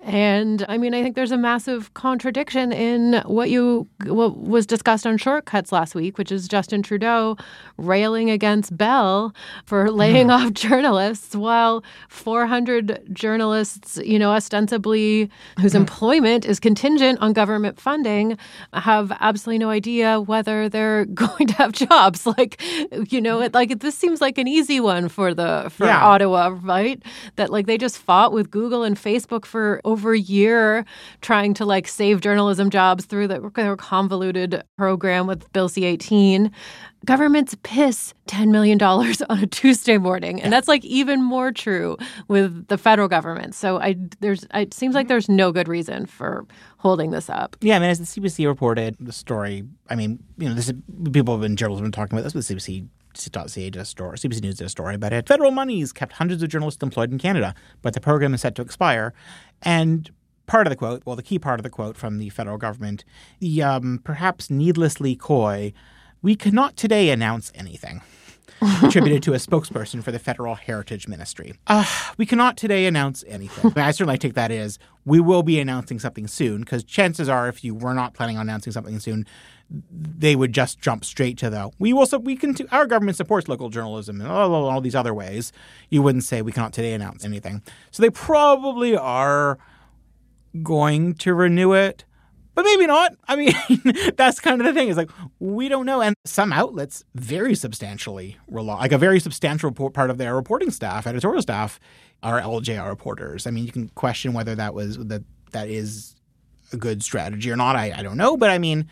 and 0.00 0.64
I 0.68 0.78
mean, 0.78 0.94
I 0.94 1.02
think 1.02 1.14
there's 1.14 1.32
a 1.32 1.36
massive 1.36 1.92
contradiction 1.94 2.72
in 2.72 3.22
what 3.26 3.50
you 3.50 3.86
what 4.06 4.38
was 4.38 4.66
discussed 4.66 5.06
on 5.06 5.18
Shortcuts 5.18 5.72
last 5.72 5.94
week, 5.94 6.18
which 6.18 6.32
is 6.32 6.48
Justin 6.48 6.82
Trudeau 6.82 7.36
railing 7.76 8.30
against 8.30 8.76
Bell 8.76 9.34
for 9.64 9.90
laying 9.90 10.28
mm. 10.28 10.32
off 10.32 10.52
journalists 10.66 11.36
while 11.36 11.84
400 12.08 13.08
journalists, 13.12 13.98
you 14.04 14.18
know, 14.18 14.32
ostensibly 14.64 15.30
whose 15.60 15.72
mm. 15.72 15.76
employment 15.76 16.44
is 16.46 16.58
contingent 16.58 17.18
on 17.20 17.32
government 17.32 17.78
funding 17.78 18.38
have 18.72 19.12
absolutely 19.20 19.58
no 19.58 19.70
idea 19.70 20.20
whether 20.20 20.68
they're 20.68 21.04
going 21.24 21.46
to 21.46 21.54
have 21.54 21.72
jobs. 21.72 22.26
Like, 22.26 22.60
you 23.12 23.20
know, 23.20 23.42
it, 23.42 23.54
like 23.54 23.80
this 23.80 23.96
seems 23.96 24.20
like 24.20 24.38
an 24.38 24.48
easy 24.48 24.80
one 24.80 25.08
for 25.08 25.34
the 25.34 25.70
for 25.70 25.86
yeah. 25.86 26.02
Ottawa 26.02 26.58
right? 26.62 27.02
That 27.36 27.50
like 27.50 27.66
they 27.66 27.78
just 27.78 27.98
fought 27.98 28.32
with 28.32 28.50
Google 28.50 28.82
and 28.82 28.96
Facebook 28.96 29.44
for 29.44 29.80
over 29.84 30.14
a 30.14 30.18
year 30.18 30.84
trying 31.20 31.54
to 31.54 31.64
like 31.64 31.86
save 31.86 32.20
journalism 32.20 32.70
jobs 32.70 33.04
through 33.04 33.28
the, 33.28 33.52
their 33.54 33.76
convoluted 33.76 34.62
program 34.76 35.26
with 35.26 35.52
Bill 35.52 35.68
C 35.68 35.84
18 35.84 36.50
governments 37.04 37.56
piss 37.62 38.14
$10 38.28 38.48
million 38.48 38.80
on 38.82 39.38
a 39.38 39.46
Tuesday 39.46 39.98
morning. 39.98 40.40
And 40.42 40.52
that's 40.52 40.68
like 40.68 40.84
even 40.84 41.22
more 41.22 41.52
true 41.52 41.96
with 42.28 42.66
the 42.68 42.78
federal 42.78 43.08
government. 43.08 43.54
So 43.54 43.80
I 43.80 43.96
there's 44.20 44.46
it 44.54 44.74
seems 44.74 44.94
like 44.94 45.08
there's 45.08 45.28
no 45.28 45.52
good 45.52 45.68
reason 45.68 46.06
for 46.06 46.46
holding 46.78 47.10
this 47.10 47.30
up. 47.30 47.56
Yeah, 47.60 47.76
I 47.76 47.78
mean, 47.78 47.90
as 47.90 47.98
the 47.98 48.20
CBC 48.20 48.46
reported 48.46 48.96
the 49.00 49.12
story, 49.12 49.64
I 49.88 49.94
mean, 49.94 50.22
you 50.38 50.48
know, 50.48 50.54
this 50.54 50.68
is, 50.68 50.74
people 51.12 51.34
have 51.34 51.42
been 51.42 51.56
journalists 51.56 51.80
have 51.80 51.84
been 51.84 51.92
talking 51.92 52.18
about 52.18 52.24
this 52.24 52.34
with 52.34 52.46
CBC 52.46 52.88
CBC 53.14 53.70
did 53.70 53.76
a 53.76 53.84
story, 53.84 54.18
CBC 54.18 54.42
News 54.42 54.56
did 54.56 54.66
a 54.66 54.70
story 54.70 54.96
about 54.96 55.12
it. 55.12 55.28
Federal 55.28 55.50
monies 55.50 55.92
kept 55.92 56.14
hundreds 56.14 56.42
of 56.42 56.48
journalists 56.48 56.82
employed 56.82 57.12
in 57.12 57.18
Canada, 57.18 57.54
but 57.80 57.94
the 57.94 58.00
program 58.00 58.34
is 58.34 58.40
set 58.40 58.54
to 58.56 58.62
expire. 58.62 59.14
And 59.62 60.10
part 60.46 60.66
of 60.66 60.70
the 60.70 60.76
quote, 60.76 61.02
well, 61.06 61.16
the 61.16 61.22
key 61.22 61.38
part 61.38 61.60
of 61.60 61.64
the 61.64 61.70
quote 61.70 61.96
from 61.96 62.18
the 62.18 62.28
federal 62.30 62.58
government, 62.58 63.04
the 63.38 63.62
um, 63.62 64.00
perhaps 64.04 64.50
needlessly 64.50 65.16
coy, 65.16 65.72
we 66.24 66.34
cannot 66.34 66.74
today 66.74 67.10
announce 67.10 67.52
anything. 67.54 68.00
attributed 68.82 69.22
to 69.22 69.34
a 69.34 69.36
spokesperson 69.36 70.02
for 70.02 70.10
the 70.10 70.18
Federal 70.18 70.54
Heritage 70.54 71.06
Ministry. 71.06 71.52
Uh, 71.66 71.84
we 72.16 72.24
cannot 72.24 72.56
today 72.56 72.86
announce 72.86 73.22
anything. 73.26 73.72
I 73.76 73.90
certainly 73.90 74.16
take 74.16 74.32
that 74.34 74.50
as 74.50 74.78
we 75.04 75.20
will 75.20 75.42
be 75.42 75.60
announcing 75.60 75.98
something 75.98 76.26
soon, 76.26 76.60
because 76.60 76.82
chances 76.82 77.28
are, 77.28 77.48
if 77.48 77.62
you 77.62 77.74
were 77.74 77.92
not 77.92 78.14
planning 78.14 78.38
on 78.38 78.42
announcing 78.42 78.72
something 78.72 78.98
soon, 79.00 79.26
they 79.70 80.34
would 80.34 80.54
just 80.54 80.80
jump 80.80 81.04
straight 81.04 81.36
to 81.38 81.50
the 81.50 81.70
we 81.78 81.92
will 81.92 82.06
we 82.22 82.36
can 82.36 82.54
our 82.70 82.86
government 82.86 83.16
supports 83.16 83.48
local 83.48 83.68
journalism 83.68 84.20
and 84.20 84.30
all, 84.30 84.54
all, 84.54 84.70
all 84.70 84.80
these 84.80 84.94
other 84.94 85.12
ways. 85.12 85.52
You 85.90 86.00
wouldn't 86.00 86.24
say 86.24 86.40
we 86.40 86.52
cannot 86.52 86.72
today 86.72 86.94
announce 86.94 87.24
anything. 87.24 87.60
So 87.90 88.02
they 88.02 88.10
probably 88.10 88.96
are 88.96 89.58
going 90.62 91.14
to 91.16 91.34
renew 91.34 91.72
it, 91.74 92.04
but 92.54 92.64
maybe 92.64 92.86
not. 92.86 93.12
I 93.26 93.36
mean, 93.36 93.52
that's 94.16 94.40
kind 94.40 94.60
of 94.60 94.66
the 94.66 94.72
thing. 94.72 94.88
It's 94.88 94.96
like 94.96 95.10
we 95.38 95.68
don't 95.68 95.86
know, 95.86 96.00
and 96.00 96.14
some 96.24 96.52
outlets 96.52 97.04
very 97.14 97.54
substantially 97.54 98.36
rely, 98.48 98.78
like 98.80 98.92
a 98.92 98.98
very 98.98 99.20
substantial 99.20 99.70
part 99.72 100.10
of 100.10 100.18
their 100.18 100.34
reporting 100.34 100.70
staff, 100.70 101.06
editorial 101.06 101.42
staff, 101.42 101.80
are 102.22 102.40
LJI 102.40 102.88
reporters. 102.88 103.46
I 103.46 103.50
mean, 103.50 103.64
you 103.64 103.72
can 103.72 103.88
question 103.90 104.32
whether 104.32 104.54
that 104.54 104.74
was 104.74 104.98
that 104.98 105.22
that 105.52 105.68
is 105.68 106.14
a 106.72 106.76
good 106.76 107.02
strategy 107.02 107.50
or 107.50 107.56
not. 107.56 107.76
I, 107.76 107.92
I 107.96 108.02
don't 108.02 108.16
know, 108.16 108.36
but 108.36 108.50
I 108.50 108.58
mean, 108.58 108.88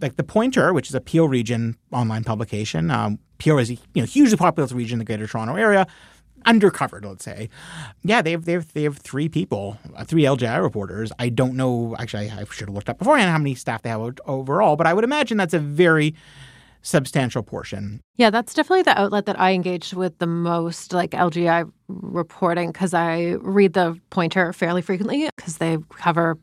like 0.00 0.16
the 0.16 0.24
Pointer, 0.24 0.72
which 0.72 0.88
is 0.88 0.94
a 0.94 1.00
Peel 1.00 1.28
Region 1.28 1.76
online 1.92 2.24
publication. 2.24 2.90
Um, 2.90 3.18
Peel 3.38 3.58
is 3.58 3.70
a 3.70 3.74
you 3.94 4.02
know 4.02 4.04
hugely 4.04 4.36
populous 4.36 4.72
region 4.72 4.96
in 4.96 4.98
the 5.00 5.04
Greater 5.04 5.26
Toronto 5.26 5.56
Area, 5.56 5.86
undercovered, 6.46 7.04
let's 7.04 7.24
say. 7.24 7.48
Yeah, 8.02 8.22
they 8.22 8.32
have 8.32 8.44
they 8.44 8.52
have 8.52 8.72
they 8.72 8.82
have 8.84 8.98
three 8.98 9.28
people, 9.28 9.78
uh, 9.96 10.04
three 10.04 10.22
LJI 10.22 10.62
reporters. 10.62 11.12
I 11.18 11.28
don't 11.28 11.54
know. 11.54 11.96
Actually, 11.98 12.30
I, 12.30 12.40
I 12.40 12.44
should 12.44 12.68
have 12.68 12.74
looked 12.74 12.88
up 12.88 12.98
beforehand 12.98 13.30
how 13.30 13.38
many 13.38 13.54
staff 13.54 13.82
they 13.82 13.90
have 13.90 14.18
overall, 14.26 14.76
but 14.76 14.86
I 14.86 14.94
would 14.94 15.04
imagine 15.04 15.36
that's 15.36 15.54
a 15.54 15.58
very 15.58 16.14
substantial 16.82 17.42
portion. 17.42 18.00
Yeah, 18.16 18.30
that's 18.30 18.54
definitely 18.54 18.82
the 18.82 18.98
outlet 18.98 19.26
that 19.26 19.38
I 19.38 19.52
engaged 19.52 19.94
with 19.94 20.18
the 20.18 20.26
most, 20.26 20.92
like 20.92 21.10
LJI 21.10 21.70
reporting, 21.88 22.72
because 22.72 22.94
I 22.94 23.36
read 23.40 23.74
the 23.74 24.00
Pointer 24.10 24.52
fairly 24.52 24.82
frequently 24.82 25.28
because 25.36 25.58
they 25.58 25.78
cover 25.90 26.38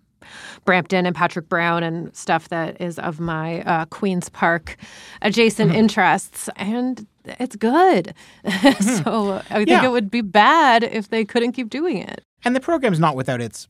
Brampton 0.65 1.05
and 1.05 1.15
Patrick 1.15 1.49
Brown 1.49 1.83
and 1.83 2.15
stuff 2.15 2.49
that 2.49 2.79
is 2.81 2.99
of 2.99 3.19
my 3.19 3.61
uh, 3.63 3.85
Queen's 3.85 4.29
Park 4.29 4.77
adjacent 5.21 5.71
mm-hmm. 5.71 5.79
interests. 5.79 6.49
And 6.55 7.05
it's 7.25 7.55
good. 7.55 8.13
Mm-hmm. 8.47 9.03
so 9.03 9.41
I 9.49 9.55
think 9.55 9.69
yeah. 9.69 9.85
it 9.85 9.91
would 9.91 10.09
be 10.09 10.21
bad 10.21 10.83
if 10.83 11.09
they 11.09 11.25
couldn't 11.25 11.51
keep 11.51 11.69
doing 11.69 11.97
it. 11.97 12.23
And 12.43 12.55
the 12.55 12.59
program's 12.59 12.99
not 12.99 13.15
without 13.15 13.41
its 13.41 13.67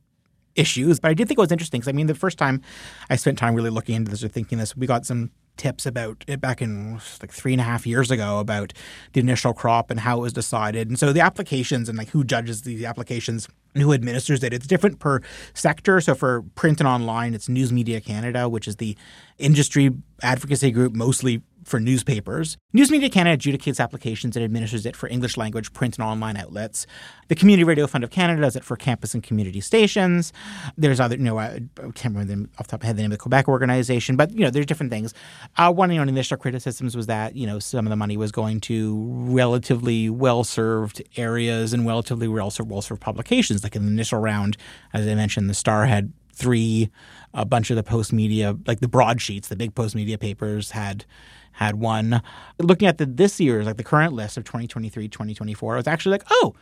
issues, 0.55 0.99
but 0.99 1.09
I 1.09 1.13
did 1.13 1.27
think 1.27 1.37
it 1.37 1.41
was 1.41 1.51
interesting 1.51 1.79
because 1.79 1.89
I 1.89 1.93
mean, 1.93 2.07
the 2.07 2.15
first 2.15 2.37
time 2.37 2.61
I 3.09 3.15
spent 3.15 3.37
time 3.37 3.55
really 3.55 3.69
looking 3.69 3.95
into 3.95 4.11
this 4.11 4.23
or 4.23 4.27
thinking 4.27 4.57
this, 4.57 4.75
we 4.75 4.87
got 4.87 5.05
some 5.05 5.31
tips 5.57 5.85
about 5.85 6.23
it 6.27 6.39
back 6.39 6.61
in 6.61 6.99
like 7.21 7.31
three 7.31 7.53
and 7.53 7.61
a 7.61 7.63
half 7.63 7.85
years 7.85 8.11
ago 8.11 8.39
about 8.39 8.73
the 9.13 9.19
initial 9.19 9.53
crop 9.53 9.91
and 9.91 9.99
how 10.01 10.19
it 10.19 10.21
was 10.21 10.33
decided. 10.33 10.87
And 10.87 10.97
so 10.97 11.11
the 11.11 11.21
applications 11.21 11.89
and 11.89 11.97
like 11.97 12.09
who 12.09 12.23
judges 12.23 12.61
the 12.61 12.85
applications 12.85 13.47
and 13.73 13.83
who 13.83 13.93
administers 13.93 14.43
it, 14.43 14.53
it's 14.53 14.67
different 14.67 14.99
per 14.99 15.21
sector. 15.53 16.01
So 16.01 16.15
for 16.15 16.43
print 16.55 16.79
and 16.79 16.87
online, 16.87 17.33
it's 17.33 17.49
News 17.49 17.71
Media 17.71 18.01
Canada, 18.01 18.49
which 18.49 18.67
is 18.67 18.77
the 18.77 18.97
industry 19.37 19.91
advocacy 20.23 20.71
group 20.71 20.95
mostly 20.95 21.41
for 21.67 21.79
newspapers. 21.81 22.57
News 22.71 22.89
Media 22.89 23.09
Canada 23.09 23.37
adjudicates 23.37 23.79
applications 23.79 24.37
and 24.37 24.45
administers 24.45 24.85
it 24.85 24.95
for 24.95 25.09
English 25.09 25.35
language 25.35 25.73
print 25.73 25.97
and 25.97 26.07
online 26.07 26.37
outlets. 26.37 26.87
The 27.27 27.35
Community 27.35 27.65
Radio 27.65 27.87
Fund 27.87 28.05
of 28.05 28.09
Canada 28.09 28.41
does 28.41 28.55
it 28.55 28.63
for 28.63 28.77
campus 28.77 29.13
and 29.13 29.21
community 29.21 29.59
stations. 29.59 30.31
There's 30.77 31.01
other, 31.01 31.17
you 31.17 31.23
know, 31.23 31.37
I 31.37 31.59
can't 31.93 32.15
remember 32.15 32.35
the, 32.35 32.49
off 32.57 32.67
the 32.67 32.71
top 32.71 32.73
of 32.79 32.83
my 32.83 32.87
head 32.87 32.95
the 32.95 33.01
name 33.01 33.11
of 33.11 33.17
the 33.17 33.21
Quebec 33.21 33.49
organization, 33.49 34.15
but, 34.15 34.31
you 34.31 34.45
know, 34.45 34.49
there's 34.49 34.65
different 34.65 34.91
things. 34.91 35.13
Uh, 35.57 35.71
one 35.71 35.91
you 35.91 35.97
know, 35.97 36.03
initial 36.03 36.37
criticisms 36.37 36.95
was 36.95 37.07
that, 37.07 37.35
you 37.35 37.45
know, 37.45 37.59
some 37.59 37.85
of 37.85 37.89
the 37.89 37.97
money 37.97 38.15
was 38.15 38.31
going 38.31 38.61
to 38.61 39.03
relatively 39.27 40.09
well 40.09 40.45
served 40.45 41.03
areas 41.17 41.73
and 41.73 41.85
relatively 41.85 42.29
well 42.29 42.49
served 42.49 43.01
publications. 43.01 43.63
Like 43.63 43.75
in 43.75 43.85
the 43.85 43.91
initial 43.91 44.19
round, 44.19 44.55
as 44.93 45.05
I 45.05 45.15
mentioned, 45.15 45.49
the 45.49 45.53
Star 45.53 45.85
had 45.85 46.13
three, 46.33 46.89
a 47.33 47.45
bunch 47.45 47.71
of 47.71 47.75
the 47.75 47.83
Postmedia, 47.83 48.65
like 48.67 48.79
the 48.79 48.87
broadsheets, 48.87 49.49
the 49.49 49.55
big 49.55 49.75
Postmedia 49.75 50.19
papers 50.19 50.71
had 50.71 51.03
had 51.57 51.75
one. 51.75 52.21
Looking 52.59 52.87
at 52.87 52.99
the 52.99 53.05
this 53.07 53.39
year's, 53.39 53.65
like 53.65 53.77
the 53.77 53.83
current 53.83 54.13
list 54.13 54.37
of 54.37 54.43
2023, 54.43 55.07
2024, 55.07 55.73
I 55.73 55.77
was 55.77 55.87
actually 55.87 56.11
like, 56.11 56.23
oh, 56.29 56.53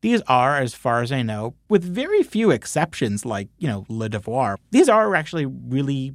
these 0.00 0.22
are, 0.28 0.58
as 0.58 0.74
far 0.74 1.02
as 1.02 1.10
I 1.10 1.22
know, 1.22 1.54
with 1.68 1.82
very 1.82 2.22
few 2.22 2.52
exceptions, 2.52 3.24
like, 3.24 3.48
you 3.58 3.66
know, 3.66 3.84
Le 3.88 4.08
Devoir, 4.08 4.58
these 4.70 4.88
are 4.88 5.12
actually 5.16 5.44
really 5.46 6.14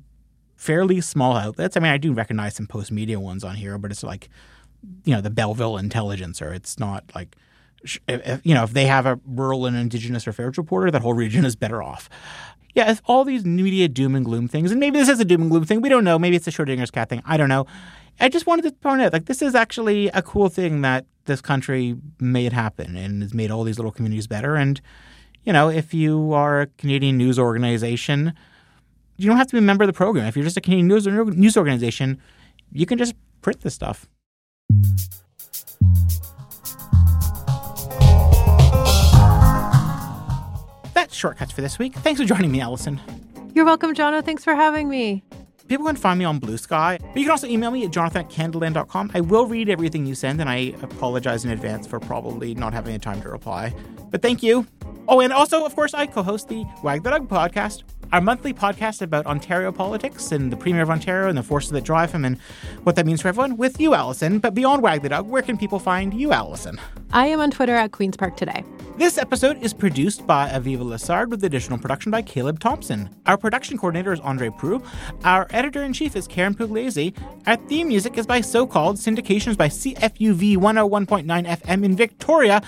fairly 0.56 1.02
small 1.02 1.36
outlets. 1.36 1.76
I 1.76 1.82
mean, 1.82 1.92
I 1.92 1.98
do 1.98 2.14
recognize 2.14 2.56
some 2.56 2.66
Postmedia 2.66 3.18
ones 3.18 3.44
on 3.44 3.56
here, 3.56 3.78
but 3.78 3.92
it's 3.92 4.04
like, 4.04 4.30
you 5.04 5.14
know, 5.14 5.20
the 5.20 5.30
Belleville 5.30 5.78
Intelligencer. 5.78 6.54
It's 6.54 6.80
not 6.80 7.04
like, 7.14 7.36
if, 8.08 8.46
you 8.46 8.54
know, 8.54 8.64
if 8.64 8.72
they 8.72 8.86
have 8.86 9.06
a 9.06 9.20
rural 9.26 9.66
and 9.66 9.76
indigenous 9.76 10.28
affairs 10.28 10.58
reporter, 10.58 10.92
that 10.92 11.02
whole 11.02 11.14
region 11.14 11.44
is 11.44 11.58
better 11.58 11.84
off 11.84 12.10
yeah, 12.76 12.92
it's 12.92 13.02
all 13.06 13.26
these 13.26 13.46
media 13.46 13.88
doom 13.88 14.16
and 14.16 14.24
gloom 14.24 14.48
things, 14.48 14.72
and 14.72 14.80
maybe 14.80 15.00
this 15.00 15.10
is 15.10 15.20
a 15.20 15.26
doom 15.26 15.42
and 15.42 15.50
gloom 15.50 15.66
thing. 15.66 15.82
We 15.82 15.90
don't 15.90 16.04
know. 16.04 16.20
Maybe 16.20 16.36
it's 16.36 16.48
a 16.48 16.52
Schrodinger's 16.52 16.92
cat 16.92 17.10
thing. 17.10 17.22
I 17.26 17.38
don't 17.38 17.50
know. 17.50 17.66
I 18.22 18.28
just 18.28 18.46
wanted 18.46 18.64
to 18.64 18.72
point 18.74 19.02
out, 19.02 19.14
like, 19.14 19.26
this 19.28 19.42
is 19.42 19.56
actually 19.56 20.08
a 20.10 20.22
cool 20.22 20.50
thing 20.50 20.82
that 20.82 21.06
this 21.24 21.40
country 21.40 21.96
made 22.20 22.52
happen 22.52 22.98
and 22.98 23.22
has 23.22 23.34
made 23.34 23.50
all 23.50 23.64
these 23.64 23.78
little 23.78 23.94
communities 23.94 24.28
better. 24.28 24.56
And, 24.56 24.82
you 25.46 25.54
know, 25.54 25.70
if 25.70 25.94
you 25.94 26.34
are 26.34 26.62
a 26.62 26.68
Canadian 26.68 27.18
news 27.18 27.40
organization, 27.40 28.34
you 29.16 29.28
don't 29.28 29.38
have 29.38 29.48
to 29.48 29.54
be 29.54 29.60
a 29.60 29.62
member 29.62 29.86
of 29.86 29.88
the 29.88 29.94
program. 29.94 30.26
If 30.26 30.36
you're 30.36 30.44
just 30.44 30.58
a 30.58 30.62
Canadian 30.62 30.88
news, 30.88 31.08
news 31.08 31.56
organization, 31.56 32.20
you 32.74 32.86
can 32.86 32.98
just 32.98 33.16
print 33.42 33.62
this 33.62 33.74
stuff. 33.74 34.06
That's 40.94 41.16
shortcuts 41.16 41.54
for 41.54 41.62
this 41.62 41.80
week. 41.80 41.96
Thanks 41.96 42.20
for 42.20 42.28
joining 42.28 42.52
me, 42.52 42.60
Allison. 42.60 43.00
You're 43.56 43.64
welcome, 43.64 43.96
Jono. 43.96 44.24
Thanks 44.24 44.44
for 44.44 44.56
having 44.56 44.90
me. 44.90 45.24
People 45.70 45.86
can 45.86 45.96
find 45.96 46.18
me 46.18 46.26
on 46.26 46.40
Bluesky, 46.40 47.00
but 47.00 47.16
you 47.16 47.26
can 47.26 47.30
also 47.30 47.46
email 47.46 47.70
me 47.70 47.86
at 47.86 47.92
jonathan 47.92 48.26
at 48.26 48.30
canadaland.com. 48.32 49.12
I 49.14 49.22
will 49.22 49.46
read 49.46 49.70
everything 49.70 50.04
you 50.04 50.16
send, 50.16 50.42
and 50.42 50.50
I 50.50 50.74
apologize 50.82 51.46
in 51.46 51.52
advance 51.52 51.86
for 51.86 52.00
probably 52.00 52.56
not 52.56 52.74
having 52.74 52.94
the 52.94 52.98
time 52.98 53.22
to 53.22 53.30
reply. 53.30 53.76
But 54.10 54.24
thank 54.24 54.42
you. 54.42 54.66
Oh, 55.08 55.20
and 55.22 55.32
also, 55.32 55.64
of 55.64 55.76
course, 55.76 55.94
I 55.94 56.08
co 56.08 56.24
host 56.24 56.50
the 56.50 56.66
Wag 56.82 57.04
the 57.04 57.12
Dog 57.12 57.30
podcast, 57.30 57.84
our 58.12 58.22
monthly 58.22 58.54
podcast 58.54 59.02
about 59.02 59.26
Ontario 59.26 59.72
politics 59.72 60.32
and 60.32 60.52
the 60.52 60.58
Premier 60.58 60.82
of 60.82 60.90
Ontario 60.90 61.30
and 61.30 61.38
the 61.38 61.44
forces 61.44 61.72
that 61.72 61.84
drive 61.84 62.12
him 62.12 62.26
and 62.26 62.38
what 62.84 62.96
that 62.96 63.06
means 63.06 63.22
for 63.22 63.28
everyone 63.28 63.58
with 63.58 63.80
you, 63.80 63.94
Allison. 63.94 64.40
But 64.40 64.54
beyond 64.54 64.82
Wag 64.82 65.02
the 65.02 65.10
Dog, 65.10 65.28
where 65.28 65.42
can 65.42 65.58
people 65.58 65.80
find 65.80 66.14
you, 66.14 66.32
Allison? 66.32 66.80
I 67.12 67.28
am 67.28 67.40
on 67.40 67.52
Twitter 67.52 67.76
at 67.76 67.92
Queen's 67.92 68.18
Park 68.18 68.36
Today. 68.38 68.64
This 68.98 69.18
episode 69.18 69.64
is 69.64 69.74
produced 69.74 70.28
by 70.28 70.50
Aviva 70.50 70.80
Lessard 70.82 71.30
with 71.30 71.44
additional 71.44 71.78
production 71.78 72.12
by 72.12 72.22
Caleb 72.22 72.60
Thompson. 72.60 73.10
Our 73.28 73.38
production 73.38 73.78
coordinator 73.78 74.12
is 74.12 74.20
Andre 74.20 74.50
Prue. 74.50 74.84
Our 75.24 75.48
editor 75.52 75.84
in 75.84 75.94
chief 75.94 76.16
is 76.16 76.28
Karyn 76.28 76.54
Pugliese. 76.54 77.16
Our 77.48 77.56
theme 77.56 77.88
music 77.88 78.18
is 78.18 78.28
by 78.28 78.42
So 78.42 78.68
Called. 78.68 78.98
Syndications 78.98 79.56
by 79.56 79.70
CFUV 79.70 80.58
101.9 80.58 81.26
FM 81.48 81.86
in 81.86 81.96
Victoria. 81.96 82.62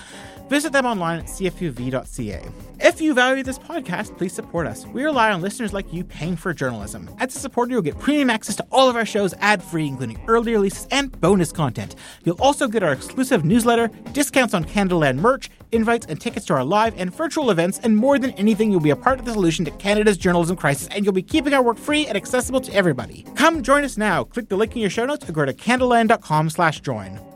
Visit 0.52 0.74
them 0.74 0.84
online 0.84 1.20
at 1.20 1.28
cfuv.ca. 1.28 2.42
If 2.78 3.00
you 3.00 3.14
value 3.14 3.42
this 3.42 3.58
podcast, 3.58 4.18
please 4.18 4.34
support 4.34 4.66
us. 4.66 4.86
We 4.86 5.02
rely 5.02 5.32
on 5.32 5.40
listeners 5.40 5.72
like 5.72 5.90
you 5.90 6.04
paying 6.04 6.36
for 6.36 6.52
journalism. 6.52 7.08
As 7.20 7.34
a 7.34 7.38
supporter, 7.38 7.72
you'll 7.72 7.80
get 7.80 7.98
premium 7.98 8.28
access 8.28 8.56
to 8.56 8.66
all 8.70 8.90
of 8.90 8.94
our 8.94 9.06
shows 9.06 9.32
ad 9.40 9.62
free, 9.62 9.86
including 9.86 10.22
early 10.28 10.52
releases 10.52 10.86
and 10.90 11.10
bonus 11.22 11.52
content. 11.52 11.94
You'll 12.24 12.42
also 12.42 12.68
get 12.68 12.82
our 12.82 12.92
exclusive 12.92 13.46
newsletter, 13.46 13.88
discounts 14.12 14.52
on 14.52 14.64
Canadaland 14.64 15.20
merch, 15.20 15.48
invites 15.72 16.04
and 16.04 16.20
tickets 16.20 16.44
to 16.46 16.52
our 16.52 16.64
live 16.64 16.92
and 16.98 17.14
virtual 17.14 17.50
events, 17.50 17.80
and 17.82 17.96
more 17.96 18.18
than 18.18 18.32
anything, 18.32 18.70
you'll 18.70 18.80
be 18.80 18.90
a 18.90 18.96
part 18.96 19.18
of 19.18 19.24
the 19.24 19.32
solution 19.32 19.64
to 19.64 19.70
Canada's 19.70 20.18
journalism 20.18 20.54
crisis, 20.54 20.86
and 20.88 21.02
you'll 21.02 21.14
be 21.14 21.22
keeping 21.22 21.54
our 21.54 21.62
work 21.62 21.78
free 21.78 22.06
and 22.06 22.14
accessible 22.14 22.60
to 22.60 22.74
everybody. 22.74 23.24
Come 23.36 23.62
join 23.62 23.84
us 23.84 23.96
now. 23.96 24.24
Click 24.24 24.50
the 24.50 24.56
link 24.56 24.76
in 24.76 24.82
your 24.82 24.90
show 24.90 25.06
notes 25.06 25.26
or 25.26 25.32
go 25.32 25.46
to 25.46 25.54
canadaland.com 25.54 26.50
slash 26.50 26.82
join. 26.82 27.31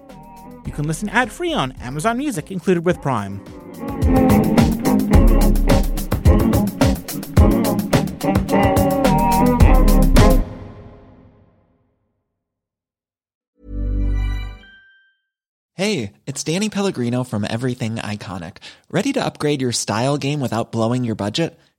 Can 0.76 0.86
listen 0.86 1.08
ad-free 1.08 1.54
on 1.54 1.72
Amazon 1.80 2.18
Music, 2.18 2.52
included 2.52 2.84
with 2.84 3.00
Prime. 3.00 3.40
Hey, 15.72 16.12
it's 16.26 16.44
Danny 16.44 16.68
Pellegrino 16.68 17.24
from 17.24 17.46
Everything 17.48 17.96
Iconic. 17.96 18.58
Ready 18.90 19.14
to 19.14 19.24
upgrade 19.24 19.62
your 19.62 19.72
style 19.72 20.18
game 20.18 20.40
without 20.40 20.72
blowing 20.72 21.04
your 21.04 21.14
budget? 21.14 21.58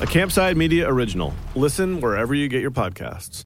a 0.00 0.06
Campside 0.06 0.56
Media 0.56 0.88
original. 0.88 1.32
Listen 1.54 2.00
wherever 2.00 2.34
you 2.34 2.48
get 2.48 2.60
your 2.60 2.72
podcasts. 2.72 3.44